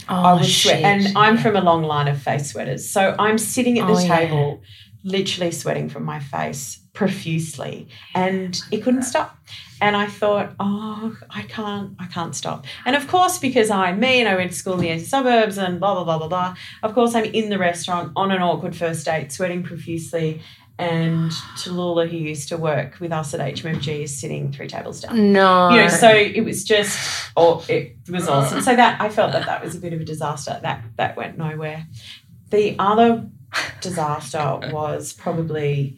Oh, 0.07 0.13
I 0.13 0.33
was 0.33 0.55
sweat, 0.55 0.83
and 0.83 1.17
I'm 1.17 1.39
from 1.39 1.55
a 1.55 1.61
long 1.61 1.81
line 1.81 2.07
of 2.07 2.21
face 2.21 2.51
sweaters, 2.51 2.87
so 2.87 3.15
I'm 3.17 3.39
sitting 3.39 3.79
at 3.79 3.87
the 3.87 3.93
Oh, 3.93 3.99
yeah. 3.99 4.17
table, 4.19 4.61
literally 5.03 5.49
sweating 5.51 5.89
from 5.89 6.03
my 6.03 6.19
face 6.19 6.79
profusely, 6.97 7.87
and 8.15 8.59
it 8.71 8.79
couldn't 8.83 9.03
stop. 9.03 9.37
And 9.79 9.95
I 9.95 10.07
thought, 10.07 10.53
oh, 10.59 11.15
I 11.29 11.43
can't, 11.43 11.93
I 11.99 12.07
can't 12.07 12.35
stop. 12.35 12.65
And 12.85 12.95
of 12.95 13.07
course, 13.07 13.37
because 13.37 13.69
I'm 13.69 13.99
me 13.99 14.19
and 14.19 14.27
I 14.27 14.35
went 14.35 14.51
to 14.51 14.57
school 14.57 14.79
in 14.79 14.97
the 14.97 15.05
suburbs 15.05 15.59
and 15.59 15.79
blah 15.79 15.93
blah 15.93 16.03
blah 16.03 16.17
blah 16.17 16.27
blah. 16.27 16.55
Of 16.81 16.95
course, 16.95 17.13
I'm 17.13 17.25
in 17.25 17.49
the 17.49 17.59
restaurant 17.59 18.11
on 18.15 18.31
an 18.31 18.41
awkward 18.41 18.75
first 18.75 19.05
date, 19.05 19.31
sweating 19.31 19.61
profusely. 19.63 20.41
And 20.79 21.31
Tallulah, 21.57 22.07
who 22.09 22.17
used 22.17 22.49
to 22.49 22.57
work 22.57 22.99
with 22.99 23.11
us 23.11 23.33
at 23.33 23.39
HMMG, 23.39 24.03
is 24.03 24.19
sitting 24.19 24.51
three 24.51 24.67
tables 24.67 25.01
down 25.01 25.33
No. 25.33 25.69
you 25.71 25.77
know 25.81 25.87
so 25.87 26.09
it 26.09 26.41
was 26.45 26.63
just 26.63 27.31
oh 27.35 27.65
it 27.67 27.95
was 28.09 28.27
awesome 28.27 28.61
so 28.61 28.75
that 28.75 29.01
i 29.01 29.09
felt 29.09 29.31
that 29.31 29.47
that 29.47 29.63
was 29.63 29.73
a 29.75 29.79
bit 29.79 29.91
of 29.91 30.01
a 30.01 30.05
disaster 30.05 30.59
that 30.61 30.83
that 30.97 31.17
went 31.17 31.35
nowhere 31.35 31.87
the 32.51 32.75
other 32.77 33.27
disaster 33.81 34.59
was 34.71 35.13
probably 35.13 35.97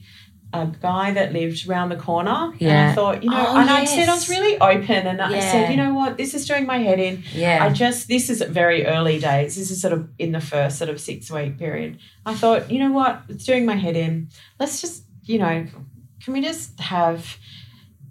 a 0.52 0.66
guy 0.82 1.12
that 1.12 1.32
lived 1.32 1.68
round 1.68 1.92
the 1.92 1.96
corner. 1.96 2.52
And 2.60 2.72
I 2.72 2.94
thought, 2.96 3.24
you 3.24 3.30
know, 3.30 3.46
Oh, 3.50 3.58
and 3.58 3.70
I 3.70 3.86
said 3.86 4.10
I 4.10 4.14
was 4.16 4.30
really 4.30 4.58
open 4.60 5.06
and 5.08 5.22
I 5.22 5.40
said, 5.40 5.70
you 5.70 5.78
know 5.78 5.94
what, 5.94 6.18
this 6.18 6.34
is 6.34 6.48
doing 6.48 6.66
my 6.66 6.80
head 6.80 7.00
in. 7.00 7.24
Yeah. 7.34 7.64
I 7.64 7.70
just 7.72 8.08
this 8.08 8.30
is 8.32 8.42
very 8.42 8.86
early 8.88 9.20
days. 9.20 9.56
This 9.56 9.70
is 9.70 9.80
sort 9.80 9.94
of 9.94 10.10
in 10.18 10.32
the 10.32 10.42
first 10.42 10.78
sort 10.80 10.90
of 10.90 11.00
six 11.00 11.30
week 11.30 11.60
period. 11.60 12.00
I 12.26 12.34
thought, 12.34 12.72
you 12.72 12.80
know 12.80 12.92
what, 12.92 13.22
it's 13.30 13.46
doing 13.46 13.66
my 13.66 13.76
head 13.76 13.96
in. 13.96 14.30
Let's 14.60 14.82
just, 14.82 15.04
you 15.24 15.38
know, 15.38 15.68
can 16.24 16.34
we 16.34 16.42
just 16.42 16.80
have 16.80 17.38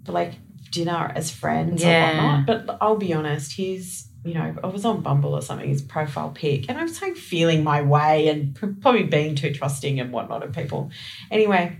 like 0.07 0.33
dinner 0.71 1.11
as 1.15 1.29
friends 1.31 1.83
Yeah. 1.83 2.11
or 2.11 2.37
whatnot? 2.37 2.67
But 2.67 2.77
I'll 2.81 2.97
be 2.97 3.13
honest, 3.13 3.53
he's 3.53 4.05
you 4.25 4.33
know, 4.33 4.53
I 4.61 4.67
was 4.67 4.83
on 4.83 5.01
Bumble 5.01 5.33
or 5.33 5.41
something, 5.41 5.69
his 5.69 5.81
profile 5.81 6.31
pic, 6.35 6.65
and 6.69 6.77
I 6.77 6.83
was 6.83 7.01
like 7.01 7.15
feeling 7.15 7.63
my 7.63 7.81
way 7.81 8.27
and 8.27 8.53
probably 8.81 9.03
being 9.03 9.33
too 9.33 9.53
trusting 9.53 9.97
and 9.99 10.11
whatnot 10.11 10.43
of 10.43 10.51
people. 10.53 10.91
Anyway, 11.31 11.79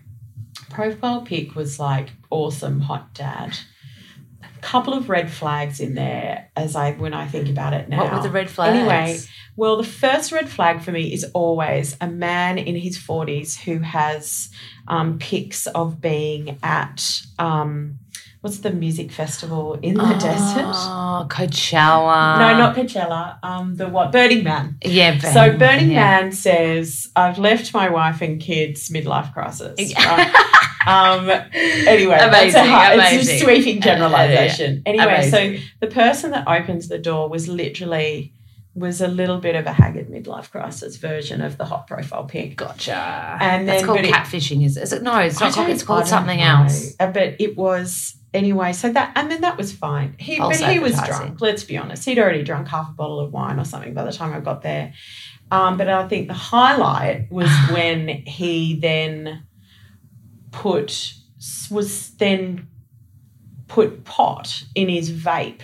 profile 0.70 1.22
pic 1.22 1.56
was 1.56 1.80
like 1.80 2.10
awesome 2.30 2.82
hot 2.82 3.14
dad. 3.14 3.58
A 4.44 4.62
couple 4.62 4.94
of 4.94 5.10
red 5.10 5.32
flags 5.32 5.80
in 5.80 5.96
there 5.96 6.50
as 6.56 6.76
I 6.76 6.92
when 6.94 7.14
I 7.14 7.28
think 7.28 7.50
about 7.50 7.74
it 7.74 7.90
now. 7.90 8.04
what 8.04 8.14
were 8.14 8.22
the 8.22 8.30
red 8.30 8.50
flags? 8.50 8.78
Anyway, 8.78 9.20
well, 9.56 9.76
the 9.78 9.84
first 9.84 10.32
red 10.32 10.50
flag 10.50 10.82
for 10.82 10.92
me 10.92 11.14
is 11.14 11.26
always 11.34 11.98
a 12.00 12.08
man 12.08 12.58
in 12.58 12.76
his 12.76 12.98
40s 12.98 13.60
who 13.60 13.80
has 13.80 14.50
um, 14.88 15.20
pics 15.20 15.68
of 15.68 16.00
being 16.00 16.58
at, 16.64 17.22
um, 17.38 18.00
what's 18.42 18.60
the 18.60 18.72
music 18.72 19.12
festival 19.12 19.74
in 19.82 19.96
the 19.96 20.14
desert? 20.14 20.64
Oh, 20.66 21.28
Coachella. 21.30 22.40
No, 22.40 22.58
not 22.58 22.76
Coachella. 22.76 23.38
Um, 23.44 23.76
the 23.76 23.88
what? 23.88 24.12
Burning 24.12 24.44
Man. 24.44 24.78
Yeah. 24.84 25.18
So 25.20 25.58
Burning 25.58 25.92
yeah. 25.92 26.22
Man 26.22 26.32
says, 26.32 27.10
"I've 27.16 27.38
left 27.38 27.74
my 27.74 27.90
wife 27.90 28.22
and 28.22 28.40
kids 28.40 28.90
midlife 28.90 29.34
crisis." 29.34 29.76
Yeah. 29.78 30.16
Right? 30.16 30.36
um, 30.88 31.30
anyway, 31.30 32.18
that's 32.18 32.56
a 32.56 32.62
Amazing, 32.62 33.20
It's 33.20 33.30
a 33.30 33.40
sweeping 33.40 33.82
generalization. 33.82 34.84
Anyway, 34.86 35.06
Amazing. 35.06 35.58
so 35.58 35.64
the 35.82 35.88
person 35.88 36.32
that 36.32 36.48
opens 36.48 36.88
the 36.88 36.98
door 36.98 37.30
was 37.30 37.48
literally 37.48 38.34
was 38.76 39.02
a 39.02 39.08
little 39.08 39.40
bit 39.40 39.56
of 39.56 39.66
a 39.66 39.74
haggard 39.74 40.10
midlife 40.10 40.52
crisis 40.52 40.96
version 40.98 41.42
of 41.42 41.58
the 41.58 41.66
hot 41.66 41.88
profile 41.88 42.24
pic. 42.26 42.56
Gotcha. 42.56 42.94
And 43.42 43.68
That's 43.68 43.80
then- 43.80 43.86
called 43.86 43.98
but 44.00 44.06
it- 44.06 44.14
catfishing, 44.14 44.64
is 44.64 44.78
it? 44.78 44.84
Is 44.84 44.94
it? 44.94 45.04
No, 45.04 45.18
it's 45.20 45.42
I 45.42 45.46
not 45.46 45.56
called. 45.56 45.70
It's 45.70 45.84
called 45.84 46.08
something 46.08 46.38
know. 46.40 46.46
else. 46.64 46.96
Uh, 47.00 47.08
But 47.12 47.36
it 47.40 47.58
was 47.58 48.16
anyway. 48.34 48.72
So 48.74 48.92
that 48.94 49.12
and 49.16 49.30
then 49.32 49.42
that 49.42 49.58
was 49.58 49.74
fine. 49.74 50.16
He 50.20 50.38
False 50.38 50.62
but 50.62 50.72
he 50.72 50.80
was 50.80 50.94
drunk. 51.02 51.42
Let's 51.42 51.64
be 51.64 51.78
honest. 51.78 52.06
He'd 52.06 52.20
already 52.20 52.44
drunk 52.44 52.68
half 52.68 52.90
a 52.90 52.94
bottle 52.94 53.20
of 53.20 53.34
wine 53.34 53.60
or 53.60 53.66
something 53.66 53.94
by 53.94 54.04
the 54.06 54.12
time 54.14 54.34
I 54.34 54.40
got 54.40 54.62
there. 54.62 54.94
Um, 55.52 55.78
but 55.78 55.90
I 55.90 56.08
think 56.08 56.28
the 56.28 56.36
highlight 56.36 57.32
was 57.32 57.50
when 57.72 58.08
he 58.08 58.76
then 58.80 59.44
put 60.52 61.14
was 61.72 62.12
then 62.18 62.68
put 63.68 64.04
pot 64.06 64.64
in 64.76 64.90
his 64.90 65.12
vape 65.12 65.62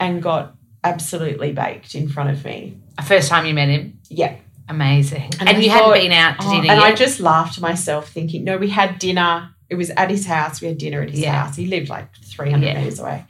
and 0.00 0.20
got 0.22 0.55
absolutely 0.90 1.52
baked 1.52 1.94
in 1.94 2.08
front 2.08 2.30
of 2.30 2.44
me. 2.44 2.78
First 3.04 3.28
time 3.28 3.46
you 3.46 3.54
met 3.54 3.68
him. 3.68 3.98
Yeah. 4.08 4.36
Amazing. 4.68 5.30
And 5.38 5.48
And, 5.48 5.62
you 5.62 5.70
thought- 5.70 5.94
hadn't 5.94 6.08
been 6.08 6.12
out 6.12 6.40
to 6.40 6.46
Oh, 6.46 6.50
dinner 6.50 6.72
and 6.72 6.80
yet. 6.80 6.92
I 6.92 6.94
just 6.94 7.20
laughed 7.20 7.54
to 7.54 7.60
myself, 7.60 8.08
thinking, 8.08 8.42
no, 8.44 8.56
we 8.56 8.68
had 8.70 8.98
dinner. 8.98 9.50
It 9.68 9.76
was 9.76 9.90
at 9.90 10.10
his 10.10 10.26
house. 10.26 10.60
We 10.60 10.68
had 10.68 10.78
dinner 10.78 11.02
at 11.02 11.10
his 11.10 11.20
Yeah. 11.20 11.44
house. 11.44 11.56
He 11.56 11.66
lived 11.66 11.88
like 11.88 12.08
300 12.16 12.66
Yeah. 12.66 12.78
meters 12.80 12.98
away. 12.98 13.24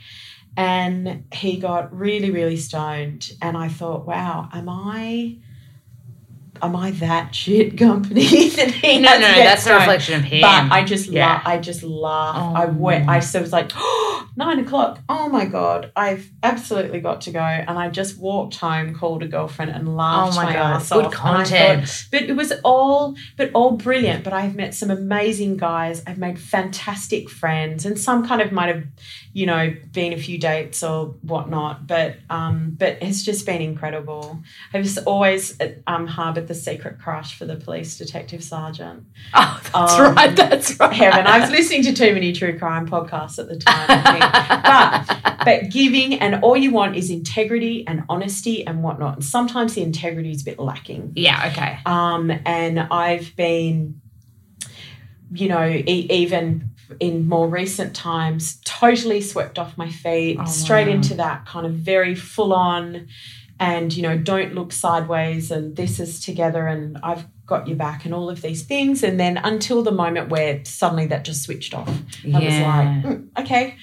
And 0.56 1.24
he 1.32 1.58
got 1.58 1.94
really, 1.94 2.30
really 2.30 2.56
stoned. 2.56 3.30
And 3.42 3.56
I 3.56 3.68
thought, 3.68 4.06
wow, 4.06 4.48
am 4.52 4.68
I. 4.70 5.36
Am 6.62 6.74
I 6.76 6.90
that 6.92 7.34
shit 7.34 7.76
company 7.78 8.48
that 8.50 8.70
he 8.70 8.98
no, 9.00 9.10
no, 9.12 9.18
no. 9.20 9.34
That's 9.34 9.66
a 9.66 9.74
reflection 9.74 10.14
of 10.14 10.22
him. 10.24 10.40
But 10.42 10.72
I 10.72 10.84
just 10.84 11.08
Yeah. 11.08 11.40
la- 11.44 11.52
I 11.52 11.58
just 11.58 11.82
laughed. 11.82 12.38
Oh. 12.38 12.62
I 12.62 12.64
went. 12.66 13.08
I 13.08 13.20
so 13.20 13.40
was 13.40 13.52
like, 13.52 13.72
nine 14.36 14.60
o'clock. 14.60 15.00
Oh 15.08 15.28
my 15.28 15.44
god! 15.44 15.92
I've 15.96 16.30
absolutely 16.42 17.00
got 17.00 17.22
to 17.22 17.30
go. 17.30 17.40
And 17.40 17.78
I 17.78 17.88
just 17.88 18.18
walked 18.18 18.56
home, 18.56 18.94
called 18.94 19.22
a 19.22 19.28
girlfriend, 19.28 19.70
and 19.70 19.96
laughed 19.96 20.34
oh 20.34 20.36
laughed 20.36 20.46
my 20.48 20.52
god, 20.52 20.72
ass 20.76 20.88
good 20.90 21.04
off. 21.06 21.12
I 21.12 21.16
thought, 21.16 21.46
content. 21.46 22.06
but 22.10 22.22
it 22.22 22.34
was 22.36 22.52
all, 22.64 23.14
but 23.36 23.50
all 23.54 23.72
brilliant. 23.72 24.24
But 24.24 24.32
I've 24.32 24.54
met 24.54 24.74
some 24.74 24.90
amazing 24.90 25.56
guys. 25.56 26.02
I've 26.06 26.18
made 26.18 26.38
fantastic 26.38 27.28
friends, 27.30 27.84
and 27.86 27.98
some 27.98 28.26
kind 28.26 28.40
of 28.40 28.52
might 28.52 28.74
have, 28.74 28.84
you 29.36 29.44
know, 29.44 29.76
been 29.92 30.14
a 30.14 30.16
few 30.16 30.38
dates 30.38 30.82
or 30.82 31.08
whatnot. 31.20 31.86
But 31.86 32.16
um, 32.30 32.74
but 32.78 32.96
it's 33.02 33.22
just 33.22 33.44
been 33.44 33.60
incredible. 33.60 34.42
I've 34.72 34.82
just 34.82 34.96
always 35.04 35.58
um 35.86 36.06
harbored 36.06 36.48
the 36.48 36.54
secret 36.54 36.98
crush 36.98 37.38
for 37.38 37.44
the 37.44 37.56
police 37.56 37.98
detective 37.98 38.42
sergeant. 38.42 39.04
Oh, 39.34 39.60
that's 39.62 39.74
um, 39.98 40.14
right. 40.14 40.34
That's 40.34 40.80
right. 40.80 40.90
Heaven, 40.90 41.26
I 41.26 41.40
was 41.40 41.50
listening 41.50 41.82
to 41.82 41.92
too 41.92 42.14
many 42.14 42.32
true 42.32 42.58
crime 42.58 42.88
podcasts 42.88 43.38
at 43.38 43.48
the 43.48 43.58
time. 43.58 43.86
I 43.90 45.04
think. 45.04 45.36
but 45.36 45.44
but 45.44 45.70
giving 45.70 46.14
and 46.18 46.36
all 46.42 46.56
you 46.56 46.70
want 46.70 46.96
is 46.96 47.10
integrity 47.10 47.86
and 47.86 48.04
honesty 48.08 48.66
and 48.66 48.82
whatnot. 48.82 49.16
And 49.16 49.24
sometimes 49.24 49.74
the 49.74 49.82
integrity 49.82 50.30
is 50.30 50.40
a 50.40 50.44
bit 50.46 50.58
lacking. 50.58 51.12
yeah. 51.14 51.50
Okay. 51.52 51.78
Um, 51.84 52.32
and 52.46 52.80
I've 52.80 53.36
been, 53.36 54.00
you 55.30 55.48
know, 55.48 55.66
e- 55.68 56.08
even 56.10 56.70
in 57.00 57.28
more 57.28 57.48
recent 57.48 57.94
times, 57.94 58.60
totally 58.64 59.20
swept 59.20 59.58
off 59.58 59.76
my 59.76 59.90
feet, 59.90 60.38
Oh, 60.40 60.44
straight 60.46 60.88
wow. 60.88 60.94
into 60.94 61.14
that 61.14 61.46
kind 61.46 61.66
of 61.66 61.72
very 61.72 62.14
full 62.14 62.52
on, 62.52 63.08
and 63.58 63.94
you 63.96 64.02
know, 64.02 64.16
don't 64.18 64.54
look 64.54 64.72
sideways, 64.72 65.50
and 65.50 65.76
this 65.76 65.98
is 66.00 66.20
together, 66.24 66.66
and 66.66 66.98
I've 67.02 67.26
got 67.46 67.66
your 67.68 67.76
back, 67.76 68.04
and 68.04 68.12
all 68.14 68.28
of 68.28 68.42
these 68.42 68.62
things, 68.64 69.02
and 69.02 69.18
then 69.18 69.38
until 69.38 69.82
the 69.82 69.92
moment 69.92 70.28
where 70.30 70.60
suddenly 70.64 71.06
that 71.06 71.24
just 71.24 71.42
switched 71.44 71.74
off. 71.74 71.88
I 71.88 72.38
was 72.38 72.58
like, 72.58 72.88
"Mm, 73.04 73.28
okay. 73.38 73.76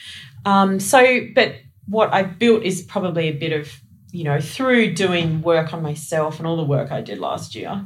Um, 0.45 0.79
so, 0.79 1.21
but 1.33 1.55
what 1.87 2.13
I 2.13 2.23
built 2.23 2.63
is 2.63 2.81
probably 2.81 3.27
a 3.29 3.33
bit 3.33 3.51
of, 3.53 3.69
you 4.13 4.23
know, 4.23 4.39
through 4.39 4.93
doing 4.93 5.41
work 5.41 5.73
on 5.73 5.81
myself 5.81 6.37
and 6.37 6.47
all 6.47 6.55
the 6.55 6.63
work 6.63 6.91
I 6.91 7.01
did 7.01 7.17
last 7.19 7.55
year, 7.55 7.85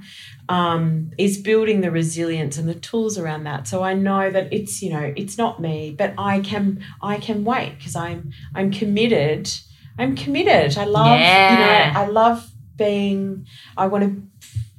um, 0.50 1.12
is 1.18 1.38
building 1.38 1.82
the 1.82 1.90
resilience 1.90 2.58
and 2.58 2.68
the 2.68 2.76
tools 2.76 3.18
around 3.18 3.46
that. 3.46 3.68
So 3.68 3.82
I 3.82 3.94
know 3.94 4.30
that 4.30 4.52
it's, 4.54 4.82
you 4.84 4.92
know, 4.92 5.14
it's 5.16 5.38
not 5.38 5.60
me, 5.62 5.96
but 5.98 6.14
I 6.18 6.42
can, 6.42 6.84
I 7.02 7.18
can 7.18 7.44
wait 7.46 7.78
because 7.78 7.96
I'm, 7.96 8.32
I'm 8.54 8.72
committed. 8.72 9.50
I'm 9.98 10.16
committed. 10.16 10.78
I 10.78 10.84
love, 10.86 11.20
Yeah. 11.20 11.52
you 11.52 11.94
know, 11.94 12.00
I 12.02 12.06
love 12.08 12.52
being. 12.76 13.48
I 13.76 13.88
want 13.88 14.04
to. 14.04 14.22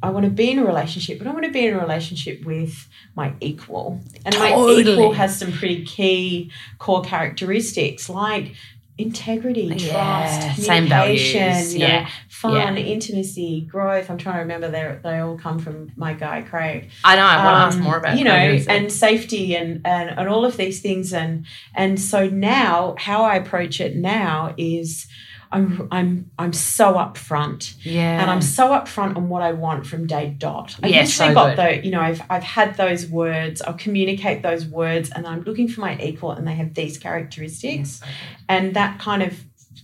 I 0.01 0.11
want 0.11 0.27
to 0.27 0.31
be 0.31 0.53
in 0.53 0.61
a 0.61 0.65
relationship, 0.65 1.19
but 1.19 1.27
I 1.27 1.33
want 1.33 1.45
to 1.47 1.51
be 1.51 1.67
in 1.67 1.75
a 1.75 1.81
relationship 1.81 2.45
with 2.45 2.87
my 3.17 3.35
equal. 3.41 4.01
And 4.25 4.33
my 4.39 4.51
equal 4.79 5.13
has 5.13 5.37
some 5.37 5.51
pretty 5.51 5.85
key 5.85 6.53
core 6.79 7.03
characteristics 7.03 8.09
like 8.09 8.55
integrity, 8.99 9.63
Yeah, 9.77 9.93
trust, 9.93 10.63
same 10.63 10.85
communication, 10.87 11.41
values. 11.41 11.73
you 11.75 11.81
know, 11.81 11.87
Yeah. 11.87 12.09
fun, 12.29 12.77
Yeah. 12.77 12.83
intimacy, 12.85 13.61
growth. 13.71 14.11
I'm 14.11 14.19
trying 14.19 14.35
to 14.37 14.41
remember 14.41 14.69
they 14.71 14.97
they 15.03 15.19
all 15.21 15.39
come 15.39 15.59
from 15.59 15.93
my 15.97 16.13
guy 16.13 16.43
Craig 16.43 16.91
I 17.05 17.17
know. 17.17 17.23
I 17.25 17.45
want 17.45 17.55
to 17.57 17.61
ask 17.67 17.77
um, 17.79 17.85
more 17.85 17.97
about 17.99 18.19
you 18.19 18.25
know 18.25 18.33
and 18.33 18.91
safety 18.93 19.55
and, 19.57 19.81
and 19.85 20.11
and 20.11 20.29
all 20.29 20.45
of 20.45 20.57
these 20.57 20.81
things 20.81 21.13
and 21.13 21.47
and 21.75 22.01
so 22.01 22.29
now 22.29 22.95
how 22.99 23.23
I 23.25 23.37
approach 23.37 23.81
it 23.81 23.97
now 23.97 24.55
is 24.57 25.07
I'm 25.51 25.89
I'm 25.91 26.31
I'm 26.39 26.53
so 26.53 26.95
upfront 26.95 27.75
yeah. 27.83 28.21
and 28.21 28.31
I'm 28.31 28.43
so 28.43 28.69
upfront 28.71 29.17
on 29.17 29.29
what 29.29 29.43
I 29.43 29.53
want 29.53 29.87
from 29.87 30.07
day 30.07 30.35
dot. 30.37 30.77
I've 30.83 30.91
Yeah, 30.91 31.05
so 31.05 31.33
got 31.35 31.57
the 31.57 31.85
you 31.85 31.91
know 31.91 32.01
I've 32.01 32.23
I've 32.31 32.43
had 32.43 32.77
those 32.77 33.07
words. 33.07 33.63
I'll 33.63 33.75
communicate 33.75 34.43
those 34.43 34.67
words 34.67 35.11
and 35.11 35.27
I'm 35.27 35.43
looking 35.43 35.69
for 35.69 35.81
my 35.81 35.99
equal 36.01 36.33
and 36.33 36.47
they 36.47 36.55
have 36.55 36.75
these 36.75 36.99
characteristics 36.99 38.01
Yes. 38.03 38.03
and 38.49 38.75
that 38.75 38.99
kind 38.99 39.23
of 39.23 39.35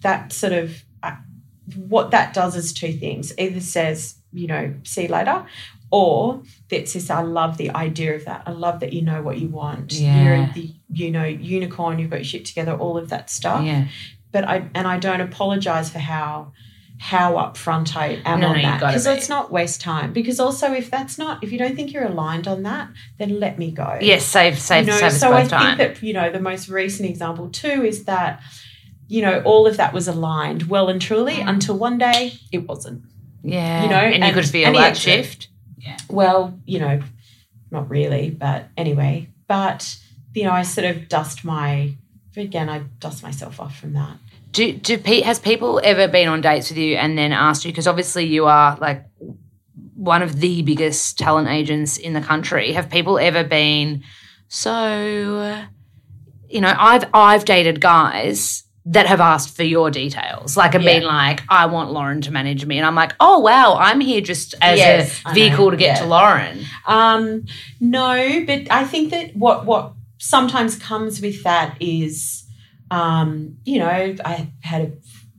that 0.03 0.33
sort 0.33 0.53
of 0.53 0.83
uh, 1.03 1.17
what 1.77 2.11
that 2.11 2.35
does 2.35 2.57
is 2.57 2.73
two 2.73 2.93
things 2.93 3.33
either 3.39 3.61
says 3.61 4.17
you 4.33 4.47
know 4.47 4.75
see 4.83 5.03
you 5.03 5.09
later 5.09 5.47
or 5.91 6.43
that 6.71 6.89
says 6.89 7.09
i 7.09 7.23
love 7.23 7.57
the 7.57 7.71
idea 7.71 8.15
of 8.17 8.25
that 8.25 8.43
i 8.47 8.51
love 8.51 8.81
that 8.81 8.93
you 8.93 9.01
know 9.01 9.23
what 9.23 9.39
you 9.39 9.49
want 9.49 9.93
Yeah. 9.93 10.25
you're 10.25 10.47
the 10.55 10.75
you 10.93 11.11
know 11.11 11.25
unicorn 11.25 11.99
you've 11.99 12.11
got 12.11 12.17
your 12.17 12.25
shit 12.25 12.45
together 12.45 12.73
all 12.75 12.99
of 12.99 13.09
that 13.11 13.31
stuff 13.31 13.65
Yeah. 13.65 13.87
But 14.35 14.43
i 14.55 14.57
and 14.79 14.87
i 14.95 14.97
don't 15.07 15.23
apologize 15.31 15.89
for 15.95 15.99
how 16.13 16.53
how 17.13 17.29
upfront 17.45 17.97
i 17.97 18.07
am 18.33 18.41
No, 18.41 18.49
on 18.51 18.57
no, 18.57 18.63
that 18.63 18.81
because 18.81 19.05
be. 19.05 19.11
let's 19.13 19.29
not 19.29 19.51
waste 19.59 19.81
time 19.81 20.13
because 20.13 20.39
also 20.47 20.67
if 20.73 20.91
that's 20.91 21.17
not 21.23 21.43
if 21.45 21.51
you 21.53 21.59
don't 21.59 21.75
think 21.77 21.93
you're 21.93 22.05
aligned 22.15 22.47
on 22.55 22.63
that 22.71 22.89
then 23.19 23.31
let 23.45 23.59
me 23.59 23.69
go 23.73 23.91
Yes. 24.01 24.25
Save. 24.25 24.59
Save. 24.61 24.87
you 24.87 24.93
know, 24.93 24.99
save 24.99 25.07
us 25.13 25.21
so 25.21 25.33
I 25.33 25.43
both 25.43 25.51
time. 25.51 25.77
think 25.79 25.79
that 25.97 26.03
you 26.07 26.13
know 26.19 26.31
the 26.31 26.45
most 26.51 26.69
recent 26.69 27.09
example 27.09 27.49
too 27.51 27.79
is 27.93 28.05
that 28.05 28.41
you 29.15 29.21
know 29.23 29.43
all 29.51 29.67
of 29.67 29.77
that 29.81 29.93
was 29.93 30.07
aligned 30.15 30.63
well 30.75 30.87
and 30.93 31.01
truly 31.09 31.35
Mm. 31.37 31.49
until 31.55 31.77
one 31.89 31.99
day 31.99 32.21
it 32.53 32.63
wasn't. 32.71 33.03
yeah. 33.43 33.83
you 33.83 33.89
know, 33.95 33.97
and, 34.15 34.25
you 34.25 34.33
could 34.33 34.49
feel 34.49 34.67
and 34.69 34.77
he 34.77 34.81
that 34.83 34.91
exited. 34.93 35.25
shift. 35.25 35.49
Well, 36.09 36.59
you 36.65 36.79
know, 36.85 37.03
not 37.71 37.91
really, 37.91 38.31
but 38.31 38.61
anyway. 38.77 39.29
But 39.49 39.81
you 40.35 40.45
know, 40.45 40.53
I 40.53 40.63
sort 40.63 40.87
of 40.91 41.09
dust 41.09 41.45
my 41.45 41.95
again. 42.37 42.69
I 42.71 42.79
dust 43.05 43.23
myself 43.23 43.61
off 43.61 43.77
from 43.79 43.93
that. 44.01 44.17
Do 44.55 44.73
do 44.73 44.97
Pete 44.99 45.25
has 45.25 45.39
people 45.39 45.81
ever 45.85 46.09
been 46.09 46.29
on 46.29 46.41
dates 46.41 46.71
with 46.71 46.79
you 46.79 46.97
and 46.97 47.19
then 47.19 47.33
asked 47.33 47.65
you 47.65 47.73
because 47.73 47.87
obviously 47.89 48.25
you 48.25 48.47
are 48.47 48.77
like 48.81 49.05
one 49.95 50.23
of 50.23 50.39
the 50.41 50.63
biggest 50.63 51.19
talent 51.19 51.49
agents 51.49 51.97
in 51.97 52.13
the 52.13 52.21
country. 52.21 52.73
Have 52.73 52.89
people 52.89 53.19
ever 53.19 53.45
been 53.45 54.03
so 54.49 55.61
you 56.49 56.61
know, 56.61 56.73
I've 56.79 57.05
I've 57.13 57.45
dated 57.45 57.81
guys 57.81 58.63
that 58.87 59.07
have 59.07 59.21
asked 59.21 59.57
for 59.57 59.65
your 59.65 59.91
details, 59.91 60.57
like 60.57 60.75
have 60.75 60.83
Yeah. 60.83 60.99
been 61.01 61.05
like, 61.09 61.41
I 61.49 61.67
want 61.67 61.91
Lauren 61.91 62.21
to 62.21 62.31
manage 62.31 62.65
me, 62.67 62.77
and 62.79 62.87
I'm 62.87 62.95
like, 62.95 63.13
oh 63.19 63.41
wow, 63.41 63.77
I'm 63.81 63.99
here 63.99 64.21
just 64.21 64.55
as 64.61 64.79
Yes, 64.79 65.21
a 65.27 65.33
vehicle 65.35 65.71
to 65.73 65.77
get 65.77 65.97
yeah. 65.97 66.03
to 66.03 66.07
Lauren. 66.07 66.65
Um, 66.87 67.47
no, 67.81 68.45
but 68.47 68.71
I 68.71 68.85
think 68.85 69.11
that 69.11 69.35
what 69.35 69.67
what 69.67 69.95
sometimes 70.19 70.77
comes 70.77 71.21
with 71.21 71.43
that 71.43 71.77
is, 71.81 72.44
um, 72.95 73.59
you 73.65 73.79
know, 73.79 74.15
I 74.25 74.51
had 74.61 74.83
a 74.83 74.93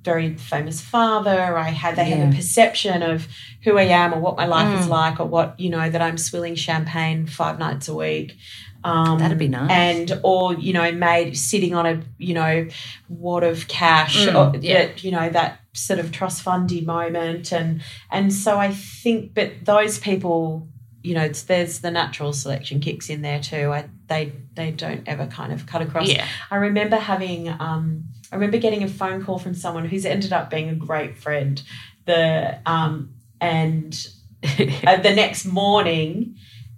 very 0.03 0.35
famous 0.35 0.81
father. 0.81 1.57
I 1.57 1.69
had 1.69 1.95
they 1.95 2.05
have 2.05 2.31
a 2.31 2.35
perception 2.35 3.01
of 3.01 3.27
who 3.63 3.77
I 3.77 3.83
am 3.83 4.13
or 4.13 4.19
what 4.19 4.37
my 4.37 4.45
life 4.45 4.79
is 4.79 4.85
Mm. 4.85 4.89
like 4.89 5.19
or 5.19 5.25
what 5.25 5.59
you 5.59 5.69
know 5.69 5.89
that 5.89 6.01
I'm 6.01 6.17
swilling 6.17 6.55
champagne 6.55 7.25
five 7.27 7.57
nights 7.59 7.87
a 7.87 7.95
week. 7.95 8.35
Um, 8.83 9.17
That'd 9.17 9.39
be 9.39 9.47
nice. 9.47 9.71
And 9.71 10.19
or 10.23 10.53
you 10.53 10.73
know, 10.73 10.91
made 10.91 11.35
sitting 11.35 11.73
on 11.73 11.85
a 11.87 12.03
you 12.19 12.35
know 12.35 12.67
wad 13.09 13.43
of 13.43 13.67
cash 13.67 14.27
Mm, 14.27 14.35
or 14.35 14.57
yeah. 14.59 14.89
you 14.97 15.11
know 15.11 15.27
that 15.29 15.59
sort 15.73 15.99
of 15.99 16.11
trust 16.11 16.41
fundy 16.43 16.81
moment 16.81 17.51
and 17.51 17.81
and 18.11 18.31
so 18.31 18.57
I 18.57 18.71
think 18.73 19.33
but 19.33 19.51
those 19.65 19.97
people 19.99 20.67
you 21.05 21.13
know 21.13 21.23
it's, 21.23 21.43
there's 21.43 21.79
the 21.81 21.91
natural 21.91 22.33
selection 22.33 22.79
kicks 22.79 23.09
in 23.09 23.21
there 23.21 23.39
too. 23.39 23.71
I 23.71 23.85
they 24.07 24.33
they 24.55 24.71
don't 24.71 25.07
ever 25.07 25.27
kind 25.27 25.53
of 25.53 25.67
cut 25.67 25.81
across. 25.81 26.09
Yeah. 26.09 26.27
I 26.49 26.55
remember 26.55 26.95
having 26.95 27.47
um 27.47 28.05
I 28.31 28.35
remember 28.35 28.57
getting 28.57 28.83
a 28.83 28.87
phone 28.87 29.23
call 29.23 29.37
from 29.37 29.53
someone 29.53 29.85
who's 29.85 30.05
ended 30.05 30.33
up 30.33 30.49
being 30.49 30.69
a 30.69 30.75
great 30.75 31.17
friend. 31.17 31.61
The 32.05 32.59
um 32.65 33.13
and 33.39 34.07
uh, 34.43 34.97
the 34.97 35.13
next 35.15 35.45
morning 35.45 36.37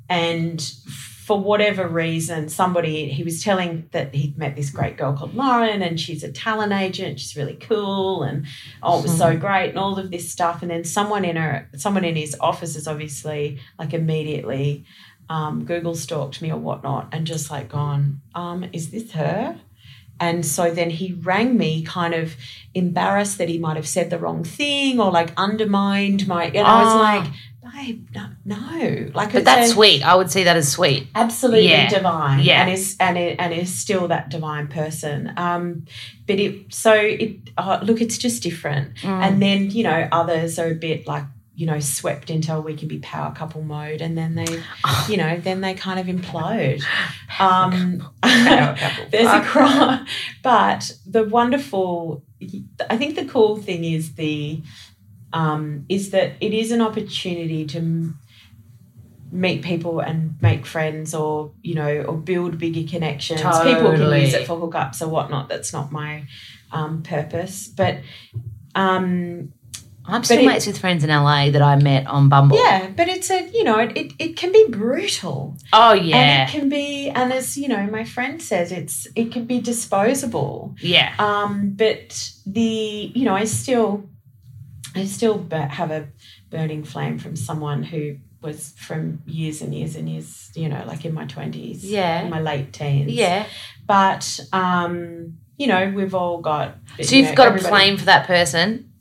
and 0.10 0.60
for 1.28 1.38
whatever 1.50 1.84
reason 2.06 2.48
somebody 2.48 3.10
he 3.10 3.24
was 3.30 3.44
telling 3.44 3.72
that 3.92 4.08
he'd 4.16 4.38
met 4.38 4.56
this 4.56 4.70
great 4.78 4.96
girl 5.00 5.12
called 5.18 5.34
lauren 5.36 5.82
and 5.82 6.00
she's 6.00 6.24
a 6.24 6.32
talent 6.32 6.72
agent. 6.86 7.20
She's 7.20 7.36
really 7.36 7.56
cool 7.70 8.24
and 8.24 8.46
oh 8.82 9.00
it 9.00 9.04
was 9.04 9.18
so 9.18 9.30
great 9.46 9.70
and 9.72 9.78
all 9.84 10.00
of 10.00 10.10
this 10.10 10.32
stuff. 10.32 10.62
And 10.62 10.72
then 10.72 10.84
someone 10.86 11.26
in 11.26 11.36
her 11.36 11.68
someone 11.76 12.06
in 12.06 12.16
his 12.16 12.34
office 12.40 12.74
is 12.80 12.88
obviously 12.88 13.60
like 13.78 13.94
immediately 13.94 14.86
um, 15.30 15.66
google 15.66 15.96
stalked 15.96 16.42
me 16.42 16.50
or 16.56 16.58
whatnot 16.68 17.10
and 17.12 17.28
just 17.28 17.52
like 17.52 17.68
gone 17.70 18.22
um, 18.34 18.60
is 18.72 18.92
this 18.92 19.12
her? 19.12 19.60
And 20.20 20.44
so 20.46 20.64
then 20.74 20.90
he 20.90 21.14
rang 21.14 21.58
me 21.58 21.84
kind 21.84 22.14
of 22.22 22.36
embarrassed 22.74 23.38
that 23.38 23.50
he 23.50 23.60
might 23.60 23.76
have 23.76 23.88
said 23.88 24.10
the 24.10 24.18
wrong 24.18 24.44
thing 24.44 25.00
or 25.00 25.12
like 25.12 25.32
undermined 25.38 26.28
my 26.28 26.46
and 26.46 26.66
i 26.66 26.84
was 26.84 26.94
Ah. 26.96 27.00
like 27.10 27.28
babe 27.74 28.08
no, 28.16 28.28
no. 28.46 29.10
like 29.14 29.34
But 29.34 29.46
that's 29.46 29.70
a- 29.70 29.74
sweet. 29.74 30.04
I 30.04 30.16
would 30.16 30.30
see 30.32 30.44
that 30.44 30.58
as 30.58 30.72
sweet. 30.72 31.08
absolutely 31.16 31.70
Yeah. 31.70 31.90
divine 31.90 32.40
Yeah. 32.44 32.62
and 32.64 32.72
is 32.72 32.96
and 33.00 33.18
it, 33.18 33.36
and 33.40 33.54
is 33.54 33.76
still 33.78 34.08
that 34.10 34.30
divine 34.30 34.68
person 34.68 35.34
um 35.38 35.86
but 36.28 36.40
it 36.40 36.74
so 36.74 36.94
it 36.94 37.38
oh, 37.58 37.80
look 37.84 38.02
it's 38.02 38.18
just 38.18 38.44
different 38.44 38.96
Mm. 38.98 39.10
and 39.28 39.42
then 39.42 39.72
you 39.72 39.84
know 39.84 40.08
others 40.12 40.60
are 40.60 40.72
a 40.72 40.76
bit 40.76 41.08
like 41.08 41.24
you 41.56 41.66
know 41.66 41.80
swept 41.80 42.30
into 42.30 42.60
we 42.62 42.76
can 42.76 42.88
be 42.88 43.00
power 43.00 43.34
couple 43.34 43.64
mode 43.64 44.00
and 44.02 44.16
then 44.18 44.36
they 44.36 44.46
Oh. 44.86 45.08
you 45.10 45.18
know 45.18 45.38
then 45.40 45.62
they 45.62 45.74
kind 45.74 46.00
of 46.00 46.06
implode 46.06 46.84
um 47.40 48.08
Power 48.22 48.76
couple. 48.76 49.06
there's 49.12 49.28
a 49.28 49.42
cry 49.42 50.06
but 50.44 50.92
the 51.08 51.24
wonderful 51.24 52.24
i 52.90 52.96
think 52.98 53.16
the 53.16 53.26
cool 53.26 53.58
thing 53.58 53.84
is 53.84 54.14
the 54.14 54.62
um, 55.34 55.86
is 55.90 56.12
that 56.12 56.34
it 56.40 56.54
is 56.54 56.72
an 56.72 56.82
opportunity 56.82 57.66
to 57.66 57.78
m- 57.80 58.20
meet 59.32 59.62
people 59.62 60.00
and 60.00 60.36
make 60.42 60.66
friends 60.66 61.14
or 61.14 61.52
you 61.62 61.76
know 61.76 62.02
or 62.04 62.16
build 62.18 62.58
bigger 62.58 62.90
connections. 62.90 63.42
People 63.42 63.92
can 63.92 64.22
use 64.22 64.34
it 64.34 64.48
for 64.48 64.58
hookups 64.58 65.02
or 65.02 65.10
whatnot. 65.10 65.50
That's 65.50 65.74
not 65.74 65.92
my 65.92 66.26
um, 66.72 67.04
purpose. 67.04 67.68
But 67.68 68.00
um, 68.76 69.52
I'm 70.06 70.24
still 70.24 70.46
mates 70.46 70.66
with 70.66 70.78
friends 70.78 71.04
in 71.04 71.10
LA 71.10 71.50
that 71.50 71.62
I 71.62 71.76
met 71.76 72.08
on 72.08 72.30
Bumble. 72.30 72.58
yeah 72.58 72.90
but 72.96 73.10
it's 73.10 73.30
a 73.30 73.50
you 73.50 73.64
know 73.66 73.78
it, 73.80 73.98
it, 73.98 74.14
it 74.18 74.38
can 74.38 74.52
be 74.54 74.66
brutal. 74.70 75.58
Oh 75.74 75.92
yeah, 75.94 76.16
and 76.16 76.50
it 76.50 76.52
can 76.52 76.70
be 76.70 77.10
and 77.10 77.34
as 77.34 77.58
you 77.58 77.68
know 77.68 77.86
my 77.88 78.06
friend 78.06 78.42
says 78.42 78.72
it's 78.72 79.08
it 79.16 79.32
can 79.34 79.46
be 79.46 79.60
disposable. 79.60 80.76
Yeah. 80.80 81.14
um, 81.20 81.72
but 81.76 82.32
the 82.46 83.12
you 83.14 83.26
know 83.26 83.36
I 83.36 83.44
still 83.44 84.10
I 84.96 85.06
still 85.06 85.46
have 85.52 85.92
a 85.92 86.08
burning 86.50 86.84
flame 86.84 87.18
from 87.20 87.36
someone 87.36 87.84
who 87.84 88.18
was 88.42 88.74
from 88.78 89.22
years 89.26 89.62
and 89.62 89.74
years 89.74 89.96
and 89.96 90.08
years 90.10 90.52
you 90.56 90.70
know 90.70 90.84
like 90.88 91.04
in 91.06 91.14
my 91.14 91.26
20s 91.26 91.80
Yeah. 91.82 92.22
in 92.22 92.30
my 92.30 92.40
late 92.40 92.72
teens 92.72 93.12
Yeah. 93.12 93.46
but 93.88 94.40
um 94.54 95.38
you 95.58 95.66
know 95.68 95.92
we've 95.96 96.14
all 96.14 96.40
got 96.40 96.76
So 97.02 97.16
you 97.16 97.22
you've 97.24 97.30
know, 97.32 97.36
got 97.36 97.44
a 97.48 97.50
everybody- 97.50 97.70
flame 97.70 97.98
for 97.98 98.06
that 98.06 98.28
person. 98.28 98.92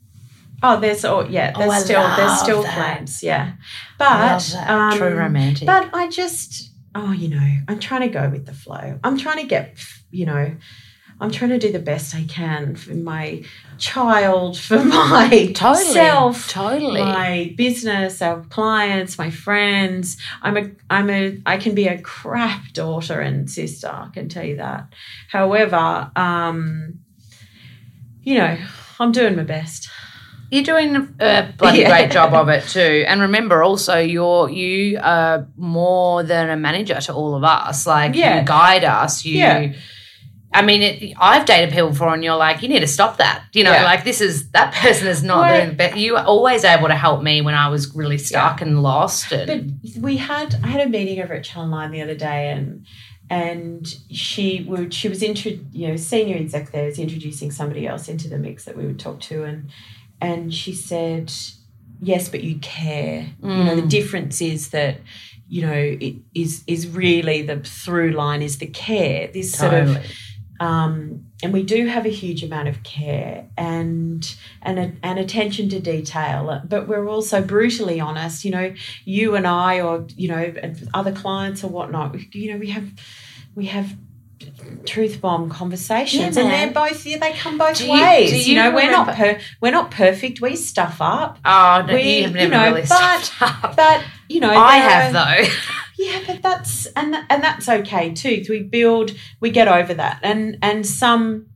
oh 0.63 0.79
there's 0.79 1.05
all 1.05 1.29
yeah 1.29 1.51
Oh, 1.55 1.59
there's 1.59 1.71
I 1.73 1.79
still 1.79 2.15
there's 2.17 2.39
still 2.39 2.63
that. 2.63 2.73
flames 2.75 3.21
yeah 3.23 3.53
but 3.99 4.55
um 4.67 4.97
True 4.97 5.15
romantic. 5.15 5.67
but 5.67 5.89
I 5.93 6.09
just, 6.09 6.71
oh, 6.95 7.11
you 7.11 7.29
know, 7.29 7.49
I'm 7.67 7.79
trying 7.79 8.01
to 8.01 8.07
go 8.09 8.27
with 8.29 8.45
the 8.47 8.53
flow. 8.53 8.99
I'm 9.03 9.17
trying 9.19 9.37
to 9.41 9.47
get, 9.47 9.77
you 10.11 10.25
know, 10.25 10.55
I'm 11.19 11.31
trying 11.31 11.49
to 11.49 11.57
do 11.57 11.71
the 11.71 11.79
best 11.79 12.13
I 12.13 12.23
can 12.25 12.75
for 12.75 12.93
my 12.93 13.43
child, 13.79 14.57
for 14.67 14.83
my 14.83 15.51
totally. 15.55 15.85
self, 15.93 16.49
Totally. 16.49 17.01
my 17.01 17.53
business, 17.57 18.21
our 18.21 18.41
clients, 18.49 19.17
my 19.17 19.31
friends. 19.31 20.17
I'm 20.43 20.57
a, 20.57 20.69
I'm 20.89 21.09
a, 21.09 21.39
I 21.45 21.57
can 21.57 21.73
be 21.73 21.87
a 21.87 21.99
crap 22.01 22.71
daughter 22.73 23.19
and 23.19 23.49
sister. 23.49 23.87
I 23.87 24.09
can 24.13 24.29
tell 24.29 24.43
you 24.45 24.57
that. 24.57 24.93
However, 25.31 26.11
um, 26.15 26.99
you 28.21 28.35
know, 28.35 28.57
I'm 28.99 29.11
doing 29.11 29.35
my 29.35 29.43
best. 29.43 29.89
You're 30.51 30.63
doing 30.63 30.95
a 31.19 31.53
bloody 31.57 31.79
Yeah. 31.79 31.89
great 31.89 32.11
job 32.11 32.33
of 32.33 32.47
it 32.49 32.63
too. 32.69 33.03
And 33.07 33.21
remember 33.21 33.63
also 33.63 33.97
you're 33.99 34.49
you 34.49 34.97
are 35.01 35.47
more 35.57 36.23
than 36.23 36.49
a 36.49 36.55
manager 36.55 36.99
to 37.01 37.13
all 37.13 37.35
of 37.35 37.43
us. 37.43 37.85
Like 37.87 38.15
Yeah. 38.15 38.39
you 38.39 38.45
guide 38.45 38.83
us. 38.85 39.25
You 39.25 39.37
Yeah. 39.39 39.73
I 40.53 40.61
mean, 40.61 40.81
it, 40.81 41.13
I've 41.19 41.45
dated 41.45 41.71
people 41.73 41.89
before, 41.89 42.13
and 42.13 42.23
you're 42.23 42.35
like, 42.37 42.61
you 42.63 42.69
need 42.69 42.79
to 42.79 42.87
stop 42.87 43.17
that. 43.17 43.43
You 43.53 43.63
know, 43.65 43.73
Yeah. 43.73 43.83
like 43.83 44.03
this 44.05 44.21
is 44.21 44.49
that 44.51 44.73
person 44.73 45.07
is 45.07 45.21
not 45.21 45.39
Well- 45.39 45.55
doing 45.57 45.69
the 45.69 45.75
best. 45.75 45.97
You 45.97 46.13
were 46.13 46.23
always 46.23 46.63
able 46.63 46.87
to 46.87 46.95
help 46.95 47.21
me 47.21 47.41
when 47.41 47.53
I 47.53 47.67
was 47.69 47.93
really 47.93 48.17
stuck 48.17 48.61
and 48.61 48.81
lost. 48.81 49.31
And 49.31 49.79
But 49.81 50.01
we 50.01 50.17
had 50.17 50.55
I 50.63 50.67
had 50.67 50.81
a 50.81 50.89
meeting 50.89 51.21
over 51.21 51.33
at 51.33 51.43
Channel 51.43 51.69
Nine 51.69 51.91
the 51.91 52.01
other 52.01 52.15
day, 52.15 52.49
and 52.51 52.85
and 53.29 53.85
she 54.09 54.63
would 54.67 54.93
she 54.93 55.09
was 55.09 55.21
intro 55.21 55.51
you 55.73 55.89
know 55.89 55.97
senior 55.97 56.37
exec 56.37 56.71
there 56.71 56.85
was 56.85 56.97
introducing 56.97 57.51
somebody 57.51 57.85
else 57.85 58.07
into 58.07 58.29
the 58.29 58.37
mix 58.37 58.63
that 58.63 58.77
we 58.77 58.85
would 58.85 58.99
talk 58.99 59.19
to, 59.21 59.43
and 59.43 59.69
and 60.21 60.53
she 60.53 60.73
said, 60.73 61.31
yes, 62.01 62.29
but 62.29 62.41
you 62.43 62.57
care. 62.59 63.27
You 63.43 63.63
know, 63.65 63.75
the 63.75 63.81
Mm. 63.83 63.89
difference 63.89 64.41
is 64.41 64.69
that 64.69 65.01
you 65.49 65.61
know 65.61 65.73
it 65.99 66.15
is 66.33 66.63
is 66.67 66.87
really 66.87 67.41
the 67.41 67.57
through 67.59 68.11
line 68.11 68.41
is 68.41 68.57
the 68.59 68.67
care. 68.67 69.27
This 69.33 69.51
sort 69.51 69.73
of 69.73 69.87
Totally. 69.87 70.05
Um, 70.59 71.25
and 71.43 71.53
we 71.53 71.63
do 71.63 71.85
have 71.87 72.05
a 72.05 72.09
huge 72.09 72.43
amount 72.43 72.67
of 72.67 72.81
care 72.83 73.45
and 73.57 74.35
and 74.61 74.97
and 75.03 75.19
attention 75.19 75.69
to 75.69 75.79
detail 75.79 76.61
but 76.67 76.87
we're 76.87 77.07
also 77.07 77.41
brutally 77.41 77.99
honest. 77.99 78.43
You 78.45 78.51
know 78.51 78.73
you 79.05 79.35
and 79.35 79.45
i 79.47 79.79
or 79.81 80.05
you 80.15 80.27
know 80.29 80.53
other 80.93 81.11
clients 81.11 81.63
or 81.63 81.67
whatnot 81.69 82.15
you 82.35 82.51
know 82.51 82.57
we 82.57 82.69
have 82.71 82.89
we 83.55 83.65
have 83.67 83.95
truth 84.85 85.19
bomb 85.19 85.49
conversations 85.49 86.35
Yeah, 86.37 86.43
and 86.43 86.51
they're 86.51 86.71
both 86.71 87.05
yeah, 87.05 87.17
they 87.17 87.33
come 87.33 87.57
both 87.57 87.77
Do 87.77 87.85
you- 87.87 87.91
ways. 87.93 88.29
do 88.29 88.37
you, 88.37 88.43
you 88.43 88.55
know 88.55 88.73
we're 88.73 88.91
not 88.91 89.15
per, 89.15 89.39
we're 89.61 89.71
not 89.71 89.89
perfect. 89.91 90.41
We 90.41 90.55
stuff 90.55 90.97
up. 91.01 91.39
Oh, 91.43 91.83
no, 91.87 91.93
we- 91.93 92.17
you 92.17 92.23
have 92.23 92.31
you 92.31 92.47
never 92.47 92.51
know, 92.51 92.65
really 92.75 92.87
but- 92.87 93.33
up. 93.41 93.75
but 93.75 94.03
you 94.29 94.39
know 94.39 94.51
I 94.51 94.77
have 94.77 95.13
though. 95.13 95.53
Yeah, 95.97 96.21
but 96.27 96.41
that's 96.41 96.85
and 96.95 97.15
and 97.29 97.43
that's 97.43 97.67
okay 97.67 98.13
too. 98.13 98.43
We 98.47 98.63
build, 98.63 99.11
we 99.39 99.49
get 99.49 99.67
over 99.67 99.93
that, 99.95 100.19
and 100.23 100.57
and 100.61 100.85
some, 100.85 101.47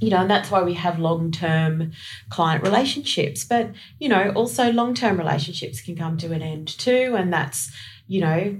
you 0.00 0.10
know, 0.10 0.18
and 0.18 0.30
that's 0.30 0.50
why 0.50 0.62
we 0.62 0.74
have 0.74 0.98
long 0.98 1.32
term 1.32 1.92
client 2.28 2.62
relationships. 2.62 3.44
But 3.44 3.72
you 3.98 4.08
know, 4.08 4.30
also 4.34 4.70
long 4.72 4.94
term 4.94 5.18
relationships 5.18 5.80
can 5.80 5.96
come 5.96 6.16
to 6.18 6.32
an 6.32 6.42
end 6.42 6.68
too, 6.68 7.14
and 7.16 7.32
that's 7.32 7.72
you 8.06 8.20
know. 8.20 8.56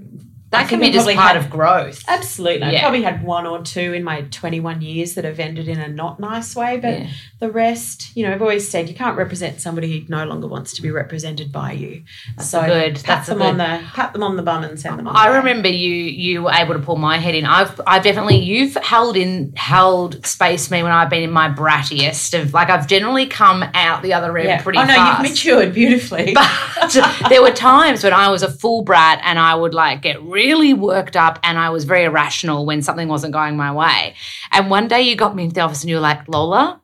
I 0.55 0.63
That 0.63 0.69
can 0.71 0.81
be 0.81 0.91
just 0.91 1.07
part 1.07 1.19
had- 1.19 1.37
of 1.37 1.51
growth. 1.51 2.03
Absolutely. 2.09 2.63
I 2.67 2.71
Yeah. 2.73 2.81
probably 2.81 3.03
had 3.03 3.23
one 3.25 3.47
or 3.47 3.61
two 3.63 3.93
in 3.93 4.03
my 4.05 4.23
21 4.31 4.81
years 4.83 5.15
that 5.15 5.25
have 5.25 5.39
ended 5.41 5.69
in 5.69 5.79
a 5.81 5.89
not 5.89 6.21
nice 6.21 6.55
way, 6.57 6.79
but 6.81 6.99
Yeah. 7.01 7.07
the 7.41 7.51
rest, 7.51 8.11
you 8.15 8.25
know, 8.27 8.33
I've 8.33 8.43
always 8.43 8.69
said 8.71 8.89
you 8.89 8.95
can't 8.95 9.17
represent 9.17 9.61
somebody 9.61 9.93
who 10.01 10.05
no 10.09 10.25
longer 10.25 10.47
wants 10.47 10.73
to 10.75 10.83
be 10.83 10.91
represented 10.91 11.53
by 11.53 11.73
you. 11.73 12.03
That's 12.37 12.49
so 12.49 12.63
good- 12.65 12.95
pat 12.97 13.05
that's 13.05 13.29
them 13.29 13.39
good- 13.39 13.47
on 13.49 13.57
the 13.59 13.81
pat 13.95 14.13
them 14.13 14.23
on 14.23 14.37
the 14.37 14.43
bum 14.43 14.65
and 14.65 14.79
send 14.79 14.99
them 14.99 15.09
on. 15.09 15.17
I 15.17 15.27
the 15.27 15.33
way. 15.33 15.37
remember 15.39 15.69
you 15.69 15.95
you 15.95 16.43
were 16.45 16.53
able 16.53 16.75
to 16.75 16.81
pull 16.81 16.97
my 16.97 17.19
head 17.19 17.35
in. 17.35 17.45
I've 17.45 17.81
I've 17.87 18.03
definitely 18.03 18.39
you've 18.39 18.75
held 18.77 19.17
in 19.17 19.53
held 19.57 20.25
space 20.27 20.69
for 20.69 20.75
me 20.75 20.83
when 20.83 20.93
I've 20.93 21.11
been 21.11 21.23
in 21.23 21.31
my 21.33 21.49
brattiest 21.49 22.41
of 22.41 22.55
like 22.55 22.71
I've 22.71 22.87
generally 22.87 23.27
come 23.27 23.65
out 23.75 24.03
the 24.03 24.15
other 24.15 24.37
end 24.39 24.63
pretty 24.63 24.79
oh 24.79 24.85
no, 24.85 24.95
fast. 24.95 25.23
you've 25.23 25.31
matured 25.31 25.75
beautifully. 25.75 26.35
But 26.85 27.29
there 27.29 27.43
were 27.43 27.51
times 27.51 28.05
when 28.05 28.13
I 28.13 28.29
was 28.29 28.43
a 28.43 28.51
full 28.51 28.83
brat 28.83 29.21
and 29.25 29.39
I 29.39 29.55
would 29.55 29.75
like 29.75 30.03
get 30.03 30.21
really 30.23 30.44
worked 30.53 31.17
up 31.17 31.39
and 31.43 31.59
I 31.59 31.71
was 31.71 31.85
very 31.85 32.05
irrational 32.05 32.67
when 32.67 32.83
something 32.83 33.09
wasn't 33.09 33.33
going 33.33 33.57
my 33.57 33.73
way. 33.73 34.15
And 34.53 34.69
one 34.71 34.89
day 34.89 35.03
you 35.03 35.17
got 35.17 35.35
me 35.35 35.45
into 35.45 35.55
the 35.55 35.61
office 35.63 35.83
and 35.83 35.91
you 35.91 35.97
were 35.97 36.03
like, 36.03 36.29
Lola, 36.29 36.81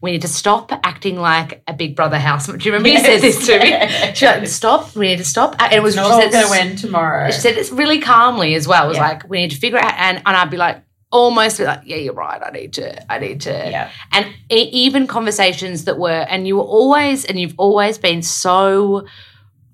we 0.00 0.12
need 0.12 0.22
to 0.22 0.28
stop 0.28 0.72
acting 0.84 1.16
like 1.16 1.62
a 1.68 1.72
big 1.74 1.94
brother 1.94 2.18
housemate. 2.18 2.60
Do 2.62 2.68
you 2.68 2.72
remember 2.72 2.88
Yes. 2.88 3.06
you 3.06 3.12
said 3.12 3.20
this 3.20 3.46
to 3.46 3.58
me? 3.58 4.12
She 4.14 4.26
like, 4.26 4.46
stop, 4.48 4.96
we 4.96 5.08
need 5.08 5.18
to 5.18 5.24
stop. 5.24 5.54
And 5.60 5.72
it 5.72 5.82
was 5.82 5.94
Not 5.96 6.10
all 6.10 6.18
going 6.18 6.30
to 6.32 6.50
win 6.50 6.76
tomorrow. 6.76 7.30
she 7.30 7.40
said 7.40 7.54
this 7.54 7.70
really 7.70 8.00
calmly 8.00 8.54
as 8.54 8.66
well. 8.66 8.84
It 8.86 8.88
was 8.88 8.96
Yeah. 8.96 9.08
like, 9.08 9.28
we 9.28 9.38
need 9.42 9.50
to 9.52 9.58
figure 9.58 9.78
out 9.78 9.94
and, 9.96 10.18
and 10.24 10.36
I'd 10.36 10.50
be 10.50 10.56
like, 10.56 10.82
almost 11.12 11.58
be 11.58 11.64
like, 11.64 11.82
yeah, 11.84 11.96
you're 11.96 12.14
right. 12.14 12.40
I 12.42 12.50
need 12.50 12.72
to, 12.74 13.12
I 13.12 13.18
need 13.18 13.42
to. 13.42 13.50
Yeah. 13.50 13.90
And 14.12 14.26
e- 14.50 14.70
even 14.72 15.06
conversations 15.06 15.84
that 15.84 15.98
were, 15.98 16.08
and 16.28 16.48
you 16.48 16.56
were 16.56 16.62
always, 16.62 17.26
and 17.26 17.38
you've 17.38 17.54
always 17.58 17.98
been 17.98 18.22
so 18.22 19.06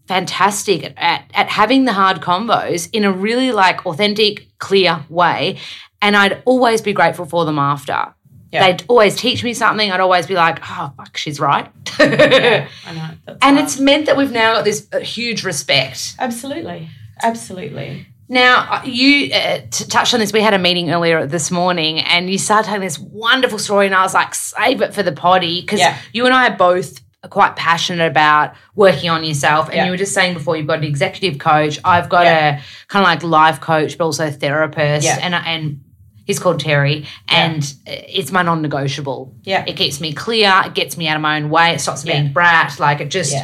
fantastic 0.08 0.82
at, 0.84 0.94
at, 0.96 1.30
at 1.34 1.48
having 1.48 1.84
the 1.84 1.92
hard 1.92 2.20
combos 2.20 2.88
in 2.92 3.04
a 3.04 3.12
really 3.12 3.52
like 3.52 3.86
authentic, 3.86 4.48
clear 4.58 5.04
way. 5.08 5.58
And 6.02 6.16
I'd 6.16 6.42
always 6.44 6.80
be 6.80 6.92
grateful 6.92 7.26
for 7.26 7.44
them 7.44 7.58
after. 7.58 8.14
Yeah. 8.52 8.66
They'd 8.66 8.84
always 8.88 9.14
teach 9.16 9.44
me 9.44 9.52
something. 9.52 9.90
I'd 9.92 10.00
always 10.00 10.26
be 10.26 10.34
like, 10.34 10.58
oh, 10.62 10.92
fuck, 10.96 11.16
she's 11.18 11.38
right. 11.38 11.70
Yeah, 12.00 12.66
I 12.86 12.92
know. 12.94 13.08
That's 13.26 13.38
and 13.42 13.56
hard. 13.56 13.58
it's 13.58 13.78
meant 13.78 14.06
that 14.06 14.16
we've 14.16 14.32
now 14.32 14.54
got 14.54 14.64
this 14.64 14.88
uh, 14.92 15.00
huge 15.00 15.44
respect 15.44 16.14
absolutely, 16.18 16.88
absolutely. 17.22 18.06
now, 18.28 18.66
uh, 18.70 18.82
you 18.84 19.32
uh, 19.34 19.60
touched 19.70 20.14
on 20.14 20.20
this. 20.20 20.32
We 20.32 20.40
had 20.40 20.54
a 20.54 20.58
meeting 20.58 20.90
earlier 20.90 21.26
this 21.26 21.50
morning, 21.50 21.98
and 22.00 22.30
you 22.30 22.38
started 22.38 22.66
telling 22.66 22.80
this 22.80 22.98
wonderful 22.98 23.58
story, 23.58 23.84
and 23.86 23.94
I 23.94 24.02
was 24.02 24.14
like, 24.14 24.34
save 24.34 24.80
it 24.80 24.94
for 24.94 25.02
the 25.02 25.12
potty 25.12 25.60
because 25.60 25.80
Yeah. 25.80 25.98
you 26.14 26.24
and 26.24 26.32
I 26.34 26.48
are 26.48 26.56
both 26.56 27.00
quite 27.30 27.56
passionate 27.56 28.06
about 28.10 28.54
working 28.76 29.10
on 29.10 29.24
yourself. 29.24 29.66
And 29.66 29.76
Yeah. 29.76 29.84
you 29.86 29.90
were 29.90 29.96
just 29.96 30.14
saying 30.14 30.34
before, 30.34 30.56
you've 30.56 30.66
got 30.68 30.78
an 30.78 30.84
executive 30.84 31.38
coach. 31.38 31.78
I've 31.84 32.08
got 32.08 32.24
Yeah. 32.26 32.58
a 32.58 32.62
kind 32.88 33.04
of 33.04 33.08
like 33.10 33.22
life 33.24 33.60
coach, 33.60 33.98
but 33.98 34.04
also 34.04 34.28
a 34.28 34.30
therapist, 34.30 35.04
Yeah. 35.04 35.18
and 35.20 35.34
and 35.34 35.80
he's 36.24 36.38
called 36.38 36.60
Terry, 36.60 37.06
and 37.28 37.62
uh, 37.88 37.92
it's 38.08 38.30
my 38.30 38.42
non-negotiable. 38.42 39.34
Yeah. 39.42 39.64
It 39.66 39.74
keeps 39.76 40.00
me 40.00 40.12
clear. 40.12 40.52
It 40.66 40.74
gets 40.74 40.96
me 40.96 41.08
out 41.08 41.16
of 41.16 41.22
my 41.22 41.36
own 41.38 41.50
way. 41.50 41.72
It 41.72 41.80
stops 41.80 42.04
me 42.04 42.12
being 42.12 42.32
brat. 42.32 42.78
Like 42.78 43.00
it 43.00 43.08
just. 43.10 43.34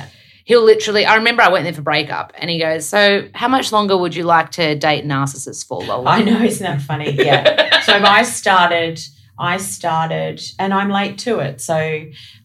He'll 0.47 0.63
literally. 0.63 1.07
I 1.07 1.15
remember 1.15 1.41
I 1.43 1.49
went 1.49 1.65
there 1.65 1.73
for 1.73 1.81
breakup, 1.81 2.35
and 2.37 2.51
he 2.51 2.59
goes, 2.59 2.87
"So, 2.87 3.29
how 3.35 3.49
much 3.49 3.73
longer 3.73 3.97
would 3.97 4.15
you 4.15 4.25
like 4.25 4.51
to 4.53 4.75
date 4.75 5.07
narcissists 5.07 5.67
for, 5.67 5.83
Lola?" 5.83 6.11
I 6.11 6.23
know, 6.23 6.43
isn't 6.43 6.63
that 6.63 6.83
funny? 6.83 7.13
Yeah. 7.13 7.81
so 7.87 7.95
I 7.95 8.23
started. 8.25 9.01
I 9.39 9.57
started, 9.57 10.41
and 10.59 10.73
I'm 10.73 10.91
late 10.91 11.19
to 11.19 11.41
it. 11.41 11.61
So 11.61 11.77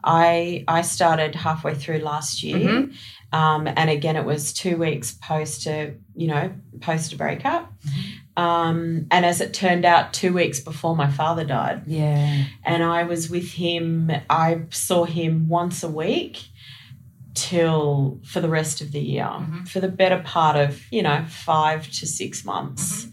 I 0.04 0.64
I 0.68 0.82
started 0.82 1.36
halfway 1.36 1.76
through 1.76 2.00
last 2.00 2.42
year, 2.44 2.58
Mhm. 2.60 2.94
um, 3.32 3.68
and 3.68 3.90
again 3.90 4.16
it 4.16 4.26
was 4.26 4.52
two 4.54 4.76
weeks 4.78 5.12
post 5.22 5.68
a 5.68 5.94
you 6.16 6.28
know 6.28 6.52
post 6.82 7.14
a 7.14 7.16
breakup, 7.18 7.72
Mm-hmm. 7.86 8.44
um, 8.44 9.06
and 9.12 9.26
as 9.26 9.40
it 9.42 9.54
turned 9.54 9.86
out, 9.86 10.14
two 10.14 10.34
weeks 10.34 10.60
before 10.60 10.96
my 10.96 11.10
father 11.12 11.44
died. 11.46 11.84
Yeah. 11.86 12.46
and 12.64 12.84
I 12.84 13.04
was 13.04 13.30
with 13.30 13.52
him. 13.52 14.12
I 14.30 14.62
saw 14.72 15.06
him 15.06 15.48
once 15.48 15.84
a 15.84 15.90
week 15.90 16.40
till 17.36 18.20
for 18.26 18.42
the 18.42 18.50
rest 18.50 18.82
of 18.82 18.92
the 18.92 19.00
year, 19.00 19.26
Mhm. 19.30 19.68
for 19.68 19.80
the 19.80 19.88
better 19.88 20.20
part 20.20 20.56
of 20.56 20.82
you 20.92 21.04
know 21.04 21.24
five 21.28 21.90
to 21.92 22.08
six 22.08 22.44
months. 22.44 23.08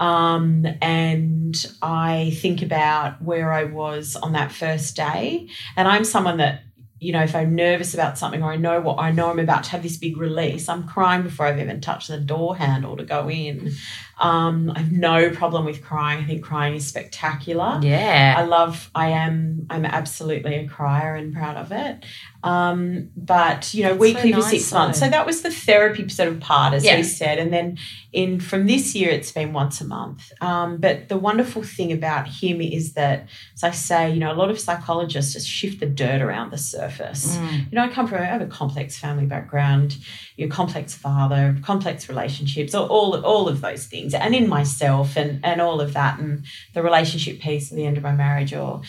Um, 0.00 0.66
and 0.80 1.54
I 1.82 2.36
think 2.40 2.62
about 2.62 3.22
where 3.22 3.52
I 3.52 3.64
was 3.64 4.16
on 4.16 4.32
that 4.32 4.52
first 4.52 4.96
day, 4.96 5.48
and 5.76 5.86
I'm 5.88 6.04
someone 6.04 6.38
that 6.38 6.62
you 6.98 7.12
know 7.12 7.22
if 7.22 7.34
I'm 7.34 7.56
nervous 7.56 7.94
about 7.94 8.16
something 8.16 8.42
or 8.44 8.52
I 8.52 8.56
know 8.56 8.80
what 8.80 9.00
I 9.00 9.10
know 9.10 9.28
I'm 9.30 9.40
about 9.40 9.64
to 9.64 9.70
have 9.70 9.82
this 9.82 9.96
big 9.96 10.16
release, 10.16 10.68
I'm 10.68 10.86
crying 10.86 11.22
before 11.22 11.46
I've 11.46 11.58
even 11.58 11.80
touched 11.80 12.08
the 12.08 12.18
door 12.18 12.56
handle 12.56 12.96
to 12.96 13.04
go 13.04 13.28
in. 13.28 13.72
Um, 14.20 14.70
I 14.76 14.80
have 14.80 14.92
no 14.92 15.30
problem 15.30 15.64
with 15.64 15.82
crying. 15.82 16.22
I 16.22 16.26
think 16.28 16.44
crying 16.44 16.76
is 16.76 16.86
spectacular. 16.86 17.80
Yeah. 17.82 18.36
I 18.38 18.44
love, 18.44 18.88
I 18.94 19.08
am, 19.08 19.66
I'm 19.68 19.84
absolutely 19.84 20.54
a 20.54 20.68
crier 20.68 21.16
and 21.16 21.34
proud 21.34 21.56
of 21.56 21.72
it. 21.72 22.04
Um, 22.44 23.10
but, 23.16 23.74
you 23.74 23.82
know, 23.82 23.88
That's 23.90 24.00
weekly 24.00 24.30
so 24.30 24.36
for 24.36 24.42
nice, 24.42 24.50
six 24.50 24.72
months. 24.72 24.98
So 25.00 25.08
that 25.08 25.26
was 25.26 25.42
the 25.42 25.50
therapy 25.50 26.08
sort 26.08 26.28
of 26.28 26.38
part, 26.38 26.72
as 26.72 26.84
Yeah. 26.84 26.98
he 26.98 27.02
said. 27.02 27.38
And 27.38 27.52
then 27.52 27.78
in 28.12 28.40
from 28.40 28.66
this 28.66 28.94
year, 28.94 29.08
it's 29.08 29.32
been 29.32 29.52
once 29.52 29.80
a 29.80 29.86
month. 29.86 30.32
Um, 30.40 30.76
but 30.76 31.08
the 31.08 31.16
wonderful 31.16 31.62
thing 31.62 31.92
about 31.92 32.28
him 32.28 32.60
is 32.60 32.92
that, 32.92 33.28
as 33.54 33.64
I 33.64 33.70
say, 33.70 34.12
you 34.12 34.20
know, 34.20 34.30
a 34.30 34.34
lot 34.34 34.50
of 34.50 34.60
psychologists 34.60 35.32
just 35.32 35.48
shift 35.48 35.80
the 35.80 35.86
dirt 35.86 36.20
around 36.20 36.50
the 36.52 36.58
surface. 36.58 37.36
Mm. 37.36 37.70
You 37.70 37.76
know, 37.76 37.84
I 37.84 37.88
come 37.88 38.06
from, 38.06 38.18
I 38.18 38.24
have 38.24 38.42
a 38.42 38.46
complex 38.46 38.98
family 38.98 39.24
background, 39.24 39.96
your 40.36 40.48
complex 40.48 40.94
father, 40.94 41.56
complex 41.62 42.08
relationships, 42.08 42.74
all, 42.74 42.86
all, 42.86 43.24
all 43.24 43.48
of 43.48 43.62
those 43.62 43.86
things, 43.86 44.12
and 44.12 44.34
in 44.34 44.48
myself 44.48 45.16
and, 45.16 45.42
and 45.44 45.60
all 45.60 45.80
of 45.80 45.94
that, 45.94 46.18
and 46.18 46.44
the 46.74 46.82
relationship 46.82 47.40
piece 47.40 47.72
at 47.72 47.76
the 47.76 47.86
end 47.86 47.96
of 47.96 48.02
my 48.02 48.12
marriage, 48.12 48.52
or 48.52 48.82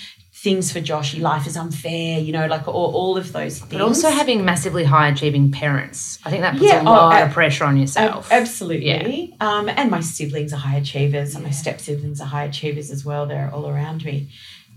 things 0.43 0.73
for 0.73 0.79
Joshy, 0.81 1.21
life 1.21 1.47
is 1.47 1.55
unfair, 1.55 2.19
you 2.19 2.33
know, 2.33 2.47
like 2.47 2.67
all, 2.67 2.93
all 2.93 3.15
of 3.17 3.31
those 3.31 3.59
things. 3.59 3.71
But 3.71 3.79
also 3.79 4.09
having 4.09 4.43
massively 4.43 4.83
high 4.83 5.07
achieving 5.07 5.51
parents. 5.51 6.19
I 6.25 6.29
think 6.29 6.41
that 6.41 6.53
puts 6.57 6.65
Yeah, 6.65 6.79
a 6.81 6.81
oh, 6.81 6.91
lot 6.91 7.13
ab- 7.13 7.27
of 7.29 7.33
pressure 7.33 7.63
on 7.63 7.75
Ab- 7.75 7.79
yourself. 7.81 8.29
absolutely. 8.29 9.33
Um, 9.39 9.69
and 9.69 9.89
my 9.89 10.01
siblings 10.01 10.51
are 10.51 10.57
high 10.57 10.75
achievers, 10.75 11.33
and 11.35 11.45
my 11.45 11.49
step 11.51 11.79
siblings 11.79 12.19
are 12.19 12.27
high 12.27 12.43
achievers 12.43 12.91
as 12.91 13.05
well. 13.05 13.25
They're 13.25 13.49
all 13.53 13.69
around 13.69 14.03
me. 14.03 14.27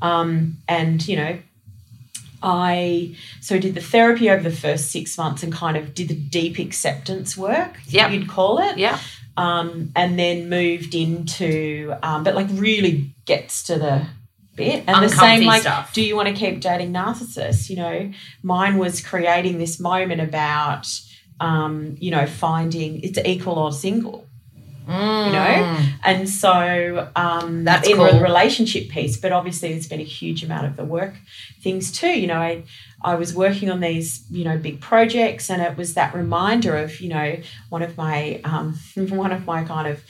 Um, 0.01 0.59
and, 0.69 1.07
you 1.09 1.17
know, 1.17 1.39
I 2.43 3.17
so 3.41 3.59
did 3.59 3.75
the 3.75 3.81
therapy 3.81 4.31
over 4.31 4.43
the 4.49 4.55
first 4.55 4.91
six 4.93 5.17
months 5.19 5.43
and 5.43 5.53
kind 5.53 5.77
of 5.77 5.95
did 5.95 6.09
the 6.09 6.15
deep 6.15 6.59
acceptance 6.59 7.37
work, 7.37 7.79
Yep. 7.89 8.11
you'd 8.13 8.29
call 8.29 8.59
it. 8.59 8.79
Yeah. 8.79 8.99
Um, 9.39 9.91
and 9.97 10.19
then 10.19 10.49
moved 10.49 10.95
into, 10.95 11.95
um, 12.03 12.25
but 12.25 12.35
like 12.35 12.47
really 12.53 13.11
gets 13.27 13.63
to 13.65 13.79
the 13.79 14.07
bit. 14.57 14.85
And 14.87 15.05
the 15.05 15.09
same, 15.09 15.45
like, 15.45 15.63
stuff. 15.63 15.93
do 15.93 16.03
you 16.03 16.17
want 16.17 16.29
to 16.29 16.35
keep 16.35 16.61
dating 16.61 16.93
narcissists? 16.93 17.71
You 17.71 17.77
know, 17.77 18.13
mine 18.43 18.79
was 18.79 19.01
creating 19.01 19.59
this 19.59 19.79
moment 19.79 20.21
about, 20.21 20.89
um, 21.41 21.97
you 22.01 22.11
know, 22.11 22.27
finding 22.27 23.03
it's 23.03 23.19
equal 23.25 23.59
or 23.59 23.73
single. 23.73 24.27
Mm. 24.89 25.33
know? 25.33 25.87
And 26.05 26.29
so 26.29 27.11
um, 27.17 27.65
That's 27.65 27.89
in 27.89 27.97
cool. 27.97 28.13
the 28.13 28.21
relationship 28.21 28.89
piece, 28.89 29.17
but 29.17 29.33
obviously 29.33 29.73
there's 29.73 29.89
been 29.89 30.01
a 30.01 30.05
huge 30.05 30.45
amount 30.45 30.67
of 30.67 30.77
the 30.77 30.85
work 30.85 31.15
things 31.61 31.91
too. 31.91 32.19
You 32.19 32.29
know, 32.29 32.41
I, 32.41 32.63
I 33.03 33.17
was 33.17 33.35
working 33.35 33.71
on 33.71 33.81
these, 33.81 34.25
you 34.31 34.45
know, 34.45 34.57
big 34.57 34.81
projects, 34.81 35.51
and 35.51 35.61
it 35.61 35.77
was 35.77 35.95
that 35.95 36.15
reminder 36.15 36.77
of, 36.77 37.01
you 37.01 37.09
know, 37.09 37.37
one 37.69 37.83
of 37.83 37.97
my 37.97 38.41
um, 38.45 38.79
one 38.95 39.33
of 39.33 39.45
my 39.45 39.65
kind 39.65 39.89
of 39.89 40.05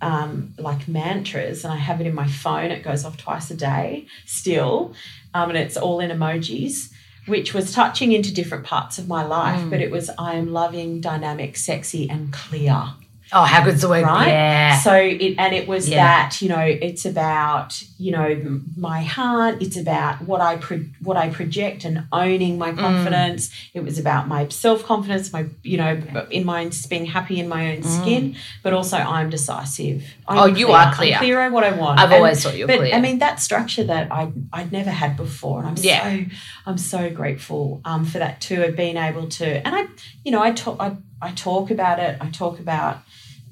um, 0.00 0.54
like 0.58 0.86
mantras, 0.88 1.64
and 1.64 1.72
I 1.72 1.76
have 1.76 2.00
it 2.00 2.06
in 2.06 2.14
my 2.14 2.26
phone. 2.28 2.70
It 2.70 2.82
goes 2.82 3.04
off 3.04 3.16
twice 3.16 3.50
a 3.50 3.54
day 3.56 4.06
still, 4.26 4.94
um, 5.34 5.50
and 5.50 5.58
it's 5.58 5.76
all 5.76 6.00
in 6.00 6.10
emojis. 6.10 6.92
Which 7.26 7.52
was 7.52 7.72
touching 7.74 8.12
into 8.12 8.32
different 8.32 8.64
parts 8.64 8.96
of 8.98 9.06
my 9.06 9.22
life, 9.22 9.60
Mm. 9.60 9.68
but 9.70 9.82
it 9.82 9.90
was 9.90 10.08
I 10.18 10.34
am 10.36 10.50
loving, 10.50 11.02
dynamic, 11.02 11.56
sexy, 11.58 12.08
and 12.08 12.32
clear 12.32 12.94
Oh, 13.32 13.42
how 13.42 13.64
good's 13.64 13.82
the 13.82 13.88
word? 13.88 14.04
right? 14.04 14.28
Yeah. 14.28 14.78
So 14.78 14.94
it 14.94 15.34
and 15.38 15.54
it 15.54 15.68
was 15.68 15.88
Yeah. 15.88 15.96
that 16.04 16.40
you 16.40 16.48
know 16.48 16.60
it's 16.60 17.04
about 17.04 17.82
you 17.98 18.10
know 18.12 18.60
my 18.76 19.02
heart. 19.02 19.60
It's 19.60 19.76
about 19.76 20.22
what 20.22 20.40
I 20.40 20.56
pro- 20.56 20.86
what 21.02 21.16
I 21.16 21.28
project 21.28 21.84
and 21.84 22.04
owning 22.12 22.54
Mm. 22.54 22.58
my 22.58 22.72
confidence. 22.72 23.50
It 23.74 23.84
was 23.84 23.98
about 23.98 24.28
my 24.28 24.48
self 24.48 24.84
confidence. 24.84 25.32
My 25.32 25.46
you 25.62 25.76
know 25.76 26.00
in 26.30 26.44
my 26.44 26.64
own 26.64 26.70
being 26.88 27.06
happy 27.06 27.38
in 27.40 27.48
my 27.48 27.72
own 27.76 27.82
skin, 27.82 28.34
but 28.62 28.72
also 28.72 28.96
I'm 28.96 29.28
decisive. 29.30 30.04
I'm 30.26 30.36
Mm. 30.36 30.42
Oh, 30.42 30.46
you 30.46 30.72
are 30.72 30.92
clear. 30.94 31.14
I'm 31.14 31.18
clear 31.18 31.40
on 31.40 31.52
what 31.52 31.64
I 31.64 31.72
want. 31.72 31.98
I've 32.00 32.06
And- 32.06 32.14
always 32.14 32.42
thought 32.42 32.56
you 32.56 32.64
were 32.64 32.68
but 32.68 32.78
clear. 32.78 32.94
I 32.94 33.00
mean 33.00 33.18
that 33.18 33.40
structure 33.40 33.84
that 33.84 34.10
I 34.10 34.28
I'd 34.52 34.72
never 34.72 34.90
had 34.90 35.16
before, 35.16 35.58
and 35.60 35.68
I'm 35.68 35.74
Yeah. 35.78 36.02
so 36.02 36.24
I'm 36.66 36.78
so 36.78 37.10
grateful 37.10 37.80
um, 37.84 38.04
for 38.04 38.18
that 38.18 38.40
too 38.40 38.62
of 38.62 38.76
being 38.76 38.96
able 38.96 39.26
to. 39.40 39.66
And 39.66 39.74
I 39.74 39.82
you 40.24 40.32
know 40.32 40.42
I 40.42 40.52
talk 40.52 40.76
I, 40.80 40.92
I 41.20 41.30
talk 41.32 41.70
about 41.70 41.98
it. 41.98 42.16
I 42.20 42.26
talk 42.28 42.58
about 42.60 42.98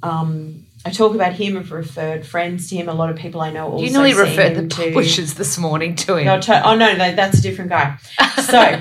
um, 0.07 0.66
I 0.84 0.90
talk 0.90 1.14
about 1.14 1.32
him. 1.32 1.57
I've 1.57 1.72
referred 1.72 2.24
friends 2.24 2.70
to 2.70 2.76
him. 2.76 2.88
A 2.88 2.94
lot 2.94 3.11
of 3.11 3.16
people 3.16 3.40
I 3.40 3.50
know 3.50 3.72
also 3.72 3.84
you 3.84 3.90
nearly 3.90 4.14
referred 4.14 4.54
the 4.54 4.68
to- 4.68 4.84
publishers 4.84 5.34
this 5.34 5.59
morning 5.59 5.96
to 5.96 6.16
him. 6.16 6.40
To- 6.40 6.68
oh 6.68 6.76
no, 6.76 6.94
no, 6.94 7.14
that's 7.14 7.38
a 7.38 7.42
different 7.42 7.70
guy. 7.70 7.98
So 8.46 8.80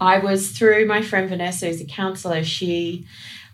I 0.00 0.18
was 0.18 0.50
through 0.50 0.86
my 0.86 1.00
friend 1.00 1.28
Vanessa, 1.28 1.66
who's 1.66 1.80
a 1.80 1.86
counselor. 1.86 2.44
She, 2.44 3.06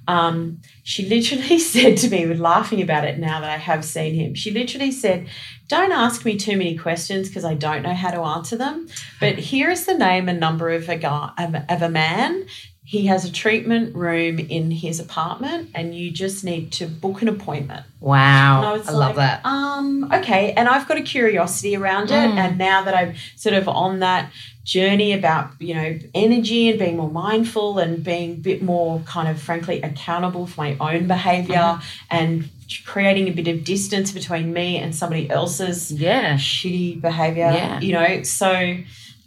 um, 0.09 0.61
she 0.83 1.07
literally 1.09 1.59
said 1.75 1.99
to 1.99 2.09
me, 2.09 2.27
with 2.27 2.41
laughing 2.41 2.83
about 2.83 3.05
it 3.05 3.19
now 3.19 3.41
that 3.41 3.51
I 3.51 3.59
have 3.59 3.85
seen 3.85 4.15
him. 4.15 4.35
She 4.35 4.51
literally 4.51 4.91
said, 4.91 5.29
"Don't 5.69 5.93
ask 5.93 6.25
me 6.25 6.37
too 6.37 6.57
many 6.57 6.77
questions 6.77 7.29
because 7.29 7.45
I 7.45 7.55
don't 7.55 7.83
know 7.83 7.95
how 7.95 8.11
to 8.11 8.23
answer 8.23 8.57
them. 8.57 8.89
But 9.21 9.39
here 9.39 9.71
is 9.71 9.87
the 9.87 9.95
name 9.97 10.29
and 10.29 10.41
number 10.41 10.71
of 10.71 10.89
a 10.89 10.97
guy 10.97 11.31
of, 11.39 11.55
of 11.69 11.83
a 11.83 11.89
man." 11.91 12.47
He 12.91 13.05
has 13.07 13.27
a 13.27 13.31
treatment 13.31 13.95
room 13.95 14.39
in 14.39 14.71
his 14.71 14.99
apartment, 14.99 15.69
and 15.75 15.95
you 15.95 16.11
just 16.11 16.43
need 16.43 16.73
to 16.79 16.87
book 16.87 17.21
an 17.21 17.29
appointment. 17.29 17.85
wow. 18.01 18.63
I, 18.63 18.69
I 18.69 18.73
was 18.79 18.91
love 18.91 19.17
that. 19.17 19.45
Um, 19.45 20.11
okay. 20.13 20.53
And 20.57 20.67
I've 20.69 20.89
got 20.89 20.97
a 20.97 21.03
curiosity 21.03 21.77
around 21.77 22.05
it. 22.05 22.31
Mm. 22.31 22.39
And 22.39 22.57
now 22.57 22.83
that 22.85 22.95
I'm 22.95 23.15
sort 23.37 23.55
of 23.55 23.69
on 23.69 23.99
that 23.99 24.31
journey 24.65 25.13
about 25.13 25.51
you 25.61 25.75
know 25.75 25.99
energy 26.15 26.69
and 26.71 26.79
being 26.79 26.97
more 26.97 27.11
mindful 27.11 27.79
and 27.79 28.03
being 28.05 28.33
a 28.33 28.37
bit 28.37 28.63
more 28.63 29.01
kind 29.07 29.27
of 29.29 29.41
frankly 29.41 29.81
accountable 29.83 30.47
for 30.47 30.61
my 30.61 30.77
own 30.79 31.07
behavior 31.07 31.55
Mhm. 31.57 31.83
and 32.11 32.49
creating 32.85 33.29
a 33.29 33.33
bit 33.33 33.49
of 33.49 33.65
distance 33.65 34.13
between 34.13 34.53
me 34.53 34.77
and 34.77 34.95
somebody 34.95 35.29
else's 35.31 35.91
Yeah. 35.91 36.35
shitty 36.37 37.01
behavior 37.01 37.51
Yeah. 37.51 37.81
you 37.81 37.93
know 37.95 38.23
so 38.25 38.77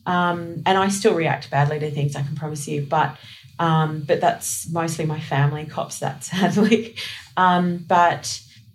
um 0.05 0.61
and 0.67 0.77
i 0.77 0.87
still 0.89 1.15
react 1.15 1.49
badly 1.49 1.79
to 1.79 1.89
things 1.89 2.15
i 2.15 2.21
can 2.21 2.35
promise 2.35 2.67
you 2.67 2.81
but 2.87 3.17
um 3.65 3.89
but 4.09 4.17
that's 4.25 4.69
mostly 4.71 5.05
my 5.05 5.19
family 5.33 5.65
cops 5.65 5.99
that 5.99 6.23
sadly 6.23 6.95
um 7.37 7.65
but 7.87 8.23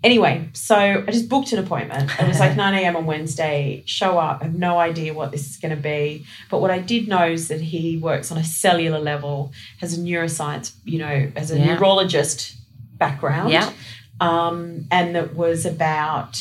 anyway 0.05 0.34
so 0.53 0.76
i 1.07 1.11
just 1.16 1.28
booked 1.28 1.53
an 1.53 1.59
appointment 1.64 2.05
it 2.20 2.26
was 2.28 2.39
like 2.45 2.55
9 2.64 2.74
a.m 2.74 2.97
on 2.97 3.07
wednesday 3.07 3.82
show 3.87 4.12
up 4.26 4.37
i 4.41 4.45
have 4.45 4.55
no 4.55 4.78
idea 4.78 5.12
what 5.18 5.30
this 5.32 5.45
is 5.51 5.57
going 5.62 5.74
to 5.74 5.82
be 5.95 6.24
but 6.51 6.61
what 6.62 6.70
i 6.70 6.78
did 6.93 7.09
know 7.09 7.26
is 7.26 7.49
that 7.49 7.61
he 7.72 7.97
works 7.99 8.30
on 8.32 8.39
a 8.39 8.45
cellular 8.45 9.01
level 9.12 9.53
has 9.80 9.97
a 9.99 10.01
neuroscience 10.01 10.66
you 10.84 10.99
know 11.05 11.16
as 11.34 11.51
a 11.51 11.59
Yeah. 11.59 11.74
neurologist 11.74 12.55
background 13.05 13.51
Yeah. 13.51 13.70
um, 14.20 14.87
and 14.91 15.14
that 15.16 15.34
was 15.34 15.66
about 15.66 16.32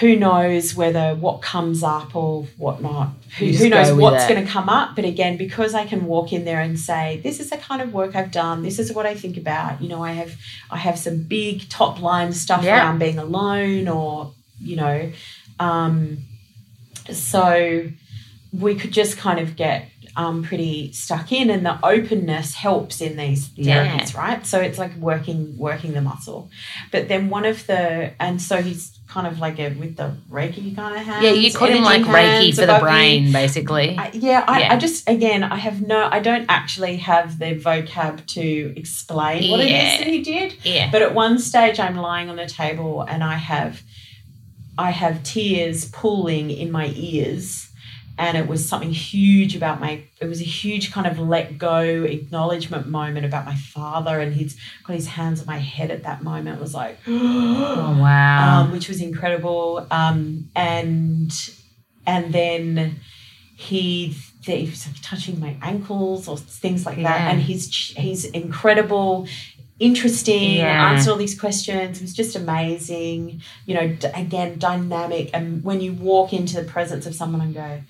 who 0.00 0.16
knows 0.16 0.74
whether 0.74 1.14
what 1.14 1.42
comes 1.42 1.82
up 1.82 2.14
or 2.14 2.44
whatnot. 2.56 3.10
Who, 3.38 3.46
who 3.46 3.68
knows 3.68 3.90
go 3.90 3.96
what's 3.96 4.26
going 4.28 4.44
to 4.44 4.50
come 4.50 4.68
up? 4.68 4.96
But 4.96 5.04
again, 5.04 5.36
because 5.36 5.74
I 5.74 5.86
can 5.86 6.06
walk 6.06 6.32
in 6.32 6.44
there 6.44 6.60
and 6.60 6.78
say, 6.78 7.20
"This 7.22 7.40
is 7.40 7.50
the 7.50 7.56
kind 7.56 7.82
of 7.82 7.92
work 7.92 8.14
I've 8.16 8.30
done. 8.30 8.62
This 8.62 8.78
is 8.78 8.92
what 8.92 9.06
I 9.06 9.14
think 9.14 9.36
about." 9.36 9.82
You 9.82 9.88
know, 9.88 10.02
I 10.02 10.12
have 10.12 10.34
I 10.70 10.78
have 10.78 10.98
some 10.98 11.22
big 11.22 11.68
top 11.68 12.00
line 12.00 12.32
stuff 12.32 12.62
Yeah. 12.64 12.78
around 12.78 12.98
being 12.98 13.18
alone, 13.18 13.88
or 13.88 14.32
you 14.60 14.76
know, 14.76 15.10
um, 15.60 16.18
so 17.12 17.88
we 18.52 18.74
could 18.74 18.92
just 18.92 19.18
kind 19.18 19.38
of 19.38 19.56
get 19.56 19.88
um, 20.18 20.42
pretty 20.42 20.92
stuck 20.92 21.30
in, 21.32 21.48
and 21.48 21.64
the 21.64 21.78
openness 21.82 22.54
helps 22.54 23.00
in 23.00 23.16
these 23.16 23.50
Yeah. 23.54 24.04
right? 24.16 24.44
So 24.44 24.60
it's 24.60 24.76
like 24.78 24.94
working 24.96 25.56
working 25.56 25.92
the 25.94 26.02
muscle. 26.02 26.50
But 26.92 27.08
then 27.08 27.30
one 27.30 27.44
of 27.44 27.66
the 27.68 28.12
and 28.20 28.42
so 28.42 28.60
he's 28.60 28.98
kind 29.06 29.26
of 29.26 29.38
like 29.38 29.58
a 29.58 29.70
with 29.70 29.96
the 29.96 30.14
Reiki 30.30 30.74
kind 30.76 30.94
of 30.96 31.02
hands. 31.06 31.24
Yeah, 31.24 31.30
you 31.30 31.50
call 31.52 31.68
him 31.68 31.82
like 31.84 32.02
Reiki 32.02 32.54
for 32.54 32.66
the 32.66 32.78
brain, 32.80 33.32
basically. 33.32 33.96
I, 33.96 34.10
yeah, 34.12 34.44
I, 34.46 34.60
Yeah. 34.60 34.74
I 34.74 34.76
just 34.76 35.08
again 35.08 35.44
I 35.44 35.56
have 35.56 35.80
no 35.86 36.08
I 36.10 36.18
don't 36.20 36.46
actually 36.48 36.96
have 36.96 37.38
the 37.38 37.54
vocab 37.54 38.26
to 38.26 38.74
explain 38.76 39.50
what 39.50 39.60
it 39.60 39.70
is 39.70 39.98
that 40.00 40.06
he 40.08 40.20
did. 40.22 40.56
yeah. 40.64 40.90
But 40.90 41.02
at 41.02 41.14
one 41.14 41.38
stage, 41.38 41.78
I'm 41.78 41.96
lying 41.96 42.28
on 42.28 42.36
the 42.36 42.46
table 42.46 43.02
and 43.02 43.22
I 43.22 43.34
have, 43.36 43.82
I 44.76 44.90
have 44.90 45.22
tears 45.22 45.90
pooling 45.90 46.50
in 46.50 46.70
my 46.70 46.92
ears, 46.94 47.67
and 48.18 48.36
it 48.36 48.46
was 48.48 48.68
something 48.68 48.90
huge 48.92 49.54
about 49.56 49.80
my. 49.80 50.02
It 50.20 50.26
was 50.26 50.40
a 50.40 50.44
huge 50.44 50.92
kind 50.92 51.06
of 51.06 51.18
let 51.18 51.56
go 51.58 51.80
acknowledgement 51.80 52.88
moment 52.88 53.24
about 53.24 53.44
my 53.46 53.54
father, 53.54 54.18
and 54.20 54.34
he's 54.34 54.56
got 54.84 54.94
his 54.94 55.06
hands 55.06 55.40
on 55.40 55.46
my 55.46 55.58
head 55.58 55.90
at 55.90 56.02
that 56.02 56.22
moment. 56.22 56.58
It 56.58 56.60
was 56.62 56.74
like, 56.74 56.98
Oh, 57.06 57.96
wow. 58.00 58.60
um, 58.62 58.72
which 58.72 58.88
was 58.88 59.00
incredible. 59.00 59.86
Um, 59.90 60.50
and 60.56 61.32
and 62.06 62.32
then 62.34 63.00
he 63.56 64.14
he 64.44 64.64
was 64.70 64.86
like 64.86 64.96
touching 65.02 65.38
my 65.40 65.56
ankles 65.62 66.26
or 66.28 66.36
things 66.38 66.86
like 66.86 66.96
that, 66.96 67.20
Yeah. 67.20 67.30
and 67.30 67.40
he's 67.40 67.72
he's 67.96 68.24
incredible. 68.24 69.26
Interesting, 69.80 70.54
Yeah. 70.56 70.90
answered 70.90 71.12
all 71.12 71.16
these 71.16 71.38
questions. 71.38 71.98
It 71.98 72.02
was 72.02 72.12
just 72.12 72.34
amazing. 72.34 73.42
You 73.64 73.74
know, 73.74 73.86
d- 73.88 74.08
again, 74.12 74.58
dynamic. 74.58 75.30
And 75.32 75.62
when 75.62 75.80
you 75.80 75.92
walk 75.92 76.32
into 76.32 76.56
the 76.60 76.64
presence 76.64 77.06
of 77.06 77.14
someone 77.14 77.40
and 77.42 77.54
go, 77.54 77.80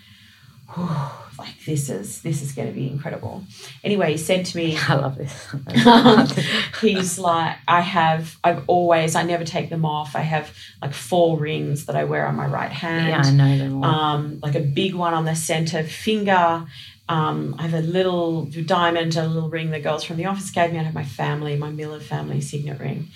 "Whew, 0.75 0.89
like 1.39 1.65
this 1.65 1.89
is 1.89 2.23
this 2.23 2.43
is 2.43 2.53
going 2.53 2.69
to 2.69 2.75
be 2.75 2.89
incredible. 2.91 3.45
Anyway, 3.85 4.13
he 4.13 4.19
said 4.19 4.45
to 4.47 4.57
me, 4.57 4.77
I 4.89 4.95
love 4.95 5.17
this. 5.17 5.47
he's 6.81 7.19
like 7.19 7.57
i 7.67 7.81
have 7.81 8.37
i've 8.45 8.63
always 8.69 9.15
i 9.15 9.23
never 9.23 9.45
take 9.45 9.69
them 9.71 9.85
off 9.85 10.15
i 10.15 10.21
have 10.21 10.55
like 10.83 10.93
four 10.93 11.39
rings 11.39 11.87
that 11.87 11.97
i 11.97 12.05
wear 12.05 12.27
on 12.27 12.37
my 12.37 12.47
right 12.47 12.71
hand 12.73 13.09
yeah, 13.09 13.31
I 13.31 13.35
know 13.35 13.59
them 13.59 13.85
all. 13.85 13.91
um, 13.91 14.41
like 14.43 14.55
a 14.55 14.61
big 14.61 14.95
one 14.95 15.15
on 15.15 15.25
the 15.25 15.35
center 15.35 15.83
finger 15.83 16.67
um, 17.09 17.55
i 17.59 17.63
have 17.63 17.75
a 17.75 17.81
little 17.87 18.45
diamond 18.47 19.17
a 19.17 19.27
little 19.27 19.49
ring 19.51 19.71
the 19.71 19.81
girls 19.81 20.05
from 20.05 20.17
the 20.17 20.27
office 20.27 20.51
gave 20.51 20.73
me 20.73 20.79
i 20.79 20.83
have 20.83 20.95
my 20.95 21.05
family 21.05 21.57
my 21.57 21.71
miller 21.71 22.01
family 22.01 22.41
signet 22.41 22.79
ring 22.79 23.09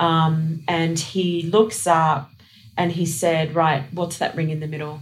um, 0.00 0.62
and 0.68 0.98
he 0.98 1.42
looks 1.42 1.86
up 1.86 2.30
and 2.76 2.92
he 2.92 3.04
said 3.04 3.54
right 3.54 3.84
what's 3.92 4.18
that 4.18 4.36
ring 4.36 4.50
in 4.50 4.60
the 4.60 4.68
middle 4.68 5.00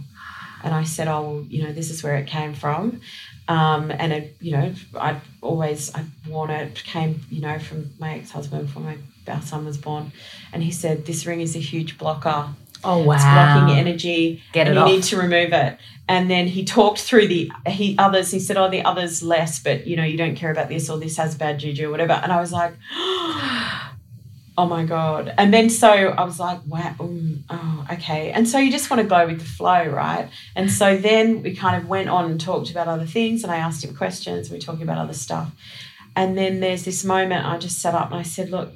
and 0.67 0.75
i 0.75 0.83
said 0.83 1.07
oh 1.07 1.21
well, 1.21 1.45
you 1.49 1.63
know 1.63 1.71
this 1.71 1.89
is 1.89 2.03
where 2.03 2.17
it 2.17 2.27
came 2.27 2.53
from 2.53 2.99
um, 3.47 3.91
and 3.91 4.11
it, 4.11 4.37
you 4.41 4.51
know, 4.51 4.73
I'd 4.99 5.21
always 5.41 5.93
I 5.95 6.03
worn 6.27 6.49
it. 6.49 6.83
Came, 6.83 7.21
you 7.29 7.41
know, 7.41 7.57
from 7.59 7.91
my 7.97 8.15
ex 8.15 8.31
husband 8.31 8.67
before 8.67 8.83
my 8.83 8.97
our 9.27 9.41
son 9.41 9.65
was 9.65 9.77
born, 9.77 10.11
and 10.51 10.63
he 10.63 10.71
said 10.71 11.05
this 11.05 11.25
ring 11.25 11.41
is 11.41 11.55
a 11.55 11.59
huge 11.59 11.97
blocker. 11.97 12.49
oh, 12.83 13.03
wow. 13.03 13.15
It's 13.15 13.23
blocking 13.23 13.77
energy, 13.77 14.43
Get 14.51 14.67
and 14.67 14.75
it 14.75 14.79
you 14.79 14.83
off. 14.83 14.91
need 14.91 15.03
to 15.03 15.17
remove 15.17 15.53
it. 15.53 15.77
And 16.09 16.29
then 16.29 16.47
he 16.47 16.63
talked 16.63 16.99
through 16.99 17.27
the 17.27 17.51
he 17.67 17.95
others. 17.97 18.31
He 18.31 18.39
said, 18.39 18.57
"Oh, 18.57 18.69
the 18.69 18.83
others 18.83 19.23
less, 19.23 19.59
but 19.59 19.87
you 19.87 19.95
know, 19.95 20.03
you 20.03 20.17
don't 20.17 20.35
care 20.35 20.51
about 20.51 20.67
this 20.67 20.89
or 20.89 20.97
this 20.97 21.15
has 21.17 21.35
bad 21.35 21.59
juju 21.59 21.87
or 21.87 21.91
whatever." 21.91 22.13
And 22.13 22.31
I 22.31 22.41
was 22.41 22.51
like. 22.51 22.73
Oh 24.59 24.65
my 24.65 24.85
god! 24.85 25.31
And 25.37 25.53
then 25.53 25.69
so 25.69 25.87
I 25.87 26.23
was 26.23 26.39
like, 26.39 26.59
"Wow, 26.65 26.95
mm, 26.97 27.43
oh, 27.47 27.85
okay." 27.93 28.31
And 28.31 28.49
so 28.49 28.57
you 28.57 28.71
just 28.71 28.89
want 28.89 29.03
to 29.03 29.07
go 29.07 29.27
with 29.27 29.37
the 29.37 29.45
flow, 29.45 29.85
right? 29.85 30.29
And 30.55 30.71
so 30.71 30.97
then 30.97 31.43
we 31.43 31.55
kind 31.55 31.79
of 31.79 31.87
went 31.87 32.09
on 32.09 32.31
and 32.31 32.41
talked 32.41 32.71
about 32.71 32.87
other 32.87 33.05
things, 33.05 33.43
and 33.43 33.51
I 33.51 33.57
asked 33.57 33.83
him 33.83 33.95
questions. 33.95 34.49
We 34.49 34.57
were 34.57 34.61
talking 34.61 34.81
about 34.81 34.97
other 34.97 35.13
stuff, 35.13 35.51
and 36.15 36.35
then 36.35 36.59
there's 36.59 36.85
this 36.85 37.05
moment 37.05 37.45
I 37.45 37.59
just 37.59 37.79
sat 37.79 37.93
up 37.93 38.09
and 38.09 38.19
I 38.19 38.23
said, 38.23 38.49
"Look, 38.49 38.71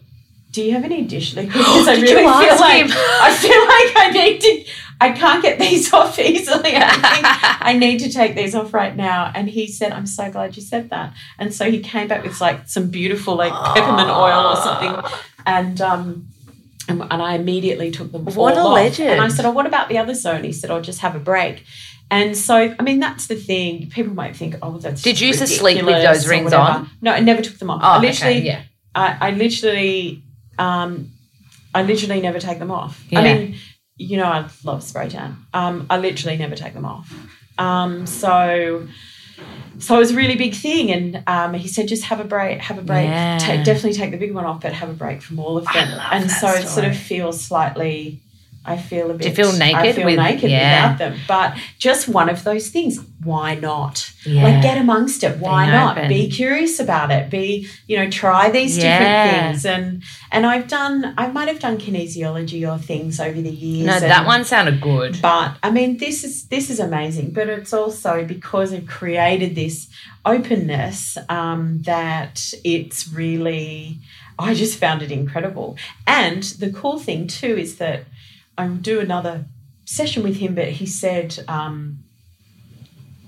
do 0.52 0.62
you 0.62 0.74
have 0.74 0.84
any 0.84 1.04
dish? 1.04 1.34
Because 1.34 1.88
I 1.88 1.96
really 2.02 2.08
feel 2.08 2.26
like 2.26 2.86
him? 2.86 2.92
I 2.92 3.34
feel 3.34 3.50
like 3.50 4.06
I 4.06 4.12
need 4.14 4.42
to. 4.42 4.66
I 5.00 5.12
can't 5.14 5.42
get 5.42 5.58
these 5.58 5.92
off 6.00 6.20
easily. 6.20 6.76
I 6.76 6.92
think 6.92 7.26
I 7.62 7.76
need 7.76 8.00
to 8.02 8.12
take 8.12 8.36
these 8.36 8.54
off 8.54 8.74
right 8.74 8.96
now." 8.96 9.32
And 9.34 9.50
he 9.50 9.68
said, 9.68 9.94
"I'm 9.94 10.06
so 10.06 10.30
glad 10.30 10.56
you 10.56 10.62
said 10.62 10.90
that." 10.90 11.14
And 11.40 11.54
so 11.54 11.72
he 11.72 11.80
came 11.80 12.08
back 12.08 12.24
with 12.24 12.40
like 12.42 12.68
some 12.68 12.90
beautiful 12.90 13.36
like 13.36 13.54
peppermint 13.74 14.10
oil 14.10 14.48
or 14.48 14.56
something, 14.58 15.12
and 15.46 15.82
um. 15.82 16.28
And, 16.90 17.04
and 17.04 17.22
I 17.22 17.36
immediately 17.36 17.92
took 17.92 18.12
them 18.12 18.28
off. 18.28 18.36
What 18.36 18.58
a 18.58 18.62
off. 18.62 18.74
legend. 18.74 19.12
And 19.12 19.22
I 19.22 19.28
said, 19.28 19.46
"Oh, 19.46 19.52
what 19.52 19.68
about 19.68 19.88
the 19.88 20.00
other 20.00 20.16
zone?" 20.16 20.44
He 20.44 20.52
said, 20.52 20.72
"I'll 20.72 20.82
just 20.82 21.00
have 21.02 21.16
a 21.16 21.20
break." 21.20 21.64
And 22.10 22.36
so, 22.36 22.76
I 22.78 22.84
mean, 22.84 23.00
that's 23.00 23.28
the 23.28 23.36
thing. 23.36 23.90
People 23.92 24.14
might 24.14 24.36
think, 24.36 24.56
"Oh, 24.64 24.80
that's." 24.80 25.02
Did 25.04 25.22
you 25.22 25.28
used 25.28 25.40
to 25.40 25.48
sleep 25.48 25.86
with 25.86 26.04
those 26.04 26.28
rings 26.28 26.52
on? 26.52 26.90
No, 27.00 27.12
I 27.12 27.20
never 27.20 27.42
took 27.44 27.60
them 27.60 27.70
off. 27.70 27.82
Oh, 27.84 27.88
I 27.88 28.00
literally, 28.00 28.38
okay, 28.38 28.46
yeah. 28.46 28.64
I, 28.96 29.30
I 29.30 29.32
literally, 29.32 30.24
um, 30.58 31.12
I 31.74 31.84
literally 31.84 32.20
never 32.20 32.40
take 32.40 32.58
them 32.60 32.72
off. 32.72 33.06
Yeah. 33.10 33.20
I 33.20 33.24
mean, 33.24 33.56
you 33.96 34.18
know, 34.18 34.26
I 34.26 34.50
love 34.64 34.84
spray 34.84 35.08
tan. 35.08 35.38
Um, 35.54 35.86
I 35.90 36.00
literally 36.00 36.36
never 36.36 36.56
take 36.56 36.74
them 36.74 36.86
off. 36.86 37.14
Um, 37.58 38.08
so, 38.08 38.88
so 39.80 39.96
it 39.96 40.00
was 40.00 40.12
a 40.12 40.16
really 40.16 40.36
big 40.36 40.54
thing, 40.54 40.92
and 40.92 41.24
um, 41.28 41.54
he 41.54 41.68
said, 41.68 41.88
just 41.88 42.04
have 42.04 42.20
a 42.20 42.24
break, 42.24 42.60
have 42.60 42.78
a 42.78 42.84
break. 42.84 43.08
Yeah. 43.08 43.38
Take, 43.40 43.66
definitely 43.66 43.94
take 43.94 44.12
the 44.12 44.18
big 44.18 44.34
one 44.34 44.46
off, 44.46 44.62
but 44.62 44.74
have 44.74 44.90
a 44.90 44.94
break 44.94 45.22
from 45.22 45.40
all 45.40 45.58
of 45.58 45.66
them. 45.66 46.00
and 46.12 46.30
so 46.30 46.50
it 46.50 46.68
sort 46.68 46.86
of 46.86 46.96
feels 46.96 47.44
slightly. 47.44 48.20
I 48.64 48.78
feel 48.78 49.10
a 49.10 49.16
bit. 49.16 49.28
you 49.28 49.34
feel 49.34 49.50
I 49.50 49.58
naked 49.58 49.96
feel 49.96 50.06
with- 50.06 50.18
naked 50.20 50.52
yeah. 50.52 50.92
without 50.94 50.98
them, 51.00 51.20
but 51.28 51.58
just 51.80 52.08
one 52.08 52.30
of 52.30 52.44
those 52.44 52.70
things. 52.70 53.00
Why 53.24 53.56
not? 53.56 54.12
Yeah. 54.26 54.44
Like 54.44 54.62
get 54.64 54.78
amongst 54.78 55.24
it. 55.24 55.38
Why 55.40 55.66
Being 55.66 55.76
not? 55.76 55.98
open. 55.98 56.10
Be 56.10 56.30
curious 56.30 56.80
about 56.80 57.12
it. 57.12 57.30
Be 57.30 57.68
you 57.88 57.98
know 57.98 58.10
try 58.10 58.50
these 58.52 58.78
Yeah. 58.78 58.84
different 59.00 59.32
things. 59.62 59.66
And 59.66 60.04
and 60.32 60.46
I've 60.46 60.68
done. 60.68 61.14
I 61.18 61.28
might 61.28 61.48
have 61.48 61.60
done 61.60 61.78
kinesiology 61.78 62.68
or 62.72 62.78
things 62.80 63.20
over 63.20 63.40
the 63.42 63.50
years. 63.50 63.88
No, 63.88 63.94
and- 63.94 64.04
that 64.04 64.26
one 64.26 64.44
sounded 64.46 64.80
good. 64.82 65.20
But 65.22 65.58
I 65.64 65.70
mean, 65.72 65.98
this 65.98 66.24
is 66.24 66.46
this 66.48 66.70
is 66.70 66.80
amazing. 66.80 67.32
But 67.32 67.50
it's 67.50 67.74
also 67.74 68.24
because 68.26 68.74
I've 68.74 68.88
created 68.88 69.56
this 69.56 69.88
openness 70.26 71.18
um, 71.30 71.82
that 71.84 72.54
it's 72.64 73.08
really. 73.12 73.98
I 74.40 74.56
just 74.56 74.80
found 74.80 75.04
it 75.04 75.12
incredible. 75.12 75.78
And 76.08 76.42
the 76.44 76.72
cool 76.72 76.98
thing 76.98 77.28
too 77.28 77.56
is 77.58 77.76
that 77.78 78.06
I 78.62 78.68
do 78.68 79.00
another 79.00 79.46
session 79.86 80.24
with 80.24 80.38
him, 80.38 80.56
but 80.56 80.70
he 80.70 80.86
said. 80.86 81.30
Um, 81.48 82.00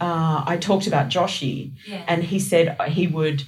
uh, 0.01 0.43
I 0.45 0.57
talked 0.57 0.88
about 0.88 1.07
Joshi, 1.09 1.71
Yeah. 1.88 2.03
and 2.07 2.23
he 2.23 2.39
said 2.39 2.65
he 2.89 3.07
would 3.07 3.43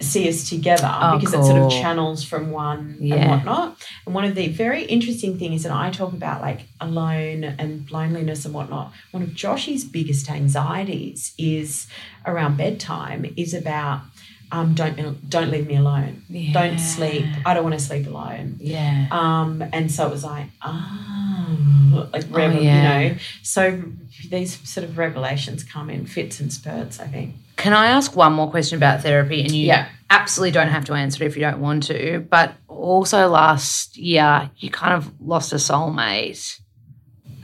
see 0.00 0.28
us 0.28 0.48
together 0.48 0.88
Oh, 1.02 1.18
because 1.18 1.34
it 1.34 1.44
sort 1.44 1.60
of 1.60 1.70
channels 1.70 2.22
from 2.24 2.50
one 2.50 2.96
and 3.00 3.30
whatnot. 3.30 3.76
And 4.06 4.14
one 4.14 4.24
of 4.24 4.34
the 4.34 4.46
very 4.48 4.84
interesting 4.84 5.38
things, 5.38 5.64
and 5.66 5.74
I 5.74 5.90
talk 5.90 6.12
about 6.12 6.40
like 6.40 6.60
alone 6.80 7.42
and 7.44 7.90
loneliness 7.90 8.44
and 8.46 8.54
whatnot. 8.54 8.92
One 9.10 9.22
of 9.24 9.30
Joshy's 9.30 9.84
biggest 9.84 10.30
anxieties 10.30 11.34
is 11.36 11.88
around 12.24 12.56
bedtime. 12.56 13.26
Is 13.36 13.52
about 13.52 14.02
um, 14.50 14.74
don't 14.74 15.28
don't 15.28 15.50
leave 15.50 15.66
me 15.66 15.76
alone. 15.76 16.22
Yeah. 16.28 16.52
Don't 16.52 16.78
sleep. 16.78 17.26
I 17.44 17.54
don't 17.54 17.62
want 17.64 17.78
to 17.78 17.84
sleep 17.84 18.06
alone. 18.06 18.56
Yeah. 18.60 19.06
Um, 19.10 19.62
and 19.72 19.90
so 19.90 20.06
it 20.06 20.10
was 20.10 20.24
like, 20.24 20.46
ah, 20.62 22.08
like 22.12 22.24
revel, 22.30 22.58
Oh, 22.58 22.60
yeah. 22.62 23.00
you 23.00 23.08
know. 23.10 23.16
So 23.42 23.82
these 24.30 24.58
sort 24.68 24.84
of 24.84 24.96
revelations 24.98 25.64
come 25.64 25.90
in 25.90 26.06
fits 26.06 26.40
and 26.40 26.52
spurts, 26.52 26.98
I 27.00 27.06
think. 27.06 27.34
Can 27.56 27.72
I 27.72 27.86
ask 27.88 28.14
one 28.14 28.32
more 28.32 28.50
question 28.50 28.76
about 28.76 29.02
therapy? 29.02 29.42
And 29.42 29.50
you 29.52 29.66
Yeah. 29.66 29.88
absolutely 30.10 30.52
don't 30.52 30.68
have 30.68 30.84
to 30.86 30.94
answer 30.94 31.24
it 31.24 31.26
if 31.26 31.36
you 31.36 31.42
don't 31.42 31.60
want 31.60 31.82
to. 31.84 32.20
But 32.30 32.54
also 32.68 33.28
last 33.28 33.96
year, 33.96 34.50
you 34.58 34.70
kind 34.70 34.94
of 34.94 35.10
lost 35.20 35.52
a 35.52 35.56
soulmate. 35.56 36.60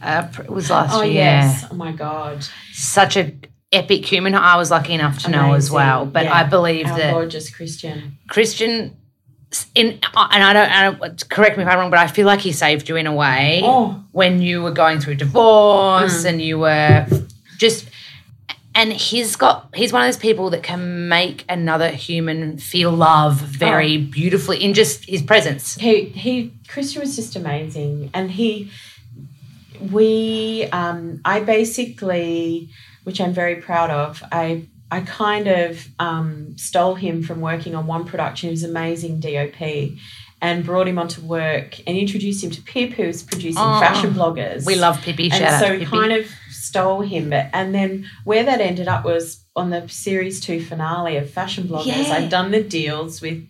Uh, 0.03 0.29
it 0.39 0.51
was 0.51 0.71
last 0.71 0.95
Oh 0.95 1.03
year. 1.03 1.15
yes. 1.15 1.65
Oh 1.71 1.75
my 1.75 1.91
God. 1.93 2.47
Such 2.73 3.17
a 3.17 3.33
epic 3.75 4.07
human. 4.07 4.35
I 4.35 4.57
was 4.57 4.71
lucky 4.71 4.95
enough 4.95 5.19
to 5.25 5.31
know 5.31 5.53
as 5.55 5.71
well. 5.71 6.07
But 6.07 6.25
Yeah. 6.25 6.35
I 6.35 6.45
believe 6.45 6.87
Our 6.87 6.99
that 6.99 7.13
gorgeous 7.13 7.51
Christian. 7.51 8.17
Christian, 8.29 8.97
in 9.75 10.01
and 10.17 10.43
I 10.45 10.53
don't, 10.53 10.71
I 10.71 10.91
don't 10.91 11.29
correct 11.31 11.57
me 11.57 11.63
if 11.65 11.69
I'm 11.69 11.79
wrong, 11.79 11.91
but 11.91 11.99
I 11.99 12.07
feel 12.07 12.27
like 12.27 12.41
he 12.41 12.53
saved 12.53 12.89
you 12.89 12.97
in 12.97 13.07
a 13.07 13.15
way 13.15 13.61
Oh. 13.65 14.03
when 14.13 14.41
you 14.43 14.63
were 14.63 14.73
going 14.73 15.01
through 15.01 15.17
divorce 15.17 16.25
and 16.25 16.41
you 16.41 16.59
were 16.61 17.07
just. 17.59 17.87
And 18.77 18.93
he's 18.93 19.37
got 19.37 19.69
he's 19.77 19.93
one 19.93 20.03
of 20.03 20.09
those 20.09 20.17
people 20.17 20.51
that 20.51 20.65
can 20.65 21.09
make 21.09 21.45
another 21.49 21.91
human 21.91 22.59
feel 22.59 22.91
love 22.91 23.37
very 23.37 23.99
beautifully 23.99 24.65
in 24.65 24.75
just 24.75 25.05
his 25.05 25.23
presence. 25.23 25.77
He 25.77 26.07
he 26.07 26.53
Christian 26.67 27.01
was 27.03 27.15
just 27.15 27.37
amazing, 27.37 28.11
and 28.13 28.33
he 28.33 28.73
we 29.93 30.65
um, 30.73 31.21
I 31.25 31.39
basically, 31.41 32.69
which 33.05 33.21
I'm 33.21 33.33
very 33.33 33.57
proud 33.57 33.91
of, 33.91 34.23
I 34.33 34.69
I 34.91 35.01
kind 35.01 35.49
of 35.49 35.87
um, 35.99 36.57
stole 36.57 36.95
him 36.95 37.23
from 37.23 37.41
working 37.41 37.75
on 37.75 37.87
one 37.87 38.05
production. 38.05 38.49
He 38.49 38.53
was 38.53 38.63
amazing 38.65 39.21
DOP. 39.21 39.93
And 40.43 40.63
brought 40.63 40.87
him 40.87 40.99
onto 40.99 41.23
work 41.23 41.79
and 41.87 41.97
introduced 41.97 42.45
him 42.45 42.51
to 42.51 42.61
Pip, 42.61 42.91
who's 42.91 43.23
producing 43.23 43.63
Oh. 43.63 43.81
fashion 43.81 44.13
bloggers. 44.13 44.67
We 44.67 44.75
love 44.75 45.01
Pippi. 45.01 45.31
And 45.33 45.59
so 45.59 45.79
we 45.79 45.87
kind 45.87 46.13
of 46.13 46.27
stole 46.51 47.01
him. 47.01 47.31
But 47.31 47.49
and 47.55 47.75
then 47.75 48.07
where 48.25 48.45
that 48.45 48.61
ended 48.61 48.87
up 48.87 49.07
was 49.07 49.43
on 49.57 49.71
the 49.71 49.89
series 49.89 50.41
two 50.41 50.63
finale 50.63 51.17
of 51.17 51.31
Fashion 51.31 51.65
Bloggers. 51.65 51.87
Yeah. 52.09 52.15
I'd 52.17 52.29
done 52.29 52.51
the 52.51 52.63
deals 52.63 53.23
with 53.23 53.43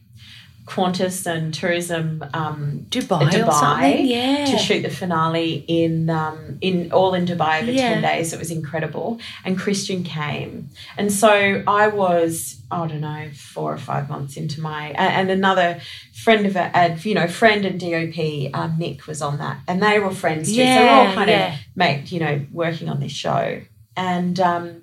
Qantas 0.67 1.27
and 1.27 1.53
Tourism 1.53 2.25
um, 2.33 2.87
Dubai, 2.89 3.31
Dubai. 3.31 4.07
Yeah. 4.07 4.47
to 4.47 4.57
shoot 4.59 4.83
the 4.83 4.89
finale 4.91 5.65
in 5.69 6.09
um, 6.09 6.59
in 6.63 6.91
all 6.91 7.13
in 7.15 7.27
Dubai 7.27 7.63
over 7.63 7.71
Yeah. 7.71 7.95
ten 7.95 8.03
days. 8.03 8.33
It 8.33 8.39
was 8.39 8.51
incredible, 8.51 9.21
and 9.45 9.59
Christian 9.59 10.05
came, 10.05 10.71
and 10.97 11.13
so 11.13 11.63
I 11.67 11.89
was 11.89 12.63
I 12.71 12.87
don't 12.87 13.03
know 13.03 13.29
four 13.35 13.73
or 13.73 13.79
five 13.79 14.09
months 14.09 14.37
into 14.37 14.61
my 14.61 14.89
and 14.97 15.31
another 15.31 15.81
friend 16.15 16.47
of 16.47 16.57
a, 16.57 16.97
you 17.03 17.15
know 17.15 17.29
friend 17.29 17.65
and 17.67 17.79
DOP 17.79 18.51
um, 18.55 18.79
Nick 18.79 19.07
was 19.07 19.21
on 19.21 19.39
that, 19.39 19.59
and 19.69 19.83
they 19.83 19.99
were 19.99 20.13
friends 20.13 20.49
too. 20.49 20.65
so 20.65 20.81
we're 20.81 20.89
all 20.89 21.13
kind 21.15 21.29
yeah. 21.29 21.55
of 21.55 21.61
mate 21.77 22.11
you 22.11 22.21
know 22.21 22.47
working 22.53 22.89
on 22.89 23.01
this 23.01 23.13
show, 23.13 23.61
and. 23.97 24.41
Um, 24.41 24.81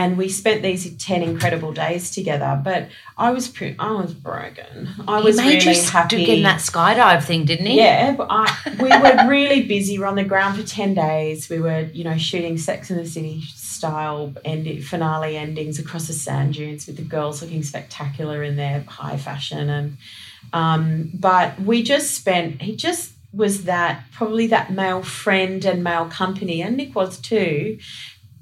and 0.00 0.16
we 0.16 0.28
spent 0.28 0.62
these 0.62 0.82
10 0.96 1.22
incredible 1.22 1.72
days 1.72 2.10
together 2.10 2.60
but 2.62 2.88
i 3.18 3.30
was 3.30 3.48
pre- 3.48 3.76
i 3.78 3.92
was 3.92 4.12
broken 4.14 4.88
i 5.06 5.18
he 5.18 5.24
was 5.24 5.36
made 5.36 5.64
really 5.64 5.78
you 5.78 5.90
happy 5.90 6.30
in 6.30 6.42
that 6.42 6.60
skydive 6.60 7.24
thing, 7.24 7.44
didn't 7.44 7.66
he? 7.66 7.76
yeah, 7.76 8.14
but 8.16 8.28
I, 8.30 8.74
we 8.80 8.88
were 8.88 9.28
really 9.28 9.62
busy. 9.62 9.98
We 9.98 10.00
were 10.00 10.06
on 10.06 10.16
the 10.16 10.24
ground 10.24 10.58
for 10.58 10.66
10 10.66 10.94
days. 10.94 11.48
We 11.48 11.60
were, 11.60 11.82
you 11.92 12.04
know, 12.04 12.16
shooting 12.16 12.58
Sex 12.58 12.90
in 12.90 12.96
the 12.96 13.06
City 13.06 13.42
style 13.42 14.34
end- 14.44 14.84
finale 14.84 15.36
endings 15.36 15.78
across 15.78 16.06
the 16.06 16.12
sand 16.12 16.54
dunes 16.54 16.86
with 16.86 16.96
the 16.96 17.02
girls 17.02 17.42
looking 17.42 17.62
spectacular 17.62 18.42
in 18.42 18.56
their 18.56 18.84
high 18.86 19.16
fashion. 19.16 19.68
And, 19.68 19.96
um, 20.52 21.10
but 21.14 21.60
we 21.60 21.82
just 21.82 22.14
spent, 22.14 22.62
he 22.62 22.76
just 22.76 23.12
was 23.32 23.64
that, 23.64 24.04
probably 24.12 24.46
that 24.48 24.72
male 24.72 25.02
friend 25.02 25.64
and 25.64 25.84
male 25.84 26.06
company, 26.06 26.62
and 26.62 26.76
Nick 26.76 26.94
was 26.94 27.18
too, 27.18 27.78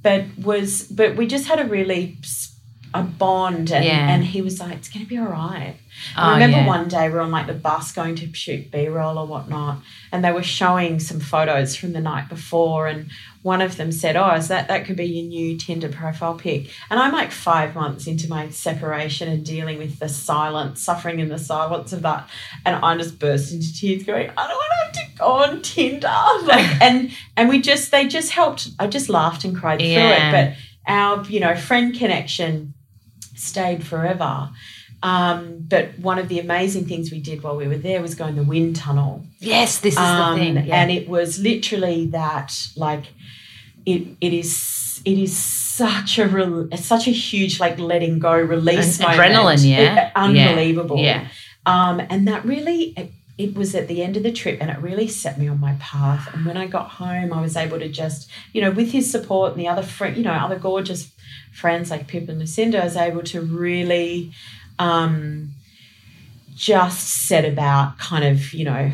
but 0.03 0.25
was, 0.39 0.85
but 0.85 1.17
we 1.17 1.27
just 1.27 1.47
had 1.49 1.61
a 1.61 1.65
really, 1.65 2.19
s- 2.23 2.58
a 2.95 3.03
bond 3.03 3.71
and, 3.71 3.85
Yeah. 3.85 4.09
and 4.15 4.25
he 4.25 4.41
was 4.43 4.61
like, 4.61 4.75
it's 4.79 4.89
going 4.89 5.05
to 5.05 5.09
be 5.09 5.19
all 5.19 5.27
right. 5.27 5.77
Oh, 6.17 6.23
I 6.23 6.33
remember 6.35 6.59
yeah. 6.59 6.67
one 6.67 6.89
day 6.89 7.09
we 7.09 7.15
were 7.15 7.21
on 7.21 7.31
like 7.31 7.47
the 7.47 7.53
bus 7.55 7.93
going 7.93 8.15
to 8.17 8.33
shoot 8.33 8.71
B 8.71 8.87
roll 8.89 9.19
or 9.19 9.27
whatnot, 9.27 9.79
and 10.13 10.25
they 10.25 10.31
were 10.33 10.43
showing 10.45 11.01
some 11.01 11.19
photos 11.21 11.75
from 11.77 11.93
the 11.93 12.01
night 12.01 12.29
before, 12.29 12.87
and 12.87 13.11
one 13.43 13.61
of 13.61 13.77
them 13.77 13.91
said, 13.91 14.15
"Oh, 14.15 14.31
is 14.35 14.47
that 14.49 14.69
that 14.69 14.85
could 14.85 14.95
be 14.97 15.07
your 15.07 15.27
new 15.27 15.59
Tinder 15.59 15.89
profile 15.89 16.35
pic?" 16.35 16.71
And 16.89 17.01
I'm 17.01 17.13
like 17.13 17.33
five 17.33 17.75
months 17.75 18.07
into 18.07 18.29
my 18.29 18.49
separation 18.51 19.29
and 19.29 19.45
dealing 19.45 19.79
with 19.79 19.99
the 19.99 20.09
silence, 20.09 20.81
suffering 20.81 21.19
in 21.19 21.31
the 21.31 21.39
silence 21.39 21.93
of 21.93 22.03
that, 22.03 22.29
and 22.65 22.77
I 22.77 22.97
just 22.97 23.19
burst 23.19 23.53
into 23.53 23.75
tears, 23.75 24.05
going, 24.05 24.31
"I 24.37 24.47
don't 24.47 24.57
want 24.57 24.95
to 24.95 25.01
have 25.01 25.11
to 25.11 25.19
go 25.19 25.27
on 25.27 25.63
Tinder." 25.63 26.09
Like, 26.45 26.67
and 26.81 27.11
and 27.37 27.49
we 27.49 27.61
just 27.61 27.91
they 27.91 28.07
just 28.07 28.31
helped. 28.31 28.69
I 28.79 28.87
just 28.87 29.09
laughed 29.09 29.45
and 29.45 29.57
cried 29.57 29.81
Yeah. 29.83 29.95
through 29.95 30.27
it, 30.27 30.31
but 30.87 30.93
our 30.93 31.25
you 31.27 31.41
know 31.41 31.57
friend 31.57 31.93
connection 31.99 32.75
stayed 33.39 33.85
forever. 33.87 34.51
Um, 35.03 35.65
but 35.69 35.97
one 36.01 36.19
of 36.19 36.29
the 36.29 36.41
amazing 36.41 36.87
things 36.87 37.13
we 37.13 37.21
did 37.21 37.43
while 37.45 37.57
we 37.57 37.69
were 37.69 37.79
there 37.79 38.03
was 38.03 38.15
go 38.17 38.27
in 38.27 38.35
the 38.35 38.43
wind 38.43 38.75
tunnel. 38.77 39.25
Yes, 39.39 39.79
this 39.79 39.95
is 39.95 39.99
Um, 40.01 40.37
the 40.39 40.45
thing. 40.45 40.67
Yeah. 40.67 40.81
And 40.83 40.91
it 40.91 41.09
was 41.09 41.39
literally 41.39 42.07
that, 42.07 42.53
like, 42.77 43.05
it 43.87 44.03
it 44.21 44.33
is 44.33 45.01
it 45.05 45.17
is 45.19 45.37
such 45.37 46.19
a 46.19 46.69
it's 46.73 46.85
such 46.85 47.07
a 47.07 47.13
huge 47.13 47.61
like 47.61 47.79
letting 47.79 48.19
go 48.19 48.33
release 48.37 48.99
An- 48.99 49.07
moment. 49.07 49.21
adrenaline, 49.21 49.69
yeah. 49.71 50.07
It- 50.07 50.13
unbelievable. 50.17 50.99
yeah. 50.99 51.29
Um, 51.65 52.01
and 52.11 52.27
that 52.27 52.45
really, 52.45 52.95
it, 52.97 53.13
it 53.37 53.55
was 53.55 53.75
at 53.77 53.87
the 53.89 54.03
end 54.03 54.17
of 54.17 54.23
the 54.25 54.33
trip 54.33 54.59
and 54.61 54.69
it 54.71 54.79
really 54.79 55.07
set 55.07 55.39
me 55.39 55.47
on 55.49 55.61
my 55.61 55.75
path. 55.79 56.29
And 56.35 56.45
when 56.45 56.57
I 56.57 56.67
got 56.67 56.89
home, 56.89 57.33
I 57.33 57.41
was 57.41 57.57
able 57.57 57.79
to 57.79 57.89
just, 57.89 58.29
you 58.53 58.61
know, 58.63 58.71
with 58.73 58.91
his 58.91 59.09
support 59.11 59.53
and 59.53 59.61
the 59.61 59.69
other 59.69 59.83
friend, 59.83 60.17
you 60.17 60.25
know, 60.25 60.33
other 60.33 60.59
gorgeous 60.59 61.13
friends 61.59 61.91
like 61.91 62.07
Pip 62.07 62.29
and 62.29 62.39
Lucinda, 62.39 62.81
I 62.81 62.85
was 62.85 62.97
able 62.97 63.23
to 63.25 63.41
really 63.41 64.33
um, 64.79 65.51
just 66.55 67.27
set 67.27 67.45
about 67.45 67.99
kind 67.99 68.25
of, 68.25 68.55
you 68.55 68.65
know, 68.65 68.93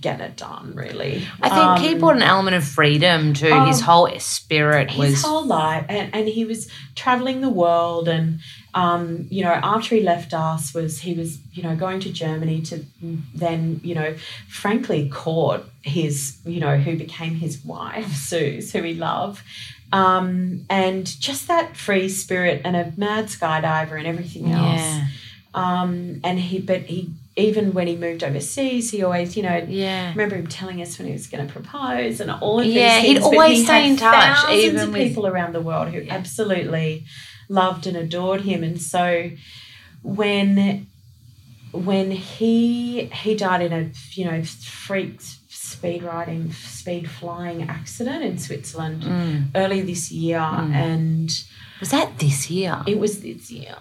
getting 0.00 0.26
it 0.26 0.36
done, 0.36 0.72
really. 0.74 1.22
I 1.40 1.48
think 1.48 1.86
he 1.88 1.94
Um, 1.94 2.00
brought 2.00 2.16
an 2.16 2.22
element 2.22 2.56
of 2.56 2.64
freedom 2.64 3.34
to 3.34 3.66
his 3.66 3.80
whole 3.80 4.08
spirit 4.18 4.90
his 4.90 4.98
was 4.98 5.22
whole 5.22 5.46
life 5.46 5.86
and, 5.88 6.14
and 6.14 6.28
he 6.28 6.44
was 6.44 6.68
traveling 6.94 7.40
the 7.40 7.48
world 7.48 8.08
and 8.08 8.40
um, 8.74 9.26
you 9.30 9.42
know 9.42 9.52
after 9.52 9.94
he 9.94 10.02
left 10.02 10.34
us 10.34 10.74
was 10.74 11.00
he 11.00 11.14
was 11.14 11.38
you 11.52 11.62
know 11.62 11.74
going 11.74 11.98
to 12.00 12.12
germany 12.12 12.60
to 12.62 12.84
then 13.34 13.80
you 13.82 13.94
know 13.94 14.14
frankly 14.48 15.08
court 15.08 15.62
his 15.82 16.38
you 16.44 16.60
know 16.60 16.76
who 16.76 16.96
became 16.96 17.34
his 17.34 17.64
wife 17.64 18.14
suze 18.30 18.72
who 18.72 18.82
he 18.82 18.94
loved 18.94 19.42
um, 19.92 20.64
and 20.68 21.06
just 21.20 21.48
that 21.48 21.76
free 21.76 22.08
spirit 22.08 22.62
and 22.64 22.76
a 22.76 22.92
mad 22.96 23.26
skydiver 23.26 23.96
and 23.98 24.06
everything 24.06 24.50
else 24.50 24.80
yeah. 24.80 25.06
um, 25.54 26.20
and 26.24 26.38
he 26.40 26.58
but 26.58 26.82
he 26.82 27.10
even 27.36 27.72
when 27.74 27.86
he 27.86 27.96
moved 27.96 28.24
overseas 28.24 28.90
he 28.90 29.02
always 29.02 29.36
you 29.36 29.42
know 29.42 29.64
Yeah. 29.68 30.10
Remember 30.10 30.36
him 30.36 30.46
telling 30.46 30.80
us 30.82 30.98
when 30.98 31.06
he 31.06 31.12
was 31.12 31.26
going 31.26 31.46
to 31.46 31.52
propose 31.52 32.20
and 32.20 32.30
all 32.30 32.60
of 32.60 32.66
Yeah, 32.66 33.00
these 33.00 33.08
he'd 33.10 33.22
always 33.22 33.58
he 33.58 33.64
stay 33.64 33.88
in 33.90 33.96
touch, 33.96 34.36
Thousands 34.38 34.62
even 34.64 34.80
of 34.80 34.92
with- 34.92 35.02
people 35.08 35.26
around 35.26 35.52
the 35.54 35.60
world 35.60 35.88
who 35.88 36.00
Yeah. 36.00 36.14
absolutely 36.14 37.04
loved 37.48 37.86
and 37.86 37.96
adored 37.96 38.40
him, 38.40 38.64
and 38.64 38.80
so 38.80 39.30
when 40.02 40.86
when 41.72 42.10
he 42.10 43.04
he 43.06 43.34
died 43.34 43.60
in 43.62 43.72
a 43.72 43.90
you 44.12 44.24
know 44.24 44.42
freak 44.42 45.20
speed 45.86 46.02
riding 46.02 46.52
speed 46.52 47.10
flying 47.10 47.68
accident 47.68 48.22
in 48.24 48.38
Switzerland 48.38 49.02
Mm. 49.02 49.48
early 49.54 49.82
this 49.82 50.10
year, 50.10 50.38
and 50.40 51.30
Was 51.80 51.90
that 51.90 52.18
this 52.18 52.50
year? 52.50 52.82
it 52.86 52.98
was 52.98 53.20
this 53.20 53.50
year. 53.50 53.76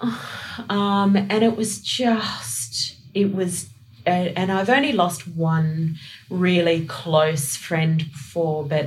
Um, 0.70 1.16
and 1.16 1.44
it 1.44 1.56
was 1.58 1.80
just, 1.80 2.96
it 3.14 3.34
was, 3.34 3.70
uh, 4.06 4.10
and 4.10 4.52
I've 4.52 4.70
only 4.70 4.92
lost 4.92 5.28
one 5.28 5.96
really 6.30 6.86
close 6.86 7.56
friend 7.56 8.00
before, 8.12 8.64
but 8.66 8.86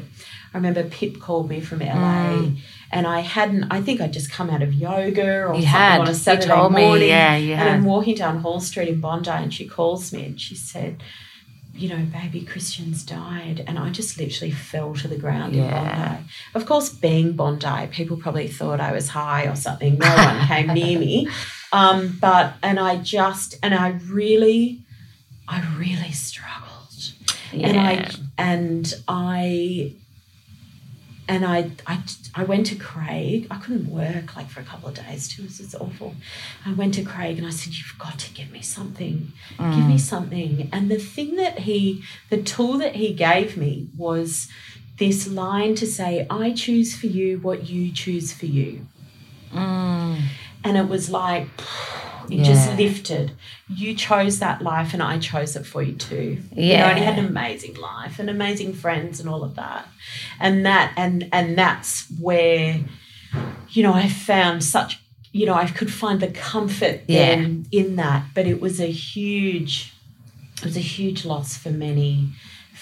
I 0.52 0.56
remember 0.56 0.82
Pip 0.84 1.20
called 1.20 1.48
me 1.48 1.60
from 1.60 1.80
LA. 1.80 2.36
Mm. 2.38 2.56
And 2.90 3.06
I 3.06 3.20
hadn't. 3.20 3.64
I 3.70 3.82
think 3.82 4.00
I'd 4.00 4.14
just 4.14 4.30
come 4.32 4.48
out 4.48 4.62
of 4.62 4.72
yoga 4.72 5.42
or 5.44 5.54
You 5.54 5.60
something 5.60 5.64
had. 5.66 6.00
on 6.00 6.08
a 6.08 6.14
Saturday 6.14 6.46
told 6.54 6.72
me, 6.72 6.80
morning. 6.80 7.08
yeah, 7.08 7.36
you 7.36 7.52
And 7.52 7.68
I'm 7.68 7.84
walking 7.84 8.14
down 8.14 8.40
Hall 8.40 8.60
Street 8.60 8.88
in 8.88 8.98
Bondi, 8.98 9.28
and 9.30 9.52
she 9.52 9.66
calls 9.66 10.10
me 10.10 10.24
and 10.24 10.40
she 10.40 10.54
said, 10.54 11.02
"You 11.78 11.88
know, 11.90 12.06
baby, 12.12 12.40
Christian's 12.42 13.04
died," 13.04 13.64
and 13.66 13.78
I 13.78 13.90
just 13.90 14.18
literally 14.18 14.50
fell 14.50 14.94
to 14.94 15.08
the 15.08 15.16
ground 15.16 15.54
in 15.54 15.70
Bondi. 15.70 16.24
Of 16.54 16.66
course, 16.66 16.88
being 16.90 17.32
Bondi, 17.32 17.86
people 17.90 18.16
probably 18.16 18.48
thought 18.48 18.80
I 18.80 18.92
was 18.92 19.08
high 19.10 19.44
or 19.44 19.56
something. 19.56 19.98
No 19.98 20.14
one 20.14 20.46
came 20.46 20.66
near 20.74 20.98
me. 20.98 21.28
Um, 21.72 22.16
but, 22.20 22.54
and 22.62 22.80
I 22.80 22.96
just, 22.96 23.56
and 23.62 23.74
I 23.74 23.90
really, 24.08 24.80
I 25.46 25.62
really 25.76 26.12
struggled. 26.12 27.12
And 27.52 27.76
I, 27.78 28.10
and 28.38 28.94
I, 29.06 29.92
and 31.28 31.44
I, 31.44 31.70
I, 31.86 32.02
I 32.34 32.44
went 32.44 32.66
to 32.66 32.74
Craig. 32.74 33.46
I 33.50 33.58
couldn't 33.58 33.90
work 33.90 34.34
like 34.34 34.48
for 34.48 34.60
a 34.60 34.64
couple 34.64 34.88
of 34.88 34.94
days 34.94 35.28
too. 35.28 35.42
It 35.42 35.48
was 35.48 35.58
just 35.58 35.74
awful. 35.74 36.14
I 36.64 36.72
went 36.72 36.94
to 36.94 37.02
Craig 37.02 37.36
and 37.36 37.46
I 37.46 37.50
said, 37.50 37.74
"You've 37.74 37.98
got 37.98 38.18
to 38.18 38.32
give 38.32 38.50
me 38.50 38.62
something. 38.62 39.32
Give 39.58 39.86
me 39.86 39.98
something." 39.98 40.70
And 40.72 40.90
the 40.90 40.98
thing 40.98 41.36
that 41.36 41.60
he, 41.60 42.02
the 42.30 42.42
tool 42.42 42.78
that 42.78 42.96
he 42.96 43.12
gave 43.12 43.56
me 43.56 43.88
was 43.96 44.48
this 44.96 45.28
line 45.28 45.74
to 45.76 45.86
say, 45.86 46.26
"I 46.30 46.52
choose 46.52 46.96
for 46.96 47.06
you 47.06 47.38
what 47.38 47.68
you 47.68 47.92
choose 47.92 48.32
for 48.32 48.46
you." 48.46 48.86
Mm. 49.52 50.22
And 50.64 50.76
it 50.76 50.88
was 50.88 51.10
like 51.10 51.44
it 51.44 52.07
just 52.36 52.68
Yeah. 52.70 52.76
lifted. 52.76 53.32
You 53.68 53.94
chose 53.94 54.38
that 54.38 54.62
life, 54.62 54.92
and 54.94 55.02
I 55.02 55.18
chose 55.18 55.56
it 55.56 55.64
for 55.66 55.82
you 55.82 55.94
too. 55.94 56.42
you 56.54 56.76
know, 56.76 56.84
and 56.84 56.98
he 56.98 57.04
had 57.04 57.18
an 57.18 57.26
amazing 57.26 57.74
life 57.74 58.18
and 58.18 58.28
amazing 58.30 58.74
friends 58.74 59.18
and 59.20 59.28
all 59.28 59.42
of 59.42 59.54
that, 59.56 59.88
and 60.40 60.64
that 60.66 60.92
and 60.96 61.28
and 61.32 61.56
that's 61.56 62.06
where, 62.20 62.80
you 63.70 63.82
know, 63.82 63.94
I 63.94 64.08
found 64.08 64.62
such. 64.64 65.00
You 65.32 65.44
know, 65.46 65.54
I 65.54 65.66
could 65.66 65.92
find 65.92 66.20
the 66.20 66.28
comfort 66.28 67.02
Yeah. 67.06 67.18
then 67.36 67.66
in 67.70 67.96
that, 67.96 68.24
but 68.34 68.46
it 68.46 68.60
was 68.62 68.80
a 68.80 68.90
huge, 68.90 69.92
it 70.58 70.64
was 70.64 70.76
a 70.76 70.80
huge 70.80 71.24
loss 71.26 71.56
for 71.56 71.70
many, 71.70 72.30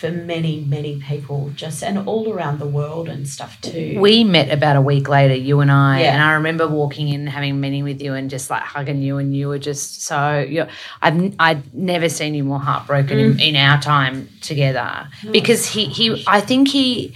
for 0.00 0.10
many 0.10 0.60
many 0.68 1.00
people, 1.00 1.50
just 1.56 1.82
and 1.82 1.96
all 2.06 2.32
around 2.32 2.58
the 2.58 2.66
world 2.66 3.08
and 3.08 3.26
stuff 3.26 3.58
too. 3.60 3.98
We 3.98 4.24
met 4.24 4.50
about 4.50 4.76
a 4.76 4.80
week 4.82 5.08
later, 5.08 5.34
you 5.34 5.60
and 5.60 5.70
I, 5.70 6.00
Yeah. 6.02 6.12
and 6.14 6.22
I 6.22 6.32
remember 6.34 6.66
walking 6.68 7.08
in, 7.08 7.26
having 7.26 7.52
a 7.52 7.54
meeting 7.54 7.84
with 7.84 8.00
you, 8.02 8.12
and 8.14 8.28
just 8.30 8.50
like 8.50 8.62
hugging 8.62 9.00
you, 9.02 9.18
and 9.18 9.34
you 9.34 9.48
were 9.48 9.58
just 9.70 10.02
so. 10.02 10.40
you 10.40 10.66
I've 11.02 11.34
I'd 11.38 11.74
never 11.74 12.08
seen 12.08 12.34
you 12.34 12.44
more 12.44 12.60
heartbroken 12.60 13.16
Mm. 13.18 13.32
in, 13.34 13.40
in 13.40 13.56
our 13.56 13.80
time 13.80 14.28
together 14.40 15.08
Oh, 15.26 15.32
because 15.32 15.62
he 15.74 15.86
he 15.86 16.24
I 16.26 16.40
think 16.40 16.68
he, 16.68 17.14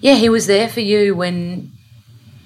yeah, 0.00 0.14
he 0.14 0.28
was 0.28 0.46
there 0.46 0.68
for 0.68 0.80
you 0.80 1.14
when. 1.14 1.70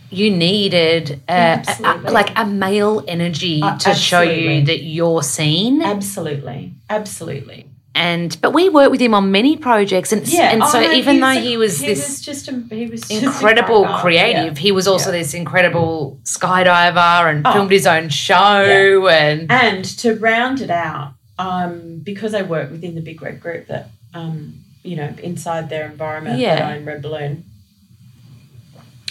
You 0.09 0.31
needed 0.31 1.21
a, 1.29 1.33
a, 1.33 1.37
Absolutely. 1.59 2.13
like 2.13 2.31
a 2.39 2.47
male 2.47 3.05
energy 3.09 3.61
Uh, 3.61 3.77
to 3.79 3.93
show 3.93 4.21
you 4.21 4.65
that 4.67 4.81
you're 4.85 5.25
seen, 5.25 5.83
absolutely, 5.83 6.75
absolutely. 6.89 7.67
And 7.97 8.37
but 8.43 8.53
we 8.53 8.69
worked 8.69 8.91
with 8.91 9.01
him 9.01 9.15
on 9.15 9.33
many 9.33 9.57
projects, 9.57 10.13
and 10.13 10.27
Yeah, 10.29 10.53
and 10.53 10.63
so 10.65 10.79
oh, 10.81 10.93
even 10.93 11.19
though 11.21 11.31
he 11.31 11.57
was 11.57 11.81
he 11.81 11.87
this 11.89 12.07
was 12.07 12.21
just 12.21 12.49
a, 12.49 12.53
he 12.71 12.87
was 12.87 13.11
incredible 13.11 13.87
creative. 14.01 14.55
yeah. 14.57 14.63
He 14.67 14.71
was 14.73 14.87
also 14.87 15.11
Yeah. 15.11 15.19
this 15.19 15.35
incredible 15.35 16.21
skydiver 16.25 17.31
and 17.31 17.47
Oh. 17.47 17.53
filmed 17.53 17.71
his 17.73 17.87
own 17.87 18.09
show 18.11 19.09
and 19.09 19.51
And 19.51 19.85
to 20.03 20.15
round 20.17 20.61
it 20.61 20.71
out, 20.71 21.15
um, 21.39 22.01
because 22.05 22.35
I 22.35 22.43
work 22.43 22.71
within 22.71 22.95
the 22.95 23.01
Big 23.01 23.21
Red 23.23 23.41
Group, 23.41 23.67
that 23.69 23.89
um, 24.15 24.55
you 24.83 24.97
know, 24.97 25.11
inside 25.23 25.69
their 25.69 25.87
environment, 25.91 26.39
Yeah. 26.39 26.57
that 26.57 26.77
own 26.77 26.85
Red 26.85 27.03
Balloon, 27.03 27.45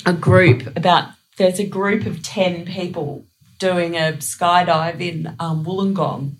a 0.06 0.14
group 0.14 0.76
about 0.78 1.10
there's 1.38 1.60
a 1.60 1.66
group 1.66 2.06
of 2.06 2.24
ten 2.24 2.66
people 2.66 3.26
doing 3.60 3.96
a 3.96 4.14
skydive 4.20 5.00
in 5.02 5.34
um, 5.40 5.66
Wollongong. 5.66 6.32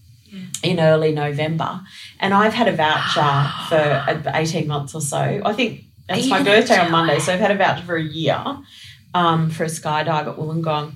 In 0.64 0.80
early 0.80 1.12
November, 1.12 1.82
and 2.20 2.34
I've 2.34 2.54
had 2.54 2.68
a 2.68 2.72
voucher 2.72 3.52
for 3.70 3.76
uh, 3.76 4.32
eighteen 4.34 4.68
months 4.68 4.96
or 4.96 5.02
so. 5.02 5.42
I 5.46 5.54
think 5.54 5.86
it's 6.10 6.28
my 6.28 6.44
birthday 6.44 6.78
on? 6.78 6.92
Monday, 6.92 7.20
so 7.20 7.34
I've 7.34 7.40
had 7.40 7.52
a 7.52 7.56
voucher 7.56 7.84
for 7.84 7.96
a 7.96 8.04
year 8.04 8.44
um, 9.16 9.50
for 9.50 9.64
a 9.64 9.68
skydive 9.68 10.28
at 10.28 10.36
Wollongong. 10.36 10.94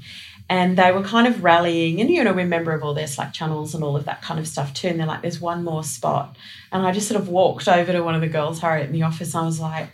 And 0.52 0.78
they 0.78 0.92
were 0.92 1.04
kind 1.04 1.28
of 1.28 1.44
rallying 1.44 2.02
and 2.02 2.10
you 2.10 2.24
know 2.24 2.34
we're 2.34 2.42
a 2.42 2.46
member 2.46 2.74
of 2.74 2.84
all 2.84 2.96
their 2.96 3.06
slack 3.06 3.34
channels 3.34 3.76
and 3.76 3.84
all 3.84 3.96
of 3.96 4.06
that 4.06 4.24
kind 4.24 4.40
of 4.40 4.48
stuff 4.48 4.74
too 4.74 4.88
and 4.88 5.00
they're 5.00 5.06
like 5.06 5.22
there's 5.22 5.40
one 5.40 5.64
more 5.64 5.84
spot. 5.84 6.36
And 6.72 6.86
i 6.86 6.92
just 6.92 7.08
sort 7.08 7.22
of 7.22 7.30
walked 7.30 7.68
over 7.68 7.92
to 7.92 8.02
one 8.02 8.16
of 8.16 8.22
the 8.22 8.28
girls 8.28 8.60
harriet 8.60 8.88
in 8.88 8.94
the 8.94 9.04
office 9.04 9.36
and 9.36 9.44
i 9.44 9.46
was 9.46 9.60
like 9.60 9.90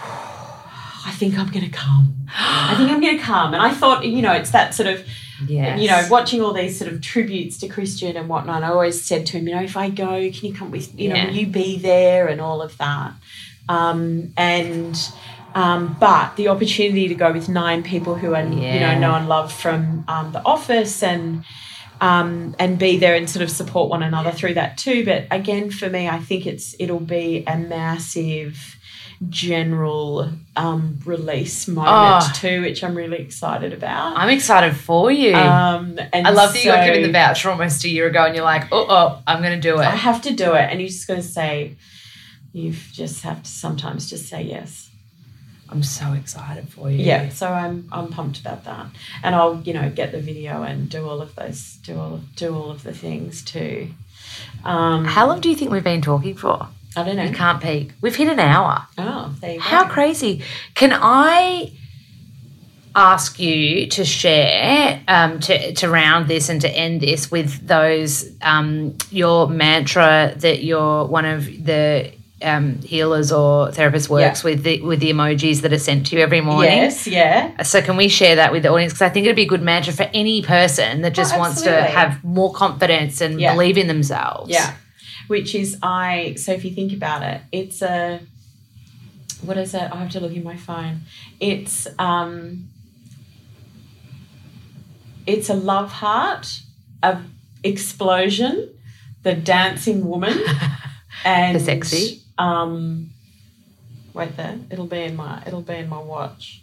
i 0.00 1.12
think 1.16 1.36
i'm 1.36 1.50
going 1.50 1.64
to 1.64 1.70
come. 1.70 2.14
I 2.32 2.74
think 2.76 2.88
i'm 2.88 3.00
going 3.00 3.18
to 3.18 3.22
come. 3.22 3.52
And 3.52 3.60
i 3.60 3.74
thought 3.74 4.04
you 4.04 4.22
know 4.22 4.32
it's 4.32 4.50
that 4.50 4.74
sort 4.74 4.88
of 4.88 5.04
yes. 5.46 5.80
you 5.80 5.88
know 5.88 6.06
watching 6.10 6.40
all 6.42 6.52
these 6.52 6.78
sort 6.78 6.92
of 6.92 7.00
tributes 7.00 7.58
to 7.58 7.68
christian 7.68 8.16
and 8.16 8.28
whatnot 8.28 8.62
i 8.62 8.68
always 8.68 9.00
said 9.02 9.26
to 9.26 9.38
him 9.38 9.48
you 9.48 9.54
know 9.54 9.62
if 9.62 9.76
i 9.76 9.88
go 9.88 10.30
can 10.30 10.46
you 10.48 10.54
come 10.54 10.70
with 10.70 10.98
you 10.98 11.08
know 11.08 11.14
Yeah. 11.16 11.26
will 11.26 11.34
you 11.34 11.46
be 11.46 11.78
there 11.78 12.28
and 12.28 12.40
all 12.40 12.62
of 12.62 12.76
that 12.78 13.12
um, 13.68 14.32
and 14.36 14.96
um, 15.54 15.96
but 16.00 16.36
the 16.36 16.48
opportunity 16.48 17.08
to 17.08 17.14
go 17.14 17.32
with 17.32 17.48
nine 17.48 17.82
people 17.82 18.14
who 18.14 18.34
are 18.34 18.42
you 18.42 18.80
know 18.80 18.98
know 18.98 19.14
and 19.14 19.28
love 19.28 19.52
from 19.52 20.04
um, 20.08 20.32
the 20.32 20.42
office 20.44 21.02
and 21.02 21.44
um, 22.00 22.54
and 22.58 22.78
be 22.78 22.96
there 22.98 23.14
and 23.14 23.28
sort 23.28 23.42
of 23.42 23.50
support 23.50 23.90
one 23.90 24.02
another 24.02 24.32
through 24.32 24.54
that 24.54 24.78
too. 24.78 25.04
But 25.04 25.26
again, 25.30 25.70
for 25.70 25.90
me, 25.90 26.08
I 26.08 26.18
think 26.18 26.46
it's 26.46 26.74
it'll 26.78 26.98
be 27.00 27.44
a 27.46 27.56
massive 27.58 28.76
general 29.28 30.30
um, 30.56 30.98
release 31.04 31.68
moment 31.68 32.24
Oh. 32.24 32.32
too, 32.34 32.62
which 32.62 32.82
I'm 32.82 32.94
really 32.94 33.18
excited 33.18 33.72
about. 33.72 34.16
I'm 34.16 34.30
excited 34.30 34.74
for 34.76 35.10
you. 35.10 35.34
Um, 35.34 35.98
and 36.12 36.26
I 36.26 36.30
love 36.30 36.52
that 36.54 36.64
you 36.64 36.70
got 36.70 36.86
given 36.86 37.02
the 37.02 37.12
voucher 37.12 37.50
almost 37.50 37.84
a 37.84 37.88
year 37.88 38.06
ago 38.06 38.24
and 38.24 38.34
you're 38.34 38.44
like, 38.44 38.68
oh, 38.72 38.86
oh 38.88 39.22
I'm 39.26 39.42
going 39.42 39.60
to 39.60 39.60
do 39.60 39.74
it. 39.76 39.84
I 39.86 39.90
have 39.90 40.22
to 40.22 40.32
do 40.32 40.54
it, 40.54 40.70
and 40.70 40.80
you're 40.80 40.88
just 40.88 41.06
going 41.06 41.20
to 41.20 41.26
say, 41.26 41.76
you 42.52 42.72
just 42.92 43.22
have 43.22 43.42
to 43.42 43.50
sometimes 43.50 44.08
just 44.08 44.28
say 44.28 44.42
yes. 44.42 44.88
I'm 45.68 45.84
so 45.84 46.14
excited 46.14 46.68
for 46.68 46.90
you. 46.90 47.04
Yeah, 47.04 47.28
so 47.28 47.46
I'm 47.46 47.88
I'm 47.92 48.08
pumped 48.08 48.40
about 48.40 48.64
that, 48.64 48.86
and 49.22 49.36
I'll 49.36 49.60
you 49.62 49.72
know 49.72 49.88
get 49.88 50.10
the 50.10 50.20
video 50.20 50.62
and 50.64 50.88
do 50.88 51.08
all 51.08 51.22
of 51.22 51.36
those 51.36 51.76
do 51.84 51.96
all 51.96 52.14
of 52.14 52.34
do 52.34 52.52
all 52.52 52.72
of 52.72 52.82
the 52.82 52.92
things 52.92 53.44
too. 53.44 53.90
Um, 54.64 55.04
How 55.04 55.28
long 55.28 55.40
do 55.40 55.48
you 55.48 55.54
think 55.54 55.70
we've 55.70 55.84
been 55.84 56.02
talking 56.02 56.34
for? 56.34 56.66
I 56.96 57.04
don't 57.04 57.16
know. 57.16 57.22
You 57.24 57.32
can't 57.34 57.62
peek. 57.62 57.92
We've 58.00 58.16
hit 58.16 58.28
an 58.28 58.40
hour. 58.40 58.86
Oh, 58.98 59.34
there 59.40 59.52
you 59.52 59.58
go. 59.58 59.62
How 59.64 59.86
crazy. 59.88 60.42
Can 60.74 60.92
I 60.92 61.72
ask 62.96 63.38
you 63.38 63.86
to 63.86 64.04
share, 64.04 65.00
um, 65.06 65.38
to, 65.40 65.72
to 65.74 65.88
round 65.88 66.26
this 66.26 66.48
and 66.48 66.60
to 66.62 66.68
end 66.68 67.00
this 67.00 67.30
with 67.30 67.66
those, 67.66 68.28
um, 68.42 68.96
your 69.10 69.48
mantra 69.48 70.34
that 70.38 70.64
you're 70.64 71.04
one 71.04 71.24
of 71.24 71.44
the 71.64 72.10
um, 72.42 72.80
healers 72.80 73.30
or 73.30 73.68
therapists 73.68 74.08
works 74.08 74.42
with 74.42 74.62
the 74.62 74.80
with 74.80 74.98
the 75.00 75.10
emojis 75.10 75.60
that 75.60 75.74
are 75.74 75.78
sent 75.78 76.06
to 76.06 76.16
you 76.16 76.22
every 76.22 76.40
morning. 76.40 76.70
Yes, 76.72 77.06
yeah. 77.06 77.62
So 77.62 77.82
can 77.82 77.98
we 77.98 78.08
share 78.08 78.36
that 78.36 78.50
with 78.50 78.62
the 78.62 78.70
audience? 78.70 78.94
Because 78.94 79.02
I 79.02 79.08
think 79.10 79.26
it'd 79.26 79.36
be 79.36 79.42
a 79.42 79.46
good 79.46 79.60
mantra 79.62 79.92
for 79.92 80.08
any 80.14 80.40
person 80.40 81.02
that 81.02 81.12
just 81.12 81.36
wants 81.38 81.60
to 81.62 81.78
Oh, 81.78 81.82
have 81.82 82.24
more 82.24 82.50
confidence 82.54 83.20
and 83.20 83.38
Yeah. 83.38 83.52
believe 83.52 83.76
in 83.76 83.88
themselves. 83.88 84.50
Yeah. 84.50 84.72
Which 85.30 85.54
is 85.54 85.78
I 85.80 86.34
so 86.36 86.50
if 86.50 86.64
you 86.64 86.72
think 86.72 86.92
about 86.92 87.22
it, 87.22 87.40
it's 87.52 87.82
a 87.82 88.18
what 89.42 89.56
is 89.56 89.74
it? 89.74 89.88
I 89.92 89.96
have 89.96 90.10
to 90.10 90.18
look 90.18 90.32
in 90.32 90.42
my 90.42 90.56
phone. 90.56 91.02
It's 91.38 91.86
um 92.00 92.68
it's 95.28 95.48
a 95.48 95.54
love 95.54 95.92
heart, 95.92 96.62
a 97.04 97.22
explosion, 97.62 98.70
the 99.22 99.34
dancing 99.34 100.04
woman, 100.04 100.36
and 101.24 101.54
The 101.54 101.60
sexy. 101.60 102.22
Um 102.36 103.10
wait 104.12 104.36
there. 104.36 104.58
It'll 104.68 104.88
be 104.88 105.02
in 105.04 105.14
my 105.14 105.44
it'll 105.46 105.62
be 105.62 105.74
in 105.74 105.88
my 105.88 106.02
watch. 106.02 106.60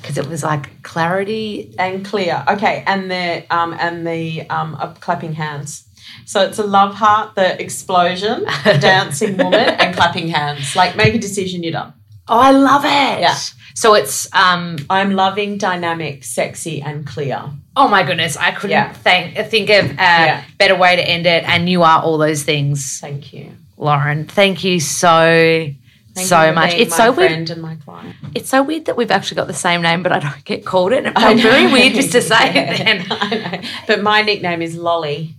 Because 0.00 0.18
it 0.18 0.28
was 0.28 0.44
like 0.44 0.84
clarity. 0.84 1.74
and 1.80 2.04
clear. 2.06 2.44
Okay, 2.46 2.84
and 2.86 3.10
the 3.10 3.44
um 3.50 3.74
and 3.74 4.06
the 4.06 4.48
um 4.50 4.76
clapping 5.00 5.32
hands. 5.32 5.82
So 6.24 6.42
it's 6.42 6.58
a 6.58 6.64
love 6.66 6.94
heart, 6.94 7.34
the 7.34 7.60
explosion, 7.62 8.44
the 8.64 8.78
dancing 8.80 9.36
woman, 9.36 9.54
and 9.54 9.94
clapping 9.94 10.28
hands. 10.28 10.74
Like 10.76 10.96
make 10.96 11.14
a 11.14 11.18
decision, 11.18 11.62
you're 11.62 11.72
done. 11.72 11.92
Oh, 12.28 12.38
I 12.38 12.50
love 12.50 12.84
it. 12.84 13.20
Yeah. 13.20 13.36
So 13.74 13.94
it's 13.94 14.32
um 14.34 14.76
I'm 14.90 15.12
loving, 15.12 15.58
dynamic, 15.58 16.24
sexy, 16.24 16.80
and 16.82 17.06
clear. 17.06 17.42
oh 17.76 17.88
my 17.88 18.02
goodness, 18.02 18.36
I 18.36 18.50
couldn't 18.52 18.70
Yeah. 18.70 18.92
thank 18.92 19.34
think 19.50 19.68
of 19.70 19.90
a 19.90 19.94
Yeah. 19.94 20.44
better 20.58 20.74
way 20.76 20.96
to 20.96 21.02
end 21.06 21.26
it. 21.26 21.44
And 21.46 21.68
you 21.68 21.82
are 21.82 22.00
all 22.02 22.18
those 22.18 22.42
things, 22.42 22.98
Thank 23.00 23.32
you. 23.32 23.52
Lauren. 23.76 24.26
Thank 24.26 24.64
you 24.64 24.80
so 24.80 25.68
Thank 26.14 26.28
so 26.28 26.42
you 26.46 26.52
much. 26.54 26.72
It's 26.74 26.96
so 26.96 27.12
weird. 27.12 27.50
and 27.50 27.60
my 27.62 27.74
client. 27.76 28.16
It's 28.34 28.48
so 28.48 28.62
weird 28.62 28.86
that 28.86 28.96
we've 28.96 29.10
actually 29.10 29.36
got 29.36 29.46
the 29.48 29.52
same 29.52 29.82
name, 29.82 30.02
but 30.02 30.10
I 30.12 30.18
don't 30.20 30.44
get 30.46 30.64
called 30.64 30.92
it. 30.92 31.04
And 31.04 31.08
it 31.08 31.20
felt 31.20 31.38
very 31.40 31.70
weird 31.70 31.92
just 31.94 32.12
to 32.12 32.22
say 32.22 32.48
it 32.48 32.78
then. 32.78 33.06
I 33.10 33.28
know. 33.58 33.68
But 33.86 34.02
my 34.02 34.22
nickname 34.22 34.62
is 34.62 34.74
Lolly. 34.78 35.34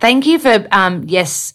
Thank 0.00 0.26
you 0.26 0.38
for 0.38 0.66
um 0.72 1.04
yes 1.08 1.52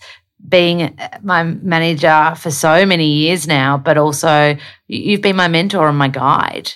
being 0.47 0.95
my 1.23 1.41
manager 1.43 2.33
for 2.37 2.51
so 2.51 2.85
many 2.85 3.07
years 3.07 3.47
now, 3.47 3.77
but 3.77 3.97
also 3.97 4.55
you've 4.87 5.21
been 5.21 5.35
my 5.35 5.47
mentor 5.47 5.87
and 5.89 5.97
my 5.97 6.07
guide, 6.07 6.71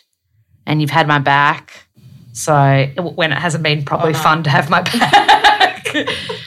and 0.65 0.82
you've 0.82 0.89
had 0.89 1.07
my 1.07 1.20
back. 1.20 1.86
So 2.34 2.88
when 3.15 3.32
it 3.32 3.38
hasn't 3.38 3.63
been 3.63 3.84
probably 3.86 4.09
Oh, 4.09 4.17
no. 4.17 4.20
fun 4.24 4.43
to 4.43 4.49
have 4.49 4.70
my 4.70 4.82
back, 4.99 5.91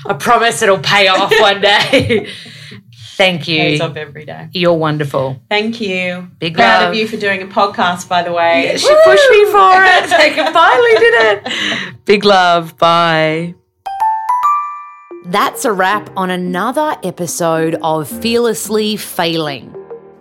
I 0.06 0.14
promise 0.18 0.62
it'll 0.62 0.78
pay 0.80 1.06
off 1.08 1.32
one 1.40 1.60
day. 1.60 2.28
Thank 3.16 3.42
Pays 3.44 3.78
you. 3.78 3.84
off 3.84 3.96
every 3.96 4.24
day. 4.24 4.48
You're 4.52 4.74
wonderful. 4.74 5.40
Thank 5.48 5.80
you. 5.80 6.28
Big 6.38 6.54
Proud 6.54 6.82
love. 6.82 6.90
of 6.90 6.96
you 6.96 7.06
for 7.06 7.16
doing 7.16 7.42
a 7.42 7.46
podcast, 7.46 8.08
by 8.08 8.22
the 8.22 8.32
way. 8.32 8.74
She 8.76 8.88
pushed 9.04 9.30
me 9.30 9.44
for 9.46 9.70
it. 9.72 10.12
I 10.12 10.52
finally 10.52 10.94
did 10.98 11.14
it. 11.46 12.04
Big 12.04 12.24
love. 12.24 12.76
Bye. 12.78 13.54
That's 15.26 15.64
a 15.64 15.72
wrap 15.72 16.10
on 16.16 16.30
another 16.30 16.96
episode 17.04 17.76
of 17.82 18.08
Fearlessly 18.08 18.96
Failing. 18.96 19.74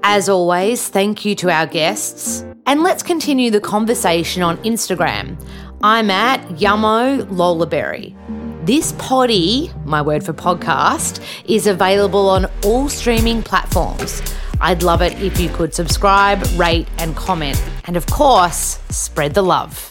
As 0.03 0.29
always, 0.29 0.87
thank 0.89 1.25
you 1.25 1.33
to 1.35 1.49
our 1.49 1.65
guests. 1.65 2.45
And 2.67 2.83
let's 2.83 3.01
continue 3.03 3.49
the 3.51 3.59
conversation 3.61 4.43
on 4.43 4.57
Instagram. 4.57 5.43
I'm 5.83 6.11
at 6.11 6.39
Yummo 6.49 7.23
Lolaberry. 7.29 8.15
This 8.63 8.93
poddy, 8.99 9.71
my 9.85 10.03
word 10.03 10.23
for 10.23 10.33
podcast, 10.33 11.19
is 11.45 11.65
available 11.65 12.29
on 12.29 12.45
all 12.63 12.89
streaming 12.89 13.41
platforms. 13.41 14.21
I'd 14.59 14.83
love 14.83 15.01
it 15.01 15.19
if 15.19 15.39
you 15.39 15.49
could 15.49 15.73
subscribe, 15.73 16.45
rate, 16.57 16.87
and 16.99 17.15
comment. 17.15 17.59
And 17.85 17.97
of 17.97 18.05
course, 18.05 18.79
spread 18.91 19.33
the 19.33 19.41
love. 19.41 19.90